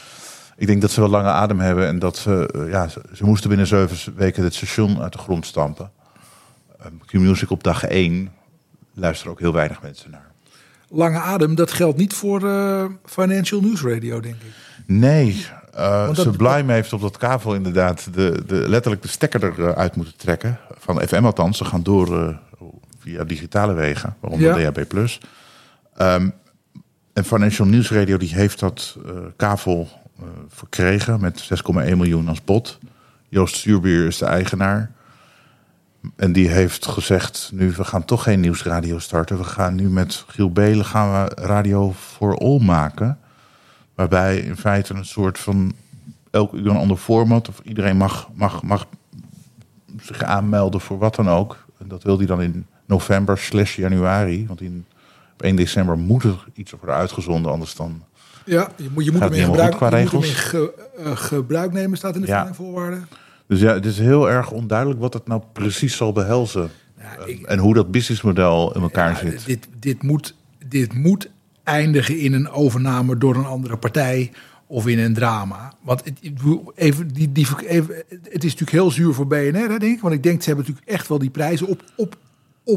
ik 0.58 0.68
denk 0.68 0.82
dat 0.82 0.92
ze 0.92 1.00
wel 1.00 1.10
lange 1.10 1.30
adem 1.30 1.60
hebben. 1.60 1.88
En 1.88 2.00
dat 2.00 2.18
ze, 2.18 2.50
eh, 2.54 2.72
ja, 2.72 2.88
ze, 2.88 3.02
ze 3.14 3.26
moesten 3.26 3.50
binnen 3.50 3.68
zeven 3.68 4.14
weken 4.16 4.44
het 4.44 4.54
station 4.54 5.02
uit 5.02 5.14
de 5.14 5.20
grond 5.20 5.46
stampen. 5.46 5.92
Ehm, 6.80 6.94
Q-Music 7.06 7.52
op 7.52 7.64
dag 7.64 7.84
één 7.84 8.32
luisteren 8.94 9.32
ook 9.32 9.40
heel 9.40 9.54
weinig 9.54 9.82
mensen 9.82 10.12
naar. 10.12 10.32
Lange 10.90 11.20
adem, 11.20 11.56
dat 11.56 11.72
geldt 11.72 11.98
niet 11.98 12.14
voor 12.14 12.48
eh, 12.48 12.86
Financial 13.06 13.62
News 13.62 13.82
Radio, 13.82 14.20
denk 14.20 14.36
ik. 14.36 14.52
Nee, 14.86 15.46
eh 15.78 16.04
Want 16.06 16.16
dat- 16.16 16.26
Sublime 16.26 16.74
heeft 16.74 16.94
op 16.94 17.02
dat 17.02 17.18
kavel 17.18 17.56
inderdaad 17.56 18.14
de, 18.14 18.44
de, 18.48 18.56
letterlijk 18.70 19.02
de 19.02 19.08
stekker 19.08 19.60
eruit 19.60 19.96
moeten 19.96 20.18
trekken. 20.18 20.60
Van 20.78 21.02
FM 21.02 21.26
althans. 21.26 21.58
Ze 21.58 21.66
gaan 21.66 21.84
door 21.84 22.20
eh, 22.28 22.36
via 23.00 23.24
digitale 23.24 23.74
wegen, 23.74 24.16
waaronder 24.20 24.60
Ja. 24.60 24.72
DHB+. 24.72 24.94
Ehm, 25.96 26.30
en 27.14 27.24
Financial 27.26 27.68
News 27.68 27.92
Radio 27.92 28.18
die 28.18 28.34
heeft 28.34 28.60
dat 28.60 28.98
eh, 29.06 29.12
kavel 29.36 29.88
eh, 30.20 30.24
verkregen 30.50 31.22
met 31.22 31.42
6,1 31.42 31.74
miljoen 31.98 32.28
als 32.28 32.44
bod. 32.44 32.80
Joost 33.30 33.56
Stuurbier 33.56 34.06
is 34.06 34.18
de 34.18 34.26
eigenaar. 34.26 34.92
En 36.16 36.32
die 36.32 36.48
heeft 36.50 36.86
gezegd, 36.88 37.50
nu 37.54 37.72
we 37.72 37.84
gaan 37.84 38.06
toch 38.06 38.24
geen 38.24 38.40
nieuwsradio 38.40 39.00
starten. 39.00 39.38
We 39.38 39.44
gaan 39.44 39.76
nu 39.76 39.90
met 39.90 40.24
Giel 40.28 40.52
Belen 40.52 40.86
gaan 40.86 41.24
we 41.24 41.32
Radio 41.42 41.94
for 41.94 42.38
All 42.38 42.60
maken. 42.60 43.20
Waarbij 43.98 44.38
in 44.38 44.58
feite 44.58 44.94
een 44.94 45.06
soort 45.06 45.40
van 45.40 45.74
elk 46.32 46.54
uur 46.54 46.68
een 46.68 46.76
ander 46.78 46.98
format. 46.98 47.50
Of 47.50 47.60
iedereen 47.64 47.98
mag, 47.98 48.30
mag, 48.34 48.64
mag 48.64 48.88
zich 50.02 50.24
aanmelden 50.24 50.82
voor 50.82 50.98
wat 50.98 51.16
dan 51.16 51.30
ook. 51.30 51.66
En 51.80 51.88
dat 51.88 52.04
wil 52.04 52.18
hij 52.18 52.26
dan 52.26 52.42
in 52.42 52.66
november 52.86 53.38
slash 53.38 53.76
januari. 53.76 54.48
Want 54.48 54.62
in, 54.62 54.86
op 55.34 55.42
1 55.42 55.56
december 55.56 55.98
moet 55.98 56.24
er 56.24 56.46
iets 56.54 56.72
worden 56.72 56.96
uitgezonden. 56.96 57.52
Anders 57.52 57.76
dan... 57.76 58.02
Ja, 58.46 58.70
je 58.76 58.90
moet, 58.94 59.06
je 59.06 59.12
moet 59.12 59.20
hem 59.22 59.32
in 59.32 59.38
niet 59.38 59.46
gebruik, 59.48 59.76
qua 59.76 59.90
ge- 60.22 60.74
eh, 60.98 61.12
gebruik 61.18 61.72
nemen, 61.72 61.98
staat 61.98 62.16
in 62.16 62.22
de 62.22 62.28
Ja. 62.28 62.54
voorwaarden. 62.54 63.08
Dus 63.48 63.60
ja, 63.60 63.74
het 63.74 63.86
is 63.86 64.00
heel 64.00 64.30
erg 64.30 64.52
onduidelijk 64.52 65.00
wat 65.00 65.14
het 65.14 65.28
nou 65.28 65.42
precies 65.54 65.96
zal 65.98 66.12
behelzen. 66.12 66.70
Ja, 67.00 67.16
Eh, 67.18 67.28
ik- 67.28 67.46
en 67.46 67.60
hoe 67.60 67.74
dat 67.74 67.92
businessmodel 67.92 68.76
in 68.76 68.82
elkaar 68.82 69.10
Ja, 69.12 69.18
zit. 69.32 69.46
Dit, 69.46 69.68
dit, 69.80 70.04
moet, 70.04 70.36
dit 70.68 70.94
moet 70.94 71.30
eindigen 71.68 72.20
in 72.20 72.34
een 72.34 72.50
overname 72.50 73.18
door 73.18 73.36
een 73.36 73.46
andere 73.46 73.78
partij 73.78 74.32
of 74.68 74.88
in 74.88 75.00
een 75.00 75.14
drama. 75.14 75.74
Want 75.82 76.06
het, 76.06 76.20
even, 76.76 77.08
die, 77.08 77.32
die, 77.32 77.48
even, 77.68 77.96
het 78.08 78.44
is 78.44 78.52
natuurlijk 78.52 78.72
heel 78.72 78.92
zuur 78.92 79.14
voor 79.14 79.28
BNR, 79.28 79.70
hè, 79.70 79.78
denk 79.80 79.84
ik. 79.84 80.02
Want 80.02 80.14
ik 80.14 80.24
denk, 80.24 80.42
ze 80.42 80.48
hebben 80.48 80.66
natuurlijk 80.66 80.96
echt 80.96 81.08
wel 81.08 81.20
die 81.20 81.30
prijzen 81.30 81.68
op, 81.68 81.84
op, 81.96 82.18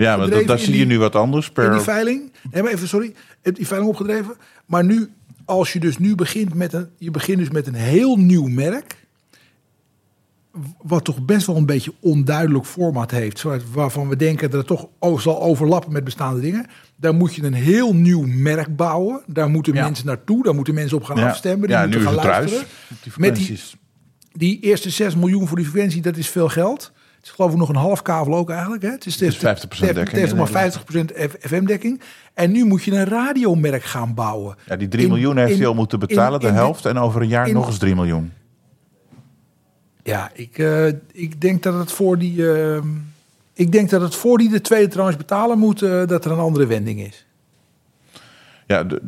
ja, 0.00 0.16
maar 0.16 0.30
dat, 0.30 0.46
in 0.46 0.58
zie 0.60 0.78
je 0.78 0.84
nu 0.84 0.98
wat 0.98 1.14
anders 1.14 1.46
in 1.46 1.52
per... 1.52 1.70
die 1.70 1.80
veiling. 1.80 2.32
Nee, 2.50 2.62
maar 2.62 2.72
even, 2.72 2.88
sorry. 2.88 3.14
heb 3.42 3.54
Die 3.54 3.66
veiling 3.66 3.90
opgedreven. 3.90 4.36
Maar 4.66 4.84
nu, 4.84 5.12
als 5.44 5.72
je 5.72 5.80
dus 5.80 5.98
nu 5.98 6.14
begint 6.14 6.54
met 6.54 6.72
een, 6.72 6.88
je 6.98 7.10
begint 7.10 7.38
dus 7.38 7.50
met 7.50 7.66
een 7.66 7.74
heel 7.74 8.16
nieuw 8.16 8.46
merk. 8.46 9.06
Wat 10.82 11.04
toch 11.04 11.24
best 11.24 11.46
wel 11.46 11.56
een 11.56 11.66
beetje 11.66 11.92
onduidelijk 12.00 12.66
format 12.66 13.10
heeft. 13.10 13.44
Waarvan 13.72 14.08
we 14.08 14.16
denken 14.16 14.50
dat 14.50 14.68
het 14.68 14.78
toch 15.02 15.20
zal 15.20 15.42
overlappen 15.42 15.92
met 15.92 16.04
bestaande 16.04 16.40
dingen. 16.40 16.66
Daar 17.00 17.14
moet 17.14 17.34
je 17.34 17.42
een 17.42 17.52
heel 17.54 17.94
nieuw 17.94 18.22
merk 18.26 18.76
bouwen. 18.76 19.22
Daar 19.26 19.50
moeten 19.50 19.74
Ja. 19.74 19.84
mensen 19.84 20.06
naartoe. 20.06 20.42
Daar 20.42 20.54
moeten 20.54 20.74
mensen 20.74 20.96
op 20.96 21.04
gaan 21.04 21.18
afstemmen. 21.18 21.68
Die 21.68 21.76
ja, 21.76 21.82
moeten 21.82 22.00
nu 22.00 22.06
gaan 22.06 22.14
luisteren. 22.14 22.66
Die 23.02 23.12
Met 23.16 23.36
die-. 23.36 23.60
Die 24.32 24.60
eerste 24.60 24.90
6 24.90 25.14
miljoen 25.16 25.46
voor 25.46 25.56
die 25.56 25.66
frequentie, 25.66 26.02
dat 26.02 26.16
is 26.16 26.28
veel 26.28 26.48
geld. 26.48 26.92
Het 27.16 27.24
is 27.28 27.30
geloof 27.30 27.52
ik 27.52 27.58
nog 27.58 27.68
een 27.68 27.74
half 27.76 28.02
kavel 28.02 28.34
ook 28.34 28.50
eigenlijk. 28.50 28.82
Hè? 28.82 28.90
Het 28.90 29.06
is, 29.06 29.20
is 29.20 29.36
50% 29.36 29.40
het 29.40 29.42
heeft- 29.80 29.94
dekking 29.94 30.08
Het 30.10 30.20
heeft 30.20 30.34
maar 30.34 30.48
50% 30.48 31.12
FM-dekking. 31.40 32.00
En 32.34 32.50
nu 32.50 32.64
moet 32.64 32.82
je 32.84 32.90
een 32.92 33.04
radiomerk 33.04 33.82
gaan 33.84 34.14
bouwen. 34.14 34.56
Ja, 34.66 34.76
die 34.76 34.88
3 34.88 35.04
In- 35.04 35.10
miljoen 35.10 35.36
heeft 35.36 35.58
hij 35.58 35.66
al 35.66 35.74
moeten 35.74 35.98
betalen, 35.98 36.40
in- 36.40 36.46
de 36.46 36.52
helft. 36.52 36.84
En 36.86 36.98
over 36.98 37.22
een 37.22 37.28
jaar 37.28 37.52
nog 37.52 37.66
eens 37.66 37.78
3 37.78 37.94
miljoen. 37.94 38.32
Ja, 40.02 40.30
ik, 40.34 40.58
eh, 40.58 40.86
ik 41.12 41.40
denk 41.40 41.62
dat 41.62 41.74
het 41.74 41.92
voor 41.92 42.18
die... 42.18 42.52
eh, 42.52 42.78
ik 43.60 43.72
denk 43.72 43.90
dat 43.90 44.00
het 44.00 44.14
voor 44.14 44.38
die 44.38 44.48
de 44.48 44.60
tweede 44.60 44.88
tranche 44.88 45.16
betalen 45.16 45.58
moet, 45.58 45.82
eh, 45.82 46.06
dat 46.06 46.24
er 46.24 46.30
een 46.30 46.38
andere 46.38 46.66
wending 46.66 47.00
is. 47.00 47.26
Ja, 48.66 48.84
de, 48.84 49.02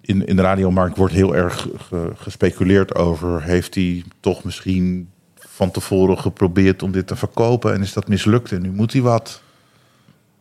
in, 0.00 0.26
in 0.26 0.36
de 0.36 0.42
radiomarkt 0.42 0.96
wordt 0.96 1.14
heel 1.14 1.36
erg 1.36 1.68
ge- 1.76 2.12
gespeculeerd 2.14 2.94
over... 2.94 3.42
heeft 3.42 3.74
hij 3.74 4.04
toch 4.20 4.44
misschien 4.44 5.08
van 5.34 5.70
tevoren 5.70 6.18
geprobeerd 6.18 6.82
om 6.82 6.92
dit 6.92 7.06
te 7.06 7.16
verkopen... 7.16 7.74
en 7.74 7.82
is 7.82 7.92
dat 7.92 8.08
mislukt 8.08 8.52
en 8.52 8.62
nu 8.62 8.70
moet 8.70 8.92
hij 8.92 9.02
wat. 9.02 9.42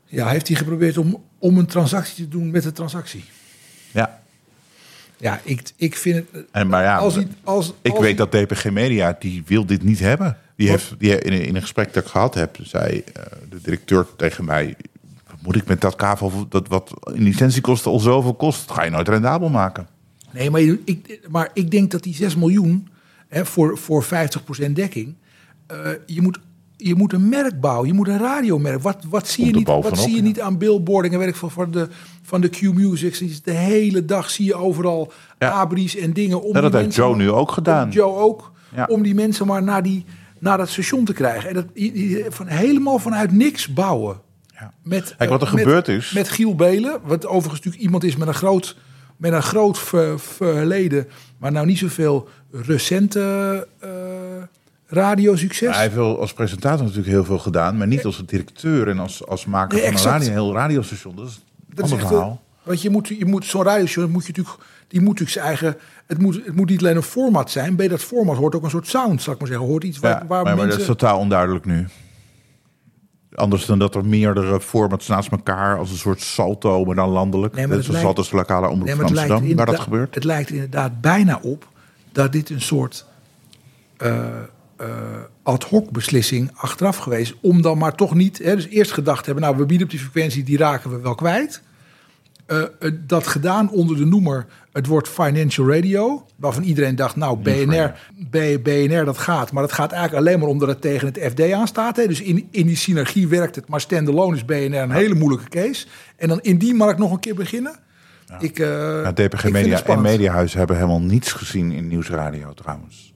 Ja, 0.06 0.28
heeft 0.28 0.48
hij 0.48 0.58
geprobeerd 0.58 0.98
om, 0.98 1.24
om 1.40 1.58
een 1.58 1.66
transactie 1.66 2.24
te 2.24 2.30
doen 2.30 2.52
met 2.52 2.64
de 2.64 2.72
transactie? 2.72 3.24
Ja, 5.18 5.40
ik, 5.44 5.72
ik 5.76 5.96
vind 5.96 6.16
het... 6.16 6.46
en, 6.52 6.68
maar 6.68 6.84
ja, 6.84 6.98
als 6.98 7.16
ik 7.16 7.28
als 7.44 7.74
weet 7.82 8.18
dat 8.18 8.32
DPG 8.32 8.70
Media, 8.70 9.16
die 9.20 9.44
wil 9.46 9.66
dit 9.66 9.84
niet 9.84 10.00
hebben. 10.00 10.38
Die 10.56 10.70
heeft 10.70 10.96
die 10.98 11.20
in, 11.20 11.42
in 11.42 11.56
een 11.56 11.62
gesprek 11.62 11.94
dat 11.94 12.04
ik 12.04 12.10
gehad 12.10 12.34
heb, 12.34 12.58
zei 12.62 13.04
eh, 13.14 13.24
de 13.50 13.62
directeur 13.62 14.08
tegen 14.18 14.46
mij... 14.46 14.76
wat 15.28 15.36
moet 15.42 15.56
ik 15.56 15.66
met 15.68 15.82
dat 15.82 15.96
kavel, 15.96 16.48
dat 16.50 16.68
wat 16.68 16.94
in 17.14 17.24
licentiekosten 17.24 17.92
al 17.92 18.00
zoveel 18.00 18.34
kost... 18.34 18.68
dat 18.68 18.78
ga 18.78 18.84
je 18.84 18.90
nooit 18.90 19.08
rendabel 19.08 19.50
maken. 19.50 19.88
Nee, 20.32 20.50
maar, 20.50 20.62
ik, 20.62 21.20
maar 21.30 21.50
ik 21.54 21.72
denk 21.72 21.92
dat 21.92 22.04
die 22.04 22.16
6 22.16 22.36
miljoen 22.36 22.88
hè, 23.28 23.46
voor, 23.46 23.78
voor 23.78 24.06
50% 24.06 24.72
dekking. 24.72 25.16
eh, 25.68 25.78
je, 26.06 26.22
moet, 26.22 26.40
je 26.78 26.96
moet 26.96 27.14
een 27.14 27.30
merk 27.30 27.60
bouwen, 27.60 27.88
je 27.88 27.94
moet 27.94 28.08
een 28.08 28.18
radiomerk. 28.18 28.82
Wat, 28.82 28.98
wat, 29.10 29.28
zie, 29.28 29.46
je 29.46 29.52
niet, 29.52 29.68
wat 29.68 29.98
zie 30.00 30.10
je 30.10 30.16
ja. 30.18 30.22
niet 30.24 30.42
aan 30.42 30.58
billboarding 30.58 31.14
en 31.14 31.20
werk 31.20 31.36
van, 31.36 31.52
van 31.52 31.72
de, 31.72 31.88
van 32.22 32.42
de 32.42 32.48
Q-Music? 32.50 33.44
De 33.44 33.52
hele 33.52 34.06
dag 34.06 34.30
zie 34.30 34.46
je 34.46 34.56
overal 34.56 35.12
Ja. 35.40 35.50
abris 35.52 35.96
en 35.96 36.14
dingen. 36.14 36.42
Om 36.42 36.56
Ja, 36.56 36.62
dat 36.62 36.74
heeft 36.74 36.96
Joe 36.96 37.10
maar- 37.10 37.18
nu 37.18 37.32
ook 37.32 37.52
gedaan. 37.52 37.90
Joe 37.90 38.16
ook. 38.16 38.52
Om 38.88 39.02
die 39.04 39.16
mensen 39.16 39.48
maar 39.48 39.64
naar, 39.64 39.84
die, 39.84 40.06
naar 40.40 40.58
dat 40.58 40.70
station 40.70 41.06
te 41.06 41.14
krijgen. 41.14 41.50
En 41.50 41.56
dat 41.56 41.66
van, 42.34 42.48
helemaal 42.48 43.00
vanuit 43.00 43.32
niks 43.32 43.74
bouwen. 43.74 44.20
Ja. 44.60 44.74
Met, 44.84 45.16
Kijk, 45.18 45.30
wat 45.30 45.42
er 45.42 45.48
eh, 45.48 45.54
met- 45.54 45.64
gebeurd 45.64 45.88
is- 45.88 46.12
Met 46.12 46.30
Giel 46.30 46.56
Belen, 46.56 47.00
wat 47.04 47.26
overigens 47.26 47.54
natuurlijk 47.56 47.84
iemand 47.84 48.04
is 48.04 48.16
met 48.16 48.28
een 48.28 48.34
groot, 48.34 48.78
met 49.18 49.34
een 49.34 49.44
groot 49.44 49.80
ver- 49.80 50.20
verleden, 50.20 51.08
maar 51.38 51.52
nou 51.52 51.66
niet 51.66 51.78
zoveel 51.78 52.28
recente 52.52 53.68
eh 53.80 53.90
radiosucces. 54.88 55.74
Hij 55.74 55.84
heeft 55.84 55.96
wel 55.96 56.20
als 56.20 56.34
presentator 56.34 56.82
natuurlijk 56.82 57.08
heel 57.12 57.24
veel 57.24 57.40
gedaan... 57.40 57.78
maar 57.78 57.88
niet 57.88 58.06
als 58.06 58.24
directeur 58.26 58.88
en 58.88 59.00
als, 59.00 59.26
als 59.28 59.46
maker 59.46 59.78
Nee, 59.78 59.86
van 59.92 59.96
een, 59.98 60.04
radio, 60.20 60.32
heel 60.32 60.54
radiostation. 60.54 61.16
Dat 61.16 61.28
is 61.28 61.36
een 61.36 61.42
dat 61.76 61.86
is 61.86 61.92
ander 61.92 62.08
verhaal. 62.08 62.42
Want 62.64 62.82
je 62.82 62.90
moet, 62.90 63.08
je 63.08 63.26
moet 63.26 63.46
zo'n 63.46 63.64
radioshow 63.64 64.10
moet 64.10 64.26
je 64.26 64.34
natuurlijk, 64.36 64.58
die 64.88 65.00
moet 65.02 65.20
natuurlijk 65.20 65.32
zijn 65.38 65.46
eigen. 65.46 65.76
Het 66.06 66.18
moet, 66.22 66.36
het 66.46 66.56
moet 66.56 66.70
niet 66.70 66.80
alleen 66.80 66.96
een 66.96 67.02
format 67.02 67.52
zijn. 67.52 67.76
Bij 67.76 67.88
dat 67.88 68.02
format 68.02 68.38
hoort 68.38 68.56
ook 68.56 68.64
een 68.64 68.70
soort 68.70 68.88
sound, 68.88 69.22
zal 69.22 69.34
ik 69.34 69.40
maar 69.40 69.48
zeggen. 69.48 69.68
Hoort 69.68 69.84
iets 69.84 70.00
waar, 70.00 70.12
Ja, 70.12 70.18
waar 70.18 70.28
maar, 70.28 70.44
maar 70.44 70.54
mensen. 70.56 70.70
dat 70.70 70.80
is 70.80 70.86
totaal 70.86 71.20
onduidelijk 71.20 71.66
nu. 71.66 71.88
Anders 73.36 73.66
dan 73.66 73.80
dat 73.80 73.96
er 73.96 74.06
meerdere 74.06 74.62
formats 74.62 75.08
naast 75.08 75.32
elkaar 75.32 75.78
als 75.78 75.92
een 75.92 75.98
soort 75.98 76.22
salto, 76.22 76.86
maar 76.86 76.96
dan 76.96 77.10
landelijk. 77.10 77.54
Nee, 77.56 77.68
maar 77.68 77.76
het 77.76 77.86
zoals 77.86 78.04
lijkt- 78.04 78.30
de 78.30 78.36
lokale 78.36 78.68
omroep 78.68 78.86
Nee, 78.86 78.96
van 78.96 79.04
maar 79.14 79.14
Amsterdam, 79.20 79.56
waar 79.56 79.66
dat 79.66 79.80
gebeurt. 79.80 80.16
het 80.16 80.24
lijkt 80.24 80.50
er 80.50 80.56
inderdaad 80.56 81.02
bijna 81.02 81.40
op 81.42 81.68
dat 82.12 82.32
dit 82.32 82.50
een 82.50 82.62
soort 82.62 83.06
eh, 83.98 84.26
eh, 84.78 84.88
ad 85.44 85.64
hoc 85.64 85.92
beslissing 85.92 86.52
achteraf 86.54 86.98
geweest. 86.98 87.36
Om 87.42 87.62
dan 87.62 87.78
maar 87.78 87.96
toch 87.96 88.16
niet. 88.16 88.38
Hè, 88.38 88.56
dus 88.56 88.68
eerst 88.68 88.92
gedacht 88.92 89.26
hebben, 89.26 89.44
nou 89.44 89.58
we 89.58 89.66
bieden 89.66 89.86
op 89.86 89.92
die 89.92 90.02
frequentie, 90.02 90.44
die 90.44 90.58
raken 90.58 90.90
we 90.90 91.00
wel 91.00 91.16
kwijt. 91.16 91.62
Eh, 92.46 92.62
eh, 92.62 92.92
dat 93.08 93.28
gedaan 93.28 93.70
onder 93.70 93.98
de 93.98 94.06
noemer, 94.06 94.46
het 94.72 94.88
wordt 94.88 95.10
financial 95.10 95.74
radio. 95.74 96.26
Waarvan 96.36 96.64
iedereen 96.64 96.96
dacht, 96.96 97.16
nou 97.16 97.38
BNR, 97.38 97.94
BNR 98.62 99.06
dat 99.06 99.18
gaat. 99.18 99.52
Maar 99.52 99.64
dat 99.64 99.72
gaat 99.72 99.92
eigenlijk 99.92 100.26
alleen 100.26 100.40
maar 100.40 100.50
omdat 100.50 100.68
het 100.68 100.82
tegen 100.82 101.08
het 101.08 101.20
FD 101.32 101.52
aanstaat. 101.52 101.96
Hè. 101.96 102.08
Dus 102.08 102.22
in, 102.22 102.48
in 102.52 102.68
die 102.68 102.76
synergie 102.76 103.28
werkt 103.28 103.56
het. 103.56 103.68
Maar 103.68 103.82
standalone 103.82 104.36
is 104.36 104.46
BNR 104.46 104.76
een 104.76 104.92
hele 104.92 105.16
moeilijke 105.16 105.50
case. 105.50 105.88
En 106.16 106.28
dan 106.28 106.40
in 106.42 106.58
die 106.58 106.74
markt 106.74 107.00
nog 107.00 107.12
een 107.12 107.20
keer 107.20 107.36
beginnen. 107.36 107.80
Ik, 108.40 108.60
ik 108.60 109.16
DPG 109.16 109.50
Media 109.50 109.84
en. 109.84 110.02
Mediahuis 110.02 110.54
hebben 110.54 110.76
helemaal 110.76 111.02
niets 111.02 111.32
gezien 111.32 111.72
in 111.72 111.88
nieuwsradio 111.88 112.54
trouwens. 112.54 113.16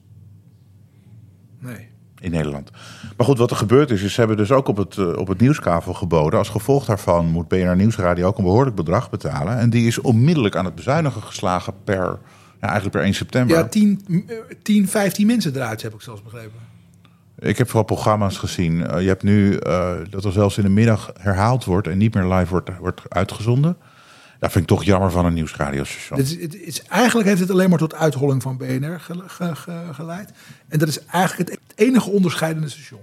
In 2.22 2.30
Nederland. 2.30 2.70
Maar 3.16 3.26
goed, 3.26 3.38
wat 3.38 3.50
er 3.50 3.56
gebeurd 3.56 3.90
is, 3.90 4.02
is 4.02 4.12
ze 4.12 4.18
hebben 4.18 4.36
dus 4.36 4.50
ook 4.50 4.68
op 4.68 4.76
het, 4.76 4.96
eh, 4.96 5.16
op 5.16 5.28
het 5.28 5.40
nieuwskavel 5.40 5.94
geboden. 5.94 6.38
Als 6.38 6.48
gevolg 6.48 6.84
daarvan 6.84 7.26
moet 7.26 7.48
BNR 7.48 7.76
Nieuwsradio 7.76 8.26
ook 8.26 8.38
een 8.38 8.44
behoorlijk 8.44 8.76
bedrag 8.76 9.10
betalen. 9.10 9.58
En 9.58 9.70
die 9.70 9.86
is 9.86 10.00
onmiddellijk 10.00 10.56
aan 10.56 10.64
het 10.64 10.74
bezuinigen 10.74 11.22
geslagen 11.22 11.74
per, 11.84 12.18
ja, 12.60 12.66
eigenlijk 12.66 12.90
per 12.90 13.04
1 13.04 13.14
september. 13.14 13.56
Ja, 13.56 13.64
10, 13.64 14.04
eh, 14.28 14.36
10, 14.62 14.88
15 14.88 15.26
mensen 15.26 15.54
eruit 15.54 15.82
heb 15.82 15.94
ik 15.94 16.00
zelfs 16.00 16.22
begrepen. 16.22 16.58
Ik 17.38 17.58
heb 17.58 17.66
vooral 17.66 17.84
programma's 17.84 18.38
gezien. 18.38 18.86
Eh, 18.86 19.00
je 19.00 19.08
hebt 19.08 19.22
nu 19.22 19.56
eh, 19.56 19.92
dat 20.10 20.24
er 20.24 20.32
zelfs 20.32 20.56
in 20.56 20.64
de 20.64 20.70
middag 20.70 21.12
herhaald 21.18 21.64
wordt 21.64 21.86
en 21.86 21.98
niet 21.98 22.14
meer 22.14 22.34
live 22.34 22.50
wordt, 22.50 22.70
wordt 22.78 23.00
uitgezonden. 23.08 23.76
Dat 24.38 24.52
vind 24.52 24.64
ik 24.64 24.70
toch 24.70 24.84
jammer 24.84 25.10
van 25.10 25.24
een 25.24 25.34
nieuwsradiostation. 25.34 26.18
Het 26.18 26.28
is, 26.28 26.40
het 26.42 26.54
is, 26.54 26.82
eigenlijk 26.82 27.28
heeft 27.28 27.40
het 27.40 27.50
alleen 27.50 27.70
maar 27.70 27.78
tot 27.78 27.94
uitholling 27.94 28.42
van 28.42 28.56
BNR 28.56 29.00
ge- 29.00 29.22
ge- 29.26 29.54
ge- 29.54 29.88
geleid. 29.92 30.30
En 30.68 30.78
dat 30.78 30.88
is 30.88 31.04
eigenlijk 31.04 31.50
het 31.50 31.60
enige 31.82 32.10
onderscheidende 32.10 32.68
station. 32.68 33.00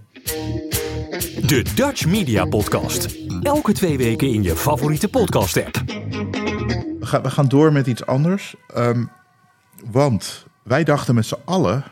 De 1.46 1.66
Dutch 1.76 2.06
Media 2.06 2.46
Podcast. 2.46 3.08
Elke 3.42 3.74
twee 3.74 3.98
weken 3.98 4.28
in 4.28 4.44
je 4.44 4.56
favoriete 4.56 5.08
podcast-app. 5.08 5.82
We 7.00 7.06
gaan, 7.06 7.22
we 7.22 7.30
gaan 7.30 7.48
door 7.48 7.72
met 7.72 7.88
iets 7.88 8.06
anders. 8.06 8.56
Ehm, 8.74 9.06
want 9.92 10.46
wij 10.64 10.84
dachten 10.84 11.16
met 11.16 11.26
z'n 11.26 11.42
allen 11.46 11.84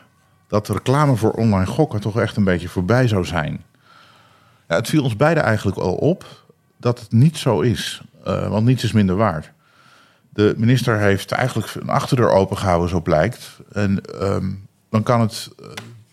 dat 0.46 0.66
de 0.66 0.72
reclame 0.72 1.16
voor 1.16 1.30
online 1.30 1.66
gokken 1.66 2.00
toch 2.00 2.20
echt 2.20 2.36
een 2.36 2.44
beetje 2.44 2.68
voorbij 2.68 3.08
zou 3.08 3.24
zijn. 3.24 3.64
Ja, 4.68 4.76
het 4.76 4.88
viel 4.88 5.02
ons 5.02 5.16
beiden 5.16 5.42
eigenlijk 5.42 5.76
al 5.76 5.94
op 5.94 6.44
dat 6.76 7.00
het 7.00 7.12
niet 7.12 7.36
zo 7.36 7.60
is. 7.60 8.02
Eh, 8.24 8.48
want 8.48 8.66
niets 8.66 8.84
is 8.84 8.92
minder 8.92 9.16
waard. 9.16 9.52
De 10.30 10.54
minister 10.56 10.98
heeft 10.98 11.32
eigenlijk 11.32 11.74
een 11.74 11.88
achterdeur 11.88 12.30
opengehouden, 12.30 12.88
zo 12.88 13.00
blijkt. 13.00 13.58
En 13.72 14.00
ehm, 14.00 14.50
dan 14.90 15.02
kan 15.02 15.20
het 15.20 15.48
eh, 15.58 15.66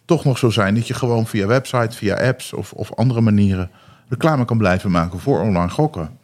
toch 0.05 0.25
nog 0.25 0.37
zo 0.37 0.49
zijn 0.49 0.75
dat 0.75 0.87
je 0.87 0.93
gewoon 0.93 1.27
via 1.27 1.47
website, 1.47 1.97
via 1.97 2.27
apps 2.27 2.53
of, 2.53 2.73
of 2.73 2.93
andere 2.93 3.21
manieren 3.21 3.71
reclame 4.07 4.45
kan 4.45 4.57
blijven 4.57 4.91
maken 4.91 5.19
voor 5.19 5.39
online 5.39 5.69
gokken. 5.69 6.17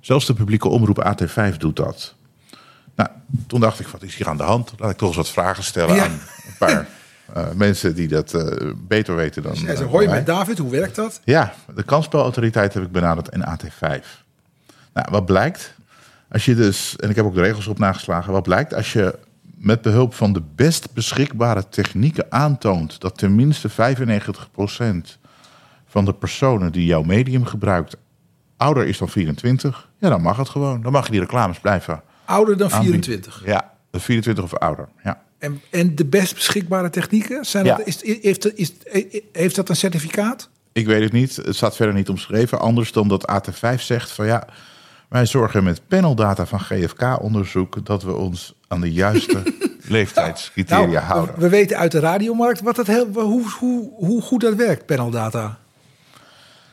Zelfs 0.00 0.26
de 0.26 0.34
publieke 0.34 0.68
omroep 0.68 1.14
AT5 1.14 1.56
doet 1.56 1.76
dat. 1.76 2.14
Nou, 2.94 3.08
toen 3.46 3.60
dacht 3.60 3.80
ik, 3.80 3.86
wat 3.86 4.02
is 4.02 4.16
hier 4.16 4.28
aan 4.28 4.36
de 4.36 4.42
hand? 4.42 4.72
Laat 4.78 4.90
ik 4.90 4.96
toch 4.96 5.08
eens 5.08 5.16
wat 5.16 5.30
vragen 5.30 5.64
stellen 5.64 5.94
Ja. 5.94 6.04
aan 6.04 6.10
een 6.10 6.56
paar 6.58 6.86
eh, 7.34 7.50
mensen 7.54 7.94
die 7.94 8.08
dat 8.08 8.34
eh, 8.34 8.70
beter 8.76 9.16
weten 9.16 9.42
dan 9.42 9.56
Zij 9.56 9.68
eh, 9.68 9.76
zei, 9.76 9.88
hoi 9.88 10.08
met 10.08 10.26
David, 10.26 10.58
hoe 10.58 10.70
werkt 10.70 10.94
dat? 10.94 11.20
Ja, 11.24 11.54
de 11.74 11.82
kansspelautoriteit 11.82 12.74
heb 12.74 12.82
ik 12.82 12.92
benaderd 12.92 13.28
en 13.28 13.40
AT5. 13.40 14.04
Nou, 14.92 15.08
wat 15.10 15.26
blijkt? 15.26 15.74
Als 16.28 16.44
je 16.44 16.54
dus, 16.54 16.96
en 16.96 17.10
ik 17.10 17.16
heb 17.16 17.24
ook 17.24 17.34
de 17.34 17.40
regels 17.40 17.66
op 17.66 17.78
nageslagen, 17.78 18.32
wat 18.32 18.42
blijkt 18.42 18.74
als 18.74 18.92
je 18.92 19.18
met 19.56 19.82
behulp 19.82 20.14
van 20.14 20.32
de 20.32 20.42
best 20.54 20.92
beschikbare 20.92 21.68
technieken 21.68 22.26
aantoont 22.28 23.00
dat 23.00 23.18
tenminste 23.18 23.70
95% 23.70 23.72
van 25.86 26.04
de 26.04 26.14
personen 26.14 26.72
die 26.72 26.86
jouw 26.86 27.02
medium 27.02 27.44
gebruikt 27.44 27.96
ouder 28.56 28.86
is 28.86 28.98
dan 28.98 29.08
24, 29.08 29.88
ja, 29.98 30.08
dan 30.08 30.22
mag 30.22 30.36
het 30.36 30.48
gewoon. 30.48 30.82
Dan 30.82 30.92
mag 30.92 31.04
je 31.04 31.10
die 31.10 31.20
reclames 31.20 31.58
blijven 31.58 32.02
Ouder 32.24 32.56
dan 32.56 32.70
aanbieden. 32.72 33.02
24. 33.02 33.42
Ja, 33.46 33.72
24 33.92 34.44
of 34.44 34.54
ouder. 34.54 34.88
Ja. 35.04 35.22
En, 35.38 35.60
en 35.70 35.94
de 35.94 36.04
best 36.04 36.34
beschikbare 36.34 36.90
technieken, 36.90 37.44
zijn 37.44 37.64
Ja. 37.64 37.76
dat, 37.76 37.86
is, 37.86 38.20
heeft, 38.22 38.58
is, 38.58 38.72
heeft 39.32 39.56
dat 39.56 39.68
een 39.68 39.76
certificaat? 39.76 40.48
Ik 40.72 40.86
weet 40.86 41.02
het 41.02 41.12
niet. 41.12 41.36
Het 41.36 41.56
staat 41.56 41.76
verder 41.76 41.94
niet 41.94 42.08
omschreven. 42.08 42.60
Anders 42.60 42.92
dan 42.92 43.08
dat 43.08 43.32
AT5 43.32 43.80
zegt 43.80 44.10
van 44.10 44.26
ja, 44.26 44.46
wij 45.08 45.26
zorgen 45.26 45.64
met 45.64 45.80
paneldata 45.88 46.46
van 46.46 46.60
GFK-onderzoek 46.60 47.86
dat 47.86 48.02
we 48.02 48.12
ons 48.14 48.54
aan 48.68 48.80
de 48.80 48.92
juiste 48.92 49.42
leeftijdscriteria 49.88 50.86
Nou, 50.86 50.96
houden. 50.96 51.34
we, 51.34 51.40
we 51.40 51.48
weten 51.48 51.76
uit 51.76 51.92
de 51.92 51.98
radiomarkt 51.98 52.60
wat 52.60 52.76
dat 52.76 52.86
heel, 52.86 53.06
hoe, 53.12 53.50
hoe, 53.58 53.90
hoe 53.96 54.22
goed 54.22 54.40
dat 54.40 54.54
werkt, 54.54 54.86
paneldata. 54.86 55.58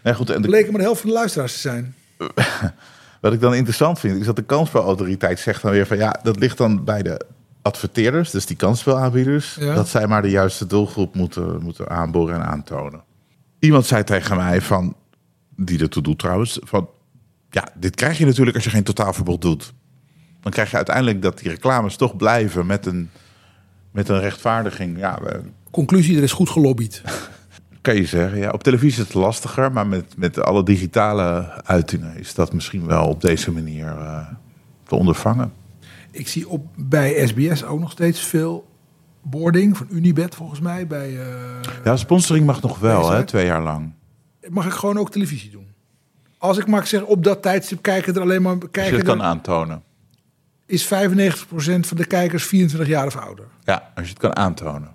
Nee, 0.04 0.14
goed, 0.14 0.30
en 0.30 0.42
de- 0.42 0.48
Bleken 0.48 0.70
maar 0.72 0.80
de 0.80 0.86
helft 0.86 1.02
van 1.02 1.10
de 1.10 1.16
luisteraars 1.16 1.54
te 1.54 1.60
zijn. 1.60 1.96
wat 3.22 3.34
ik 3.34 3.40
dan 3.40 3.54
interessant 3.54 4.00
vind, 4.00 4.20
is 4.20 4.26
dat 4.26 4.36
de 4.36 4.42
kansspelautoriteit 4.44 5.40
zegt 5.40 5.62
dan 5.62 5.72
weer 5.72 5.88
van 5.88 5.98
ja, 5.98 6.20
dat 6.24 6.40
ligt 6.40 6.58
dan 6.58 6.84
bij 6.84 7.02
de 7.04 7.22
adverteerders, 7.62 8.32
dus 8.32 8.46
die 8.46 8.56
kansspelaanbieders, 8.56 9.56
Ja. 9.60 9.74
dat 9.76 9.88
zij 9.88 10.08
maar 10.08 10.22
de 10.22 10.30
juiste 10.30 10.68
doelgroep 10.68 11.16
moeten, 11.16 11.62
moeten 11.62 11.90
aanboren 11.90 12.36
en 12.36 12.46
aantonen. 12.46 13.02
Iemand 13.60 13.86
zei 13.86 14.04
tegen 14.04 14.38
mij 14.38 14.62
van, 14.62 14.96
die 15.56 15.80
ertoe 15.82 16.04
doet 16.04 16.20
trouwens, 16.20 16.60
van 16.64 16.90
ja, 17.54 17.68
dit 17.76 17.96
krijg 17.96 18.18
je 18.18 18.26
natuurlijk 18.26 18.56
als 18.56 18.66
je 18.66 18.70
geen 18.70 18.84
totaalverbod 18.84 19.42
doet. 19.42 19.74
Dan 20.42 20.52
krijg 20.52 20.70
je 20.70 20.76
uiteindelijk 20.76 21.22
dat 21.22 21.38
die 21.40 21.50
reclames 21.50 21.96
toch 21.96 22.16
blijven 22.16 22.66
met 22.66 22.86
een, 22.86 23.10
met 23.92 24.10
een 24.10 24.20
rechtvaardiging. 24.20 24.98
Ja, 24.98 25.20
we- 25.24 25.42
Conclusie, 25.72 26.18
er 26.18 26.24
is 26.24 26.32
goed 26.32 26.50
gelobbyd. 26.50 27.02
kan 27.82 27.96
je 27.96 28.06
zeggen. 28.06 28.40
Ja, 28.40 28.50
op 28.52 28.64
televisie 28.64 29.02
is 29.02 29.08
het 29.08 29.14
lastiger, 29.14 29.72
maar 29.72 29.88
met, 29.88 30.18
met 30.18 30.40
alle 30.44 30.64
digitale 30.64 31.62
uitingen 31.64 32.18
is 32.18 32.34
dat 32.34 32.54
misschien 32.54 32.86
wel 32.86 33.08
op 33.08 33.22
deze 33.22 33.52
manier 33.52 33.88
eh, 33.88 34.28
te 34.84 34.96
ondervangen. 34.96 35.54
Ik 36.12 36.28
zie 36.28 36.50
op, 36.50 36.66
bij 36.76 37.28
SBS 37.28 37.64
ook 37.64 37.80
nog 37.80 37.92
steeds 37.92 38.20
veel 38.20 38.68
boarding 39.22 39.78
van 39.78 39.88
Unibet 39.90 40.36
volgens 40.36 40.60
mij. 40.60 40.88
Bij, 40.88 41.20
eh, 41.20 41.36
Ja, 41.84 41.96
sponsoring 41.98 42.46
mag 42.46 42.62
nog 42.62 42.80
wel, 42.80 43.12
hè, 43.12 43.24
twee 43.24 43.46
jaar 43.46 43.64
lang. 43.64 43.94
mag 44.50 44.66
ik 44.66 44.72
gewoon 44.72 44.98
ook 44.98 45.12
televisie 45.12 45.52
doen? 45.52 45.68
Als 46.44 46.58
ik 46.58 46.68
mag 46.68 46.88
zeggen, 46.88 47.10
op 47.10 47.24
dat 47.24 47.42
tijdstip 47.42 47.82
kijken 47.82 48.16
er 48.16 48.22
alleen 48.22 48.42
maar... 48.42 48.52
Als 48.54 48.62
je 48.62 48.70
Kijken 48.70 48.96
het 48.96 49.06
kan 49.06 49.24
aantonen. 49.24 49.84
is 50.66 50.86
95% 50.86 50.88
van 51.80 51.98
de 51.98 52.06
kijkers 52.06 52.44
24 52.46 52.90
jaar 52.90 53.06
of 53.06 53.16
ouder. 53.16 53.46
Ja, 53.64 53.92
als 53.96 54.06
je 54.06 54.12
het 54.12 54.22
kan 54.22 54.36
aantonen. 54.36 54.92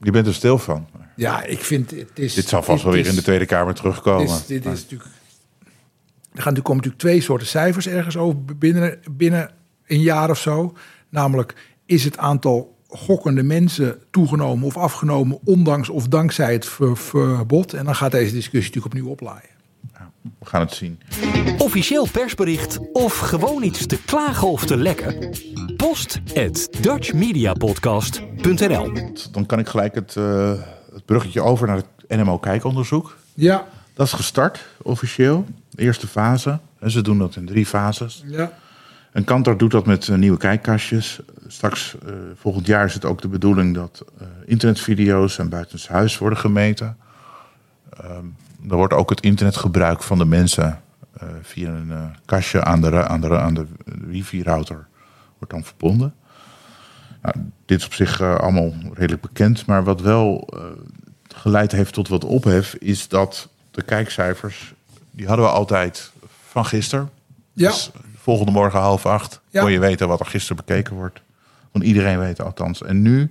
Je 0.00 0.10
bent 0.10 0.26
er 0.26 0.34
stil 0.34 0.58
van. 0.58 0.88
Ja, 1.16 1.42
ik 1.42 1.60
vind 1.60 1.90
het 1.90 2.18
is... 2.18 2.34
Dit 2.34 2.48
zal 2.48 2.62
vast 2.62 2.82
wel 2.82 2.92
weer 2.92 3.06
in 3.06 3.14
de 3.14 3.22
Tweede 3.22 3.46
Kamer 3.46 3.74
terugkomen. 3.74 4.26
Dit 4.26 4.36
is, 4.36 4.46
dit 4.46 4.64
is 4.66 4.82
natuurlijk... 4.82 5.10
Er 5.10 6.42
gaan 6.42 6.52
natuurlijk, 6.52 6.64
komen 6.64 6.76
natuurlijk 6.76 7.02
twee 7.02 7.20
soorten 7.20 7.46
cijfers 7.46 7.86
ergens 7.88 8.16
over 8.16 8.38
binnen, 8.58 9.00
binnen 9.10 9.50
een 9.86 10.00
jaar 10.00 10.30
of 10.30 10.38
zo. 10.38 10.76
Namelijk, 11.08 11.54
is 11.86 12.04
het 12.04 12.18
aantal 12.18 12.78
gokkende 12.88 13.42
mensen 13.42 13.98
toegenomen 14.10 14.66
of 14.66 14.76
afgenomen... 14.76 15.38
ondanks 15.44 15.88
of 15.88 16.08
dankzij 16.08 16.52
het 16.52 16.66
ver- 16.66 16.96
verbod? 16.96 17.72
En 17.72 17.84
dan 17.84 17.94
gaat 17.94 18.10
deze 18.10 18.32
discussie 18.32 18.74
natuurlijk 18.74 18.94
opnieuw 18.94 19.10
oplaaien. 19.10 19.51
We 20.38 20.46
gaan 20.46 20.60
het 20.60 20.72
zien. 20.72 21.00
Officieel 21.58 22.08
persbericht 22.12 22.78
of 22.92 23.18
gewoon 23.18 23.62
iets 23.62 23.86
te 23.86 24.02
klagen 24.02 24.48
of 24.48 24.66
te 24.66 24.76
lekken? 24.76 25.30
Post 25.76 26.20
at 26.34 26.68
dutchmediapodcast.nl 26.80 28.92
Dan 29.32 29.46
kan 29.46 29.58
ik 29.58 29.68
gelijk 29.68 29.94
het, 29.94 30.16
eh, 30.16 30.52
het 30.92 31.04
bruggetje 31.04 31.40
over 31.40 31.66
naar 31.66 31.76
het 31.76 31.86
NMO-kijkonderzoek. 32.08 33.16
Ja, 33.34 33.66
Dat 33.94 34.06
is 34.06 34.12
gestart, 34.12 34.66
officieel. 34.82 35.46
De 35.70 35.82
eerste 35.82 36.06
fase. 36.06 36.58
En 36.78 36.90
ze 36.90 37.02
doen 37.02 37.18
dat 37.18 37.36
in 37.36 37.46
drie 37.46 37.66
fases. 37.66 38.22
ja. 38.26 38.52
En 39.12 39.24
Kantar 39.24 39.56
doet 39.56 39.70
dat 39.70 39.86
met 39.86 40.08
eh, 40.08 40.16
nieuwe 40.16 40.38
kijkkastjes. 40.38 41.20
Straks, 41.46 41.94
eh, 42.06 42.12
volgend 42.34 42.66
jaar 42.66 42.84
is 42.84 42.94
het 42.94 43.04
ook 43.04 43.22
de 43.22 43.28
bedoeling 43.28 43.74
dat 43.74 44.04
eh, 44.18 44.26
internetvideo's 44.46 45.38
en 45.38 45.48
buitenshuis 45.48 46.18
worden 46.18 46.38
gemeten. 46.38 46.96
Ehm 48.00 48.24
dan 48.62 48.78
wordt 48.78 48.92
ook 48.92 49.10
het 49.10 49.20
internetgebruik 49.20 50.02
van 50.02 50.18
de 50.18 50.24
mensen 50.24 50.82
eh, 51.12 51.28
via 51.42 51.70
een 51.70 51.90
eh, 51.90 52.04
kastje 52.24 52.64
aan 52.64 52.80
de, 52.80 53.06
aan 53.06 53.20
de, 53.20 53.38
aan 53.38 53.54
de 53.54 53.66
wifi-router 53.84 54.86
wordt 55.38 55.54
dan 55.54 55.64
verbonden. 55.64 56.14
Nou, 57.22 57.34
dit 57.66 57.78
is 57.78 57.86
op 57.86 57.94
zich 57.94 58.20
eh, 58.20 58.34
allemaal 58.34 58.72
redelijk 58.94 59.22
bekend, 59.22 59.66
maar 59.66 59.84
wat 59.84 60.00
wel 60.00 60.48
geleid 61.28 61.72
heeft 61.72 61.92
tot 61.92 62.08
wat 62.08 62.24
ophef, 62.24 62.74
is 62.74 63.08
dat 63.08 63.48
de 63.70 63.82
kijkcijfers, 63.82 64.74
die 65.10 65.26
hadden 65.26 65.44
we 65.44 65.50
altijd 65.50 66.12
van 66.48 66.64
gisteren. 66.64 67.10
Ja. 67.52 67.68
Dus 67.68 67.90
volgende 68.16 68.52
morgen 68.52 68.80
half 68.80 69.06
acht 69.06 69.40
Ja. 69.50 69.60
kon 69.60 69.72
je 69.72 69.78
weten 69.78 70.08
wat 70.08 70.20
er 70.20 70.26
gisteren 70.26 70.64
bekeken 70.66 70.94
wordt. 70.94 71.20
Kon 71.72 71.82
iedereen 71.82 72.18
weten 72.18 72.44
althans. 72.44 72.82
En 72.82 73.02
nu 73.02 73.30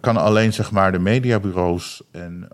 kan 0.00 0.16
alleen 0.16 0.52
zeg 0.52 0.70
maar 0.70 0.92
de 0.92 0.98
mediabureaus 0.98 2.02
en 2.10 2.48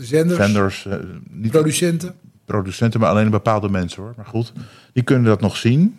De 0.00 0.34
zenders, 0.34 0.86
eh, 0.86 0.96
niet 1.30 1.50
producenten. 1.50 2.14
producenten, 2.44 3.00
maar 3.00 3.08
alleen 3.08 3.30
bepaalde 3.30 3.68
mensen 3.68 4.02
hoor. 4.02 4.12
Maar 4.16 4.26
goed, 4.26 4.52
die 4.92 5.02
kunnen 5.02 5.24
dat 5.24 5.40
nog 5.40 5.56
zien. 5.56 5.98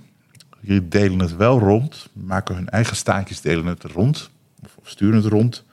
Die 0.62 0.88
delen 0.88 1.20
het 1.20 1.36
wel 1.36 1.60
rond, 1.60 2.10
maken 2.14 2.56
hun 2.56 2.70
eigen 2.70 2.96
staatjes, 2.96 3.42
delen 3.42 3.66
het 3.66 3.84
rond 3.84 4.30
of 4.76 4.90
sturen 4.90 5.16
het 5.16 5.26
rond. 5.32 5.64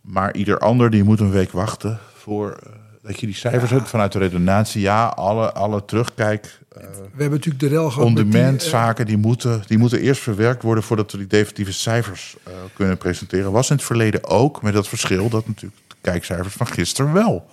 Maar 0.00 0.34
ieder 0.34 0.58
ander 0.58 0.90
die 0.90 1.04
moet 1.04 1.20
een 1.20 1.30
week 1.30 1.50
wachten 1.50 1.98
voor 2.14 2.50
eh, 2.50 2.72
dat 3.02 3.20
je 3.20 3.26
die 3.26 3.34
cijfers 3.34 3.70
hebt 3.70 3.88
vanuit 3.88 4.12
de 4.12 4.18
redenatie. 4.18 4.80
Ja, 4.80 5.06
alle, 5.06 5.52
alle 5.52 5.84
terugkijk, 5.84 6.58
eh, 6.68 6.82
We 6.82 7.22
hebben 7.22 7.30
natuurlijk 7.30 7.60
de 7.60 7.68
rel 7.68 7.90
gehad 7.90 8.08
on-demand 8.08 8.62
eh, 8.62 8.68
zaken, 8.68 9.06
die 9.06 9.16
moeten, 9.16 9.62
die 9.66 9.78
moeten 9.78 10.00
eerst 10.00 10.22
verwerkt 10.22 10.62
worden 10.62 10.84
voordat 10.84 11.12
we 11.12 11.18
die 11.18 11.26
definitieve 11.26 11.72
cijfers 11.72 12.36
kunnen 12.74 12.98
presenteren. 12.98 13.52
Was 13.52 13.70
in 13.70 13.76
het 13.76 13.84
verleden 13.84 14.24
ook, 14.24 14.62
met 14.62 14.72
dat 14.72 14.88
verschil 14.88 15.28
dat 15.28 15.46
natuurlijk 15.46 15.82
de 15.88 15.96
kijkcijfers 16.00 16.54
van 16.54 16.66
gisteren 16.66 17.12
wel 17.12 17.46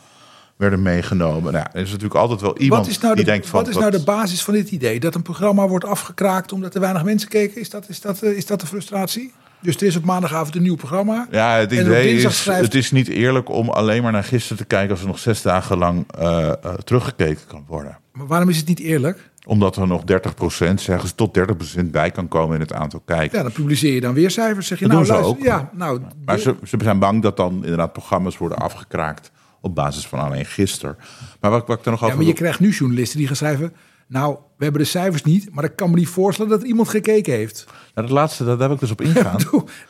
werden 0.56 0.82
meegenomen. 0.82 1.54
Nou, 1.54 1.66
er 1.74 1.82
is 1.82 1.88
natuurlijk 1.89 2.20
altijd 2.20 2.41
wel 2.41 2.58
iemand 2.58 2.82
Wat 2.86 2.89
is, 2.95 2.99
nou 2.99 3.16
de, 3.16 3.22
die 3.24 3.32
denkt 3.32 3.47
van... 3.47 3.60
wat 3.60 3.70
is 3.70 3.76
nou 3.78 3.91
de 3.91 4.04
basis 4.04 4.43
van 4.43 4.54
dit 4.54 4.72
idee? 4.72 4.99
Dat 4.99 5.16
een 5.16 5.22
programma 5.22 5.68
wordt 5.68 5.86
afgekraakt 5.86 6.51
omdat 6.51 6.76
er 6.76 6.82
weinig 6.82 7.04
mensen 7.04 7.30
keken? 7.30 7.62
Is 7.62 7.70
dat, 7.70 7.89
is 7.89 8.01
dat, 8.01 8.22
eh, 8.22 8.32
is 8.38 8.45
dat 8.45 8.60
de 8.62 8.68
frustratie? 8.68 9.34
Dus 9.60 9.76
er 9.76 9.84
is 9.84 9.95
op 9.95 10.04
maandagavond 10.06 10.56
een 10.56 10.62
nieuw 10.62 10.76
programma. 10.76 11.28
Ja, 11.32 11.56
het 11.58 11.72
idee 11.72 12.14
is, 12.16 12.38
schrijft- 12.41 12.62
het 12.64 12.76
is 12.76 12.91
niet 12.91 13.08
eerlijk 13.08 13.49
om 13.49 13.70
alleen 13.70 14.04
maar 14.04 14.12
naar 14.12 14.24
gisteren 14.24 14.58
te 14.58 14.66
kijken 14.66 14.89
als 14.91 15.01
er 15.01 15.08
nog 15.08 15.20
zes 15.20 15.41
dagen 15.41 15.78
lang 15.78 16.06
eh, 16.18 16.47
eh, 16.49 16.74
teruggekeken 16.74 17.41
kan 17.47 17.64
worden. 17.68 17.97
Maar 18.12 18.28
waarom 18.28 18.49
is 18.49 18.58
het 18.58 18.68
niet 18.68 18.80
eerlijk? 18.80 19.32
Omdat 19.45 19.76
er 19.76 19.88
nog 19.88 20.04
30%, 20.04 20.82
zeggen 20.82 21.08
ze, 21.08 21.16
tot 21.16 21.34
30% 21.34 21.91
bij 21.91 22.12
kan 22.12 22.28
komen 22.28 22.56
in 22.56 22.62
het 22.62 22.74
aantal 22.74 23.01
kijkers. 23.06 23.32
Ja, 23.34 23.41
dan 23.43 23.51
publiceer 23.51 23.93
je 23.93 24.01
dan 24.01 24.14
weer 24.14 24.32
cijfers. 24.32 24.68
Zeg 24.68 24.80
je, 24.80 24.88
Dat 24.88 24.93
nou, 24.93 25.06
doen 25.08 25.16
ze 25.16 25.22
luister, 25.22 25.39
ook. 25.51 25.60
Ja, 25.62 25.70
nou, 25.78 26.01
Maar 26.26 26.36
de- 26.36 26.41
ze, 26.41 26.56
ze 26.64 26.78
zijn 26.82 26.99
bang 26.99 27.22
dat 27.22 27.38
dan 27.38 27.54
inderdaad 27.54 27.93
programma's 27.93 28.38
worden 28.38 28.58
afgekraakt 28.58 29.32
op 29.64 29.76
basis 29.76 30.07
van 30.07 30.20
alleen 30.20 30.45
gisteren. 30.45 30.97
Maar 31.39 31.51
wat, 31.51 31.68
wat 31.68 31.80
ik 31.80 31.86
er 31.86 31.91
nog 31.91 31.99
ja, 31.99 32.05
over 32.05 32.18
maar 32.18 32.28
je 32.28 32.34
krijgt 32.34 32.59
nu 32.59 32.70
journalisten 32.70 33.18
die 33.18 33.28
gaan 33.28 33.36
schrijven... 33.36 33.74
Nou, 34.07 34.38
we 34.57 34.64
hebben 34.64 34.82
de 34.82 34.88
cijfers 34.88 35.24
niet, 35.24 35.53
maar 35.53 35.64
ik 35.64 35.76
kan 35.76 35.89
me 35.89 35.95
niet 35.95 36.07
voorstellen 36.07 36.51
dat 36.51 36.61
er 36.61 36.68
iemand 36.68 36.89
gekeken 36.89 37.34
heeft. 37.34 37.66
Nou, 37.66 38.07
dat 38.07 38.16
laatste, 38.16 38.45
daar 38.45 38.59
heb 38.59 38.72
ik 38.72 38.80
dus 38.80 38.91
op 38.91 39.01
ingaan. 39.07 39.39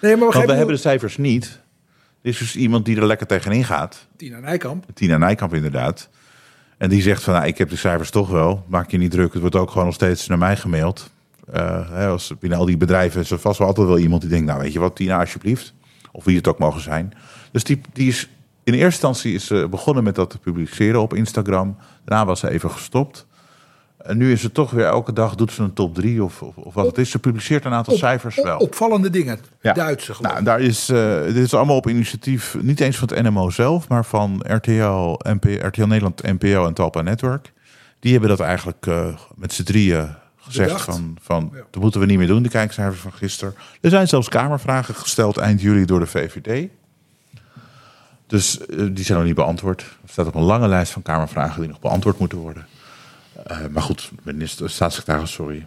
Nee, 0.02 0.16
maar 0.16 0.30
we 0.30 0.54
hebben 0.54 0.76
de 0.76 0.82
cijfers 0.82 1.18
niet. 1.18 1.62
Er 2.22 2.30
is 2.30 2.38
dus 2.38 2.56
iemand 2.56 2.86
die 2.86 2.98
er 2.98 3.06
lekker 3.06 3.28
tegenin 3.28 3.64
gaat. 3.64 4.08
Tina 4.18 4.40
Nijkamp. 4.40 4.86
Tina 4.94 5.18
Nijkamp 5.18 5.54
inderdaad. 5.54 6.10
En 6.78 6.90
die 6.90 7.02
zegt 7.02 7.24
van, 7.24 7.34
nou, 7.34 7.48
ik 7.48 7.58
heb 7.58 7.70
de 7.70 7.76
cijfers 7.76 8.10
toch 8.10 8.30
wel. 8.30 8.66
Maak 8.68 8.92
je 8.92 8.98
niet 8.98 9.12
druk. 9.12 9.32
Het 9.32 9.42
wordt 9.42 9.56
ook 9.56 9.70
gewoon 9.70 9.86
nog 9.86 9.94
steeds 9.94 10.28
naar 10.28 10.38
mij 10.38 10.58
gemaild. 10.58 11.12
Eh, 11.52 12.08
als, 12.08 12.34
binnen 12.40 12.60
al 12.60 12.66
die 12.66 12.78
bedrijven 12.78 13.22
is 13.22 13.32
er 13.32 13.40
vast 13.40 13.58
wel 13.58 13.68
altijd 13.68 13.88
wel 13.88 13.98
iemand 13.98 14.22
die 14.22 14.30
denkt... 14.30 14.46
nou, 14.46 14.60
weet 14.62 14.74
je 14.74 14.80
wat, 14.80 14.96
Tina, 14.96 15.20
alsjeblieft. 15.20 15.74
Of 16.12 16.24
wie 16.24 16.36
het 16.38 16.48
ook 16.48 16.60
mogen 16.60 16.82
zijn. 16.82 17.14
Dus 17.52 17.64
die, 17.64 17.82
die 17.94 18.08
is 18.08 18.30
in 18.64 18.74
eerste 18.74 18.84
instantie 18.86 19.34
is 19.34 19.46
ze 19.46 19.68
begonnen 19.70 20.04
met 20.04 20.16
dat 20.16 20.30
te 20.30 20.38
publiceren 20.38 21.02
op 21.02 21.14
Instagram. 21.14 21.76
Daarna 22.06 22.26
was 22.26 22.40
ze 22.40 22.50
even 22.50 22.72
gestopt. 22.72 23.26
En 23.98 24.18
nu 24.18 24.32
is 24.32 24.42
ze 24.42 24.52
toch 24.52 24.72
weer 24.72 24.86
elke 24.86 25.14
dag 25.14 25.36
doet 25.36 25.52
ze 25.52 25.64
een 25.64 25.74
top 25.74 25.96
3 25.96 26.24
of, 26.24 26.42
of, 26.42 26.56
of 26.58 26.74
wat 26.74 26.86
het 26.86 26.98
is. 26.98 27.10
Ze 27.12 27.20
publiceert 27.20 27.66
een 27.66 27.74
aantal 27.74 27.94
Op- 27.94 28.00
cijfers 28.00 28.38
op- 28.38 28.44
wel. 28.46 28.58
Opvallende 28.58 29.10
dingen. 29.10 29.40
Ja. 29.62 29.74
Duitse 29.74 30.14
geloof 30.14 30.32
Nou, 30.32 30.44
daar 30.44 30.62
is, 30.62 30.90
eh, 30.90 31.24
dit 31.24 31.36
is 31.36 31.54
allemaal 31.54 31.76
op 31.76 31.88
initiatief, 31.90 32.56
niet 32.62 32.80
eens 32.80 32.98
van 32.98 33.10
het 33.14 33.24
NMO 33.24 33.50
zelf, 33.50 33.88
maar 33.88 34.06
van 34.06 34.44
RTL, 34.48 35.20
RTL 35.62 35.86
Nederland, 35.86 36.22
NPO 36.24 36.66
en 36.66 36.74
Talpa 36.74 37.02
Network. 37.02 37.54
Die 38.00 38.12
hebben 38.12 38.30
dat 38.30 38.40
eigenlijk 38.40 38.86
eh, 38.88 39.08
met 39.36 39.54
z'n 39.54 39.64
drieën 39.64 40.08
gezegd 40.38 40.68
Bedacht. 40.70 40.86
van, 40.86 41.18
van 41.22 41.50
Ja. 41.54 41.62
dat 41.72 41.82
moeten 41.82 42.00
we 42.00 42.06
niet 42.06 42.18
meer 42.18 42.28
doen, 42.28 42.44
de 42.44 42.50
kijkcijfers 42.50 43.02
van 43.02 43.14
gisteren. 43.14 43.56
Er 43.82 43.90
zijn 43.90 44.08
zelfs 44.08 44.30
kamervragen 44.30 44.96
gesteld 44.96 45.38
eind 45.38 45.62
juli 45.62 45.86
door 45.86 46.00
de 46.00 46.06
VVD. 46.08 46.68
Dus 48.34 48.66
eh, 48.66 48.86
die 48.92 49.04
zijn 49.06 49.18
nog 49.18 49.28
niet 49.28 49.36
beantwoord. 49.36 49.82
Er 49.82 50.10
staat 50.10 50.28
op 50.28 50.36
een 50.36 50.42
lange 50.42 50.68
lijst 50.68 50.92
van 50.92 51.02
kamervragen 51.02 51.60
die 51.62 51.70
nog 51.70 51.80
beantwoord 51.80 52.20
moeten 52.20 52.38
worden. 52.38 52.66
Eh, 53.46 53.58
maar 53.72 53.82
goed, 53.84 54.12
minister, 54.24 54.70
staatssecretaris, 54.70 55.32
sorry, 55.32 55.66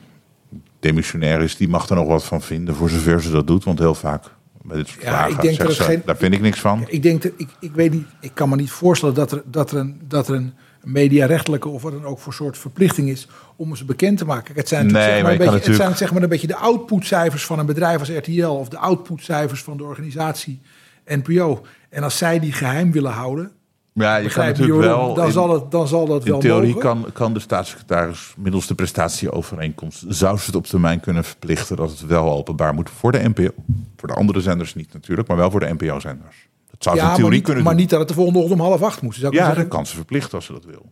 demissionair 0.80 1.40
is, 1.40 1.56
die 1.56 1.68
mag 1.68 1.88
er 1.88 1.96
nog 1.96 2.06
wat 2.06 2.24
van 2.24 2.42
vinden, 2.42 2.74
voor 2.74 2.90
zover 2.90 3.22
ze 3.22 3.30
dat 3.30 3.46
doet. 3.46 3.64
Want 3.64 3.78
heel 3.78 3.94
vaak 3.94 4.24
bij 4.62 4.76
dit 4.76 4.88
soort 4.88 5.02
Ja, 5.02 5.08
vragen 5.08 5.30
ik 5.30 5.40
denk 5.40 5.54
zegt 5.54 5.58
dat 5.58 5.68
het 5.68 5.76
ze, 5.76 5.82
geen- 5.92 6.02
daar 6.04 6.16
vind 6.16 6.34
ik 6.34 6.40
niks 6.40 6.60
van. 6.60 6.84
Ik 6.86 7.02
denk 7.02 7.22
dat 7.22 7.32
ik, 7.36 7.48
ik 7.60 7.72
weet 7.74 7.92
niet, 7.92 8.06
ik 8.20 8.30
kan 8.34 8.48
me 8.48 8.56
niet 8.56 8.70
voorstellen 8.70 9.14
dat 9.14 9.32
er, 9.32 9.42
dat 9.44 9.70
er, 9.70 9.78
een, 9.78 10.00
dat 10.08 10.28
er 10.28 10.34
een 10.34 10.54
mediarechtelijke 10.82 11.68
of 11.68 11.82
wat 11.82 11.92
dan 11.92 12.04
ook 12.04 12.18
voor 12.18 12.34
soort 12.34 12.58
verplichting 12.58 13.08
is 13.08 13.28
om 13.56 13.76
ze 13.76 13.84
bekend 13.84 14.18
te 14.18 14.24
maken. 14.24 14.54
Het 14.54 14.68
zijn, 14.68 14.86
Nee, 14.86 15.02
zeg 15.02 15.12
maar, 15.12 15.22
maar 15.22 15.30
een 15.32 15.38
je 15.38 15.38
beetje, 15.38 15.60
kan 15.60 15.70
het 15.70 15.80
zijn 15.80 15.96
zeg 15.96 16.12
maar 16.12 16.22
een 16.22 16.28
beetje 16.28 16.46
de 16.46 16.56
outputcijfers 16.56 17.44
van 17.44 17.58
een 17.58 17.66
bedrijf 17.66 17.98
als 17.98 18.08
RTL 18.10 18.46
of 18.46 18.68
de 18.68 18.78
outputcijfers 18.78 19.62
van 19.62 19.76
de 19.76 19.84
organisatie 19.84 20.60
NPO. 21.06 21.62
En 21.96 22.02
als 22.02 22.16
zij 22.18 22.38
die 22.38 22.52
geheim 22.52 22.92
willen 22.92 23.12
houden, 23.12 23.52
Ja, 23.92 24.16
je 24.16 24.28
kan 24.28 24.44
natuurlijk 24.46 24.80
wel. 24.80 25.14
dan, 25.14 25.26
in- 25.26 25.32
zal 25.32 25.52
het, 25.52 25.70
dan 25.70 25.88
zal 25.88 26.06
dat 26.06 26.24
In 26.24 26.30
wel 26.30 26.40
theorie 26.40 26.74
mogen. 26.74 26.80
kan, 26.80 27.06
kan 27.12 27.34
de 27.34 27.40
staatssecretaris 27.40 28.34
middels 28.36 28.66
de 28.66 28.74
prestatieovereenkomst... 28.74 30.04
zou 30.08 30.38
ze 30.38 30.46
het 30.46 30.54
op 30.54 30.66
termijn 30.66 31.00
kunnen 31.00 31.24
verplichten 31.24 31.76
dat 31.76 31.90
het 31.90 32.06
wel 32.06 32.32
openbaar 32.32 32.74
moet 32.74 32.90
voor 32.90 33.12
de 33.12 33.28
NPO. 33.28 33.48
Voor 33.96 34.08
de 34.08 34.14
andere 34.14 34.40
zenders 34.40 34.74
niet 34.74 34.92
natuurlijk, 34.92 35.28
maar 35.28 35.36
wel 35.36 35.50
voor 35.50 35.60
de 35.60 35.72
NPO-zenders. 35.72 36.48
Dat 36.70 36.82
zou 36.82 36.96
ze 36.96 37.00
ja, 37.00 37.06
in 37.06 37.06
maar 37.06 37.16
theorie 37.16 37.36
niet, 37.36 37.44
kunnen 37.44 37.62
maar 37.64 37.72
doen. 37.72 37.80
niet 37.80 37.90
dat 37.90 37.98
het 37.98 38.08
de 38.08 38.14
volgende 38.14 38.38
ochtend 38.38 38.60
om 38.60 38.66
half 38.66 38.82
acht 38.82 39.02
moet. 39.02 39.14
Zou 39.14 39.32
ik 39.32 39.38
ja, 39.38 39.46
maar 39.46 39.56
dat 39.56 39.68
kan 39.68 39.86
ze 39.86 39.94
verplichten 39.94 40.34
als 40.34 40.44
ze 40.46 40.52
dat 40.52 40.64
wil. 40.64 40.90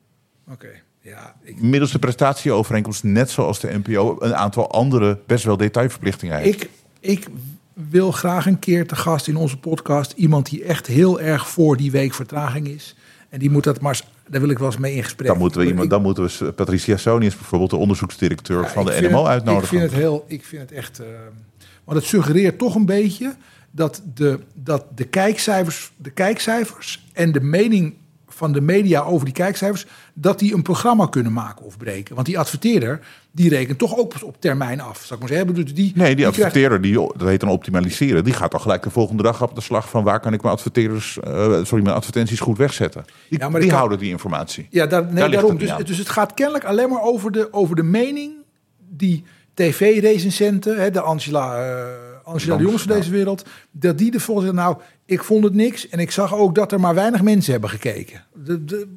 Oké, 0.51 0.69
ja, 1.01 1.35
ik, 1.43 1.61
Middels 1.61 1.93
de 1.93 1.99
prestatieovereenkomst, 1.99 3.03
net 3.05 3.31
zoals 3.31 3.61
de 3.61 3.81
NPO... 3.85 4.17
een 4.21 4.35
aantal 4.37 4.71
andere 4.71 5.19
best 5.27 5.45
wel 5.45 5.57
detailverplichtingen 5.57 6.39
heeft. 6.39 6.63
ik, 6.63 6.71
ik 7.01 7.27
wil 7.75 8.13
graag 8.13 8.47
een 8.47 8.59
keer 8.59 8.87
te 8.87 8.97
gast 8.97 9.29
in 9.29 9.37
onze 9.37 9.59
podcast 9.59 10.13
iemand 10.13 10.51
die 10.51 10.65
echt 10.65 10.87
heel 10.87 11.21
erg 11.21 11.49
voor 11.49 11.77
die 11.77 11.91
week 11.91 12.15
vertraging 12.15 12.69
is. 12.69 12.97
En 13.29 13.39
die 13.39 13.51
moet 13.51 13.65
dat 13.65 13.81
maar, 13.81 14.01
daar 14.29 14.41
wil 14.41 14.51
ik 14.51 14.59
wel 14.59 14.67
eens 14.67 14.77
mee 14.79 14.95
in 14.95 15.03
gesprek. 15.03 15.29
Dan 15.29 15.39
moeten 15.39 15.61
we, 15.61 15.67
iemand, 15.67 15.91
dan 15.91 16.03
moeten 16.03 16.25
we 16.25 16.53
Patricia 16.53 16.97
Sonius, 16.97 17.37
bijvoorbeeld 17.37 17.71
de 17.71 17.77
onderzoeksdirecteur 17.77 18.61
Ja, 18.63 18.69
van 18.69 18.85
de 18.85 18.99
NMO, 19.01 19.19
het- 19.19 19.27
uitnodigen. 19.29 19.63
Ik 19.77 19.81
vind 19.81 19.83
het 19.83 20.01
heel, 20.01 20.25
ik 20.29 20.45
vind 20.45 20.63
het 20.63 20.73
echt. 20.73 20.99
eh, 20.99 21.07
want 21.85 21.99
het 21.99 22.07
suggereert 22.09 22.59
toch 22.59 22.75
een 22.75 22.87
beetje 22.87 23.35
dat 23.71 24.03
de, 24.15 24.41
dat 24.55 24.85
de 24.95 25.05
kijkcijfers, 25.05 25.93
de 25.97 26.11
kijkcijfers 26.11 27.05
en 27.13 27.33
de 27.33 27.41
mening 27.41 27.95
van 28.35 28.53
de 28.53 28.61
media 28.61 29.01
over 29.03 29.25
die 29.25 29.35
kijkcijfers, 29.35 29.87
dat 30.15 30.39
die 30.39 30.55
een 30.55 30.63
programma 30.63 31.07
kunnen 31.07 31.33
maken 31.33 31.65
of 31.65 31.77
breken. 31.77 32.15
Want 32.15 32.27
die 32.27 32.39
adverteerder, 32.39 33.01
die 33.31 33.49
rekent 33.49 33.79
toch 33.79 33.97
ook 33.97 34.13
op 34.23 34.37
termijn 34.41 34.81
af. 34.81 34.99
Zou 34.99 35.13
ik 35.15 35.19
maar 35.19 35.29
zeggen. 35.29 35.47
Bedoel, 35.55 35.75
Die, 35.75 35.93
Nee, 35.95 36.17
die 36.17 36.27
adverteerder, 36.27 36.81
die, 36.81 36.95
dat 36.95 37.29
heet 37.29 37.41
dan 37.41 37.49
optimaliseren, 37.49 38.25
die 38.25 38.33
gaat 38.33 38.51
dan 38.51 38.61
gelijk 38.61 38.83
de 38.83 38.91
volgende 38.91 39.23
dag 39.23 39.43
op 39.43 39.55
de 39.55 39.61
slag 39.61 39.89
van 39.89 40.05
waar 40.05 40.21
kan 40.21 40.33
ik 40.33 40.43
mijn, 40.43 40.55
adverteerders, 40.55 41.21
eh, 41.21 41.65
sorry, 41.65 41.85
mijn 41.85 41.97
advertenties 41.97 42.41
goed 42.41 42.59
wegzetten. 42.59 43.05
Die, 43.29 43.39
Ja, 43.39 43.49
maar 43.49 43.61
die 43.61 43.69
kan- 43.69 43.79
houden 43.79 43.99
die 43.99 44.11
informatie. 44.11 44.67
Ja, 44.71 44.87
daar, 44.87 45.05
nee, 45.05 45.15
Daar 45.15 45.31
daarom. 45.31 45.51
het 45.51 45.61
Dus, 45.61 45.71
aan. 45.71 45.83
dus 45.83 45.99
het 45.99 46.09
gaat 46.09 46.35
kennelijk 46.35 46.65
alleen 46.65 46.89
maar 46.89 47.03
over 47.03 47.33
de, 47.33 47.49
over 47.53 47.77
de 47.77 47.83
mening 47.83 48.33
die 48.91 49.25
tv-recensenten, 49.55 50.93
de 50.93 51.01
Angela, 51.01 51.57
eh 51.65 52.03
Angela 52.25 52.57
de 52.57 52.63
jongens 52.63 52.83
van 52.83 52.97
deze 52.97 53.11
wereld, 53.11 53.45
dat 53.71 53.99
die 53.99 54.13
ervoor 54.13 54.37
zeggen, 54.41 54.55
nou, 54.57 54.77
ik 55.07 55.25
vond 55.25 55.45
het 55.45 55.55
niks 55.55 55.89
en 55.89 55.99
ik 55.99 56.11
zag 56.11 56.35
ook 56.35 56.55
dat 56.55 56.73
er 56.73 56.81
maar 56.81 56.95
weinig 56.95 57.23
mensen 57.23 57.53
hebben 57.53 57.71
gekeken. 57.71 58.25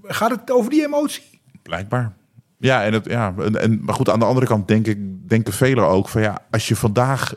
Gaat 0.03 0.31
het 0.31 0.51
over 0.51 0.71
die 0.71 0.85
emotie? 0.85 1.23
Blijkbaar. 1.63 2.13
Ja, 2.57 2.83
en 2.83 2.93
het, 2.93 3.05
ja 3.05 3.33
en, 3.37 3.79
maar 3.83 3.95
goed, 3.95 4.09
aan 4.09 4.19
de 4.19 4.25
andere 4.25 4.45
kant 4.45 4.67
denk 4.67 4.87
ik, 4.87 5.29
denken 5.29 5.53
velen 5.53 5.87
ook 5.87 6.09
van 6.09 6.21
ja, 6.21 6.41
als 6.51 6.67
je 6.67 6.75
vandaag 6.75 7.35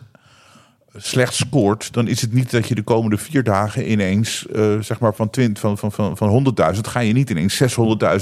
slecht 0.94 1.34
scoort, 1.34 1.92
dan 1.92 2.08
is 2.08 2.20
het 2.20 2.32
niet 2.32 2.50
dat 2.50 2.68
je 2.68 2.74
de 2.74 2.82
komende 2.82 3.16
vier 3.16 3.42
dagen 3.42 3.90
ineens, 3.90 4.46
eh, 4.46 4.78
zeg 4.80 5.00
maar 5.00 5.14
van, 5.14 5.30
20, 5.30 5.60
van, 5.60 5.78
van, 5.78 5.92
van, 5.92 6.16
van 6.16 6.54
100.000, 6.74 6.80
ga 6.80 7.00
je 7.00 7.12
niet 7.12 7.30
ineens 7.30 7.62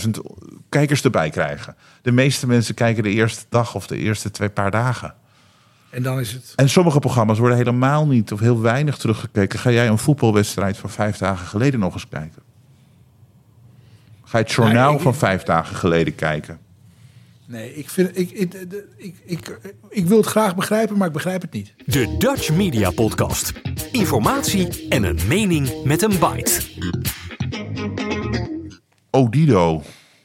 600.000 0.05 0.11
kijkers 0.69 1.03
erbij 1.03 1.31
krijgen. 1.31 1.77
De 2.03 2.13
meeste 2.13 2.47
mensen 2.47 2.75
kijken 2.75 3.03
de 3.03 3.11
eerste 3.11 3.45
dag 3.49 3.75
of 3.75 3.87
de 3.87 3.97
eerste 3.97 4.31
twee 4.31 4.49
paar 4.49 4.71
dagen. 4.71 5.15
En 5.91 6.03
dan 6.03 6.21
is 6.21 6.33
het... 6.33 6.53
En 6.57 6.69
sommige 6.69 6.99
programma's 6.99 7.39
worden 7.39 7.57
helemaal 7.57 8.07
niet 8.07 8.33
of 8.33 8.41
heel 8.41 8.61
weinig 8.61 8.97
teruggekeken. 8.97 9.59
Ga 9.59 9.71
jij 9.71 9.89
een 9.89 9.99
voetbalwedstrijd 9.99 10.77
van 10.77 10.91
vijf 10.91 11.17
dagen 11.17 11.47
geleden 11.47 11.81
nog 11.81 11.93
eens 11.95 12.09
kijken? 12.09 12.43
Ga 14.25 14.39
je 14.39 14.45
het 14.45 14.53
journaal 14.53 14.75
Nou, 14.85 14.95
ik- 14.97 15.01
van 15.03 15.15
vijf 15.15 15.43
dagen 15.43 15.77
geleden 15.77 16.15
kijken? 16.15 16.59
Nee, 17.47 17.75
ik, 17.75 17.89
vind, 17.91 18.19
ik, 18.19 18.31
ik, 18.31 18.55
ik, 18.55 18.69
ik, 18.97 19.15
ik, 19.25 19.59
ik 19.91 20.07
wil 20.07 20.17
het 20.17 20.27
graag 20.27 20.57
begrijpen, 20.57 20.97
maar 20.97 21.07
ik 21.07 21.13
begrijp 21.13 21.43
het 21.43 21.53
niet. 21.53 21.75
De 21.87 22.17
Dutch 22.19 22.51
Media 22.53 22.91
Podcast. 22.91 23.53
Informatie 23.93 24.89
en 24.89 25.03
een 25.03 25.19
mening 25.29 25.85
met 25.85 26.03
een 26.03 26.19
bite. 26.19 26.61
Odido. 29.11 29.83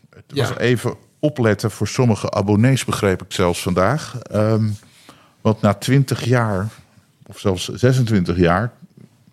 Het 0.09 0.23
Ja. 0.27 0.47
was 0.47 0.57
even 0.57 0.95
opletten 1.19 1.71
voor 1.71 1.87
sommige 1.87 2.31
abonnees, 2.31 2.85
begreep 2.85 3.21
ik 3.23 3.31
zelfs 3.31 3.61
vandaag. 3.61 4.17
Ehm, 4.21 4.69
want 5.43 5.61
na 5.61 5.73
20 5.73 6.23
jaar, 6.23 6.67
of 7.25 7.39
zelfs 7.39 7.67
26 7.67 8.37
jaar, 8.37 8.71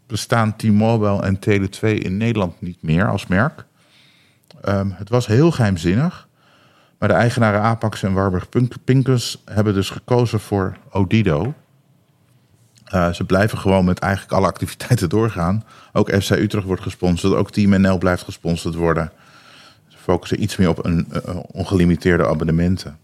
bestaan 0.06 0.56
T-Mobile 0.56 1.22
en 1.22 1.38
Tele2 1.38 1.80
in 1.80 2.16
Nederland 2.16 2.60
niet 2.60 2.82
meer 2.82 3.08
als 3.08 3.26
merk. 3.26 3.64
Ehm, 4.62 4.90
het 4.90 5.08
was 5.08 5.26
heel 5.26 5.50
geheimzinnig. 5.50 6.28
Maar 6.98 7.08
de 7.08 7.14
eigenaren 7.14 7.60
Apax 7.60 8.02
en 8.02 8.12
Warburg 8.12 8.48
Pincus 8.84 9.42
hebben 9.44 9.74
dus 9.74 9.90
gekozen 9.90 10.40
voor 10.40 10.76
Odido. 10.90 11.54
Eh, 12.84 13.12
ze 13.12 13.24
blijven 13.24 13.58
gewoon 13.58 13.84
met 13.84 13.98
eigenlijk 13.98 14.32
alle 14.32 14.46
activiteiten 14.46 15.08
doorgaan. 15.08 15.64
Ook 15.92 16.10
FC 16.10 16.30
Utrecht 16.30 16.66
wordt 16.66 16.82
gesponsord. 16.82 17.34
Ook 17.34 17.50
Team 17.50 17.80
NL 17.80 17.98
blijft 17.98 18.22
gesponsord 18.22 18.74
worden. 18.74 19.12
Ze 19.88 19.96
focussen 19.98 20.42
iets 20.42 20.56
meer 20.56 20.68
op 20.68 20.84
een, 20.84 21.06
eh, 21.12 21.36
ongelimiteerde 21.50 22.26
abonnementen. 22.26 22.98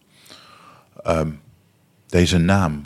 Ehm, 1.02 1.30
deze 2.06 2.38
naam. 2.38 2.82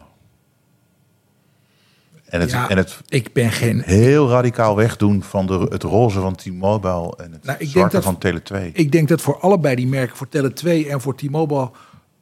En 2.30 2.40
het, 2.40 2.50
Ja, 2.50 2.68
en 2.68 2.76
het 2.76 3.00
ik 3.08 3.32
ben 3.32 3.50
geen... 3.50 3.80
heel 3.84 4.28
radicaal 4.28 4.76
wegdoen 4.76 5.22
van 5.22 5.46
de, 5.46 5.66
het 5.70 5.82
roze 5.82 6.20
van 6.20 6.34
T-Mobile 6.34 7.14
en 7.16 7.32
het 7.32 7.44
Nou, 7.44 7.58
ik 7.60 7.68
zwarte 7.68 7.96
dat- 8.00 8.04
van 8.04 8.18
Tele2. 8.26 8.72
Ik 8.72 8.92
denk 8.92 9.08
dat 9.08 9.20
voor 9.20 9.38
allebei 9.40 9.74
die 9.74 9.86
merken, 9.86 10.16
voor 10.16 10.26
Tele2 10.36 10.88
en 10.88 11.00
voor 11.00 11.16
T-Mobile, 11.16 11.70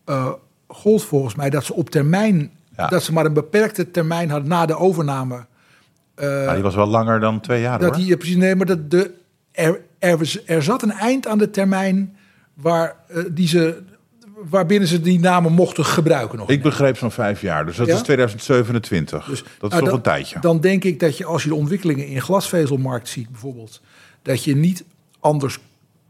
eh 0.04 0.30
gold 0.68 1.04
volgens 1.04 1.34
mij 1.34 1.50
dat 1.50 1.64
ze 1.64 1.74
op 1.74 1.90
termijn, 1.90 2.50
Ja. 2.76 2.86
dat 2.86 3.02
ze 3.02 3.12
maar 3.12 3.24
een 3.24 3.32
beperkte 3.32 3.90
termijn 3.90 4.30
hadden 4.30 4.48
na 4.48 4.66
de 4.66 4.76
overname. 4.78 5.46
Maar 6.16 6.54
die 6.54 6.62
was 6.62 6.74
wel 6.74 6.86
langer 6.86 7.20
dan 7.20 7.40
twee 7.40 7.60
jaar 7.60 7.78
Dat 7.78 7.94
hoor. 7.96 8.04
die, 8.04 8.16
precies, 8.16 8.36
nee, 8.36 8.54
maar 8.56 8.66
dat 8.66 8.90
de, 8.90 9.10
er, 9.52 9.80
er, 9.98 10.18
was- 10.18 10.40
er 10.46 10.62
zat 10.62 10.82
een 10.82 10.92
eind 10.92 11.26
aan 11.26 11.38
de 11.38 11.50
termijn 11.50 12.16
waar, 12.54 12.96
eh, 13.08 13.22
die 13.30 13.48
ze, 13.48 13.82
waarbinnen 14.50 14.88
ze 14.88 15.00
die 15.00 15.20
namen 15.20 15.52
mochten 15.52 15.84
gebruiken 15.84 16.38
nog. 16.38 16.50
Ik 16.50 16.62
begreep 16.62 16.96
zo'n 16.96 17.10
vijf 17.10 17.40
jaar, 17.40 17.66
dus 17.66 17.76
dat 17.76 17.86
Ja? 17.86 17.94
is 17.94 18.00
2027. 18.02 19.24
Dus, 19.24 19.42
dat 19.42 19.46
is 19.48 19.58
nou, 19.60 19.70
nog 19.70 19.84
dan- 19.84 19.94
een 19.94 20.00
tijdje. 20.02 20.40
Dan 20.40 20.60
denk 20.60 20.84
ik 20.84 21.00
dat 21.00 21.16
je 21.16 21.24
als 21.24 21.42
je 21.42 21.48
de 21.48 21.54
ontwikkelingen 21.54 22.06
in 22.06 22.20
glasvezelmarkt 22.20 23.08
ziet 23.08 23.28
bijvoorbeeld, 23.30 23.80
dat 24.22 24.44
je 24.44 24.56
niet 24.56 24.84
anders 25.20 25.58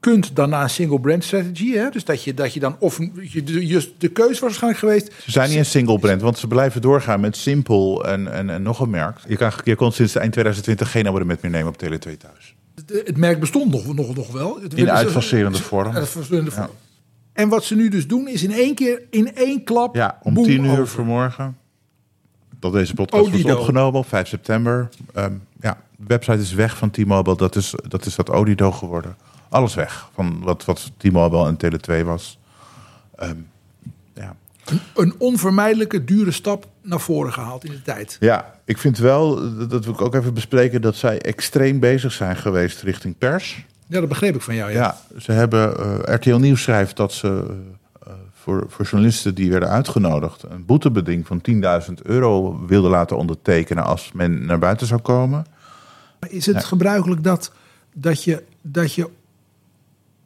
kunt 0.00 0.36
dan 0.36 0.48
naar 0.48 0.62
een 0.62 0.70
single 0.70 1.00
brand 1.00 1.24
strategy. 1.24 1.72
Hè? 1.72 1.90
Dus 1.90 2.04
dat 2.04 2.24
je, 2.24 2.34
dat 2.34 2.54
je 2.54 2.60
dan 2.60 2.76
of 2.78 2.98
je, 3.20 3.42
de, 3.98 4.08
keuze 4.08 4.30
was 4.30 4.40
waarschijnlijk 4.40 4.78
geweest. 4.80 5.12
Ze 5.24 5.30
zijn 5.30 5.48
niet 5.48 5.58
een 5.58 5.64
single 5.64 5.98
brand, 5.98 6.20
want 6.22 6.38
ze 6.38 6.46
blijven 6.46 6.80
doorgaan 6.80 7.20
met 7.20 7.36
Simpel 7.36 8.04
en, 8.04 8.32
en, 8.32 8.50
en 8.50 8.62
nog 8.62 8.80
een 8.80 8.90
merk. 8.90 9.18
Je, 9.28 9.36
kan, 9.36 9.52
je 9.64 9.74
kon 9.76 9.92
sinds 9.92 10.14
eind 10.14 10.32
2020 10.32 10.90
geen 10.90 11.06
abonnement 11.06 11.42
meer 11.42 11.50
nemen 11.50 11.68
op 11.68 11.82
Tele2 11.84 12.16
thuis. 12.18 12.54
Het 13.04 13.16
merk 13.16 13.40
bestond 13.40 13.70
nog, 13.72 13.94
nog, 13.94 14.14
nog 14.14 14.32
wel. 14.32 14.58
Het 14.62 14.74
In 14.74 14.84
werd- 14.84 14.96
uitfaserende 14.96 15.58
vorm. 15.72 15.94
Uitfaserende 15.94 16.50
vorm. 16.50 16.68
En 17.38 17.48
wat 17.48 17.64
ze 17.64 17.74
nu 17.74 17.88
dus 17.88 18.06
doen 18.06 18.28
is 18.28 18.42
in 18.42 18.52
één 18.52 18.74
keer, 18.74 19.02
in 19.10 19.34
één 19.36 19.64
klap, 19.64 19.94
Ja, 19.94 20.18
om 20.22 20.34
boem, 20.34 20.44
tien 20.44 20.64
uur 20.64 20.70
over. 20.70 20.86
vanmorgen. 20.86 21.56
Dat 22.60 22.72
deze 22.72 22.94
podcast 22.94 23.22
wordt 23.22 23.36
Odido. 23.36 23.56
opgenomen 23.58 24.00
op 24.00 24.08
5 24.08 24.28
september. 24.28 24.88
Ehm, 25.14 25.32
ja, 25.60 25.78
de 25.96 26.04
website 26.06 26.38
is 26.38 26.52
weg 26.52 26.76
van 26.76 26.90
T-Mobile. 26.90 27.36
Dat 27.36 27.56
is 27.56 27.74
dat, 27.88 28.06
is 28.06 28.14
dat 28.14 28.30
Odido 28.30 28.72
geworden. 28.72 29.16
Alles 29.48 29.74
weg 29.74 30.10
van 30.14 30.40
wat, 30.42 30.64
wat 30.64 30.90
T-Mobile 30.96 31.46
en 31.46 31.56
Tele2 31.56 32.04
was. 32.04 32.38
Ehm, 33.16 33.36
ja. 34.14 34.36
Een 34.94 35.14
onvermijdelijke 35.18 36.04
dure 36.04 36.30
stap 36.30 36.66
naar 36.82 37.00
voren 37.00 37.32
gehaald 37.32 37.64
in 37.64 37.70
de 37.70 37.82
tijd. 37.82 38.16
ja, 38.20 38.54
ik 38.64 38.78
vind 38.78 38.98
wel, 38.98 39.34
dat- 39.58 39.70
dat 39.70 39.84
wil 39.84 39.94
ik 39.94 40.00
ook 40.00 40.14
even 40.14 40.34
bespreken... 40.34 40.80
dat 40.82 40.96
zij 40.96 41.20
extreem 41.20 41.80
bezig 41.80 42.12
zijn 42.12 42.36
geweest 42.36 42.82
richting 42.82 43.18
pers. 43.18 43.64
Ja, 43.88 44.00
dat 44.00 44.08
begreep 44.08 44.34
ik 44.34 44.42
van 44.42 44.54
jou. 44.54 44.70
Ja. 44.72 44.76
Ja, 44.78 45.18
ze 45.20 45.32
hebben, 45.32 45.76
eh, 45.78 46.14
RTL 46.14 46.36
Nieuws 46.36 46.62
schrijft 46.62 46.96
dat 46.96 47.12
ze 47.12 47.56
eh, 48.02 48.12
voor, 48.32 48.64
voor 48.68 48.84
journalisten 48.84 49.34
die 49.34 49.50
werden 49.50 49.68
uitgenodigd... 49.68 50.42
een 50.42 50.64
boetebeding 50.64 51.26
van 51.26 51.40
10.000 51.88 51.92
euro 52.02 52.66
wilden 52.66 52.90
laten 52.90 53.16
ondertekenen... 53.16 53.84
als 53.84 54.12
men 54.12 54.46
naar 54.46 54.58
buiten 54.58 54.86
zou 54.86 55.00
komen. 55.00 55.46
Is 56.28 56.46
het 56.46 56.64
gebruikelijk 56.64 57.24
dat, 57.24 57.52
dat, 57.94 58.24
je, 58.24 58.44
dat 58.62 58.94
je 58.94 59.08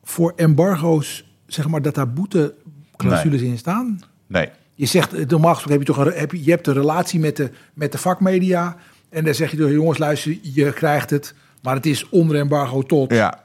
voor 0.02 0.32
embargo's, 0.36 1.24
zeg 1.46 1.68
maar, 1.68 1.82
dat 1.82 1.94
daar 1.94 2.12
boeteclausules 2.12 3.40
in 3.40 3.58
staan? 3.58 4.00
Nee, 4.26 4.48
Je 4.74 4.86
zegt, 4.86 5.14
eh, 5.14 5.26
normaal 5.26 5.54
gesproken 5.54 5.78
heb 5.78 5.88
je 5.88 5.94
toch 5.94 6.06
een, 6.06 6.20
heb 6.20 6.32
je, 6.32 6.44
je 6.44 6.50
hebt 6.50 6.66
een 6.66 6.74
relatie 6.74 7.20
met 7.20 7.36
de, 7.36 7.50
met 7.74 7.92
de 7.92 7.98
vakmedia. 7.98 8.76
En 9.08 9.24
dan 9.24 9.34
zeg 9.34 9.50
je 9.50 9.56
toch, 9.56 9.70
jongens, 9.70 9.98
luister, 9.98 10.38
je 10.42 10.72
krijgt 10.72 11.10
het. 11.10 11.34
Maar 11.62 11.74
het 11.74 11.86
is 11.86 12.08
onder 12.08 12.36
embargo 12.36 12.82
tot. 12.82 13.12
ja, 13.12 13.42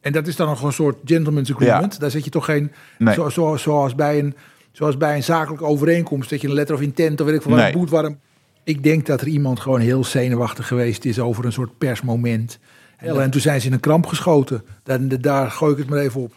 En 0.00 0.12
dat 0.12 0.26
is 0.26 0.36
dan 0.36 0.46
nog 0.46 0.62
een 0.62 0.72
soort 0.72 0.96
gentleman's 1.04 1.50
agreement. 1.52 2.00
Daar 2.00 2.10
zet 2.10 2.24
je 2.24 2.30
toch 2.30 2.44
geen, 2.44 2.72
Nee. 2.98 3.14
zo, 3.14 3.28
zo, 3.28 3.56
zoals, 3.56 3.94
bij 3.94 4.18
een, 4.18 4.34
zoals 4.72 4.96
bij 4.96 5.16
een 5.16 5.22
zakelijke 5.22 5.64
overeenkomst, 5.64 6.30
dat 6.30 6.40
je 6.40 6.48
een 6.48 6.54
letter 6.54 6.74
of 6.74 6.80
intent 6.80 7.20
of 7.20 7.26
weet 7.26 7.36
ik 7.36 7.42
veel 7.42 7.50
wat, 7.50 7.60
Nee. 7.60 7.72
boet 7.72 7.90
waar 7.90 8.04
een- 8.04 8.18
Ik 8.64 8.82
denk 8.82 9.06
dat 9.06 9.20
er 9.20 9.26
iemand 9.26 9.60
gewoon 9.60 9.80
heel 9.80 10.04
zenuwachtig 10.04 10.66
geweest 10.66 11.04
is 11.04 11.18
over 11.18 11.44
een 11.44 11.52
soort 11.52 11.78
persmoment. 11.78 12.58
En, 12.96 13.20
en 13.20 13.30
toen 13.30 13.40
zijn 13.40 13.60
ze 13.60 13.66
in 13.66 13.72
een 13.72 13.80
kramp 13.80 14.06
geschoten. 14.06 14.62
Daar, 14.82 15.20
daar 15.20 15.50
gooi 15.50 15.72
ik 15.72 15.78
het 15.78 15.88
maar 15.88 15.98
even 15.98 16.20
op. 16.20 16.32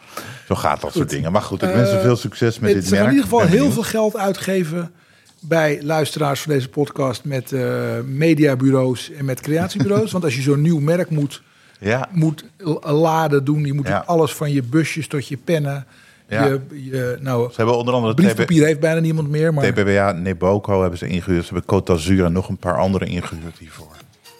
zo 0.48 0.56
gaat 0.56 0.82
dat 0.82 0.94
soort 0.94 1.10
dingen. 1.10 1.32
Maar 1.32 1.42
goed, 1.42 1.62
ik 1.64 1.74
wens 1.74 1.90
ze 1.90 2.00
veel 2.00 2.16
succes 2.16 2.60
met 2.60 2.74
dit 2.74 2.84
ze 2.84 2.90
gaan 2.90 2.98
merk. 2.98 3.08
in 3.10 3.16
ieder 3.24 3.30
geval 3.30 3.48
heel 3.48 3.72
veel 3.72 3.84
geld 3.84 4.18
uitgeven 4.18 4.92
bij 5.40 5.80
luisteraars 5.84 6.42
van 6.42 6.52
deze 6.54 6.70
podcast 6.70 7.24
met 7.26 7.52
eh, 7.52 7.64
mediabureaus 8.06 9.12
en 9.12 9.26
met 9.26 9.42
creatiebureaus. 9.42 10.12
Want 10.16 10.24
als 10.24 10.36
je 10.36 10.42
zo'n 10.42 10.62
nieuw 10.62 10.80
merk 10.80 11.10
moet, 11.10 11.42
Ja, 11.84 12.10
moet 12.12 12.44
laden 12.82 13.44
doen, 13.44 13.66
je 13.66 13.74
moet 13.74 13.88
Ja. 13.88 14.04
alles 14.06 14.34
van 14.34 14.52
je 14.52 14.64
busjes 14.64 15.08
tot 15.08 15.28
je 15.28 15.38
pennen. 15.38 15.86
Ja. 16.28 16.46
Je, 16.46 16.60
je, 16.84 17.18
nou, 17.22 17.50
ze 17.50 17.56
hebben 17.56 17.78
onder 17.78 17.94
andere 17.94 18.14
briefpapier 18.14 18.66
heeft 18.66 18.80
bijna 18.80 19.00
niemand 19.00 19.30
meer, 19.30 19.54
maar 19.54 19.74
TBWA, 19.74 20.12
Neboco 20.12 20.82
hebben 20.82 21.00
ze 21.00 21.08
ingehuurd. 21.08 21.46
Ze 21.46 21.54
hebben 21.54 21.80
Côte 21.82 21.84
d'Azur 21.86 22.26
en 22.26 22.34
nog 22.34 22.50
een 22.50 22.58
paar 22.58 22.78
andere 22.78 23.06
ingehuurd 23.06 23.58
hiervoor. 23.58 23.96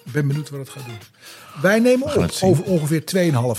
ik 0.06 0.12
ben 0.12 0.28
benieuwd 0.28 0.50
wat 0.50 0.60
het 0.60 0.70
gaat 0.70 0.86
doen. 0.86 0.98
Wij 1.62 1.80
nemen 1.80 2.08
op 2.16 2.32
over 2.42 2.64
ongeveer 2.64 3.04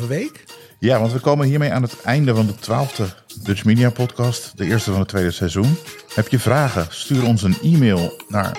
2,5 0.00 0.06
week. 0.08 0.44
Ja, 0.78 1.00
want 1.00 1.12
we 1.12 1.18
komen 1.18 1.46
hiermee 1.46 1.72
aan 1.72 1.82
het 1.82 2.00
einde 2.04 2.34
van 2.34 2.46
de 2.46 2.54
twaalfde 2.54 3.04
Dutch 3.42 3.64
Media 3.64 3.90
Podcast. 3.90 4.52
De 4.56 4.64
eerste 4.64 4.90
van 4.90 5.00
het 5.00 5.08
tweede 5.08 5.30
seizoen. 5.30 5.76
Heb 6.14 6.28
je 6.28 6.38
vragen? 6.38 6.86
Stuur 6.88 7.24
ons 7.26 7.42
een 7.42 7.56
e-mail 7.62 8.22
naar 8.28 8.56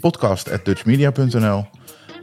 podcast.dutchmedia.nl. 0.00 1.66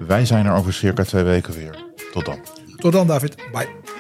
Wij 0.08 0.26
zijn 0.26 0.46
er 0.46 0.54
over 0.54 0.74
circa 0.74 1.04
twee 1.04 1.24
weken 1.24 1.54
weer. 1.54 1.83
Tot 2.14 2.26
dan. 2.26 2.40
Tot 2.78 2.92
dan, 2.92 3.08
David. 3.08 3.36
Bye. 3.52 3.93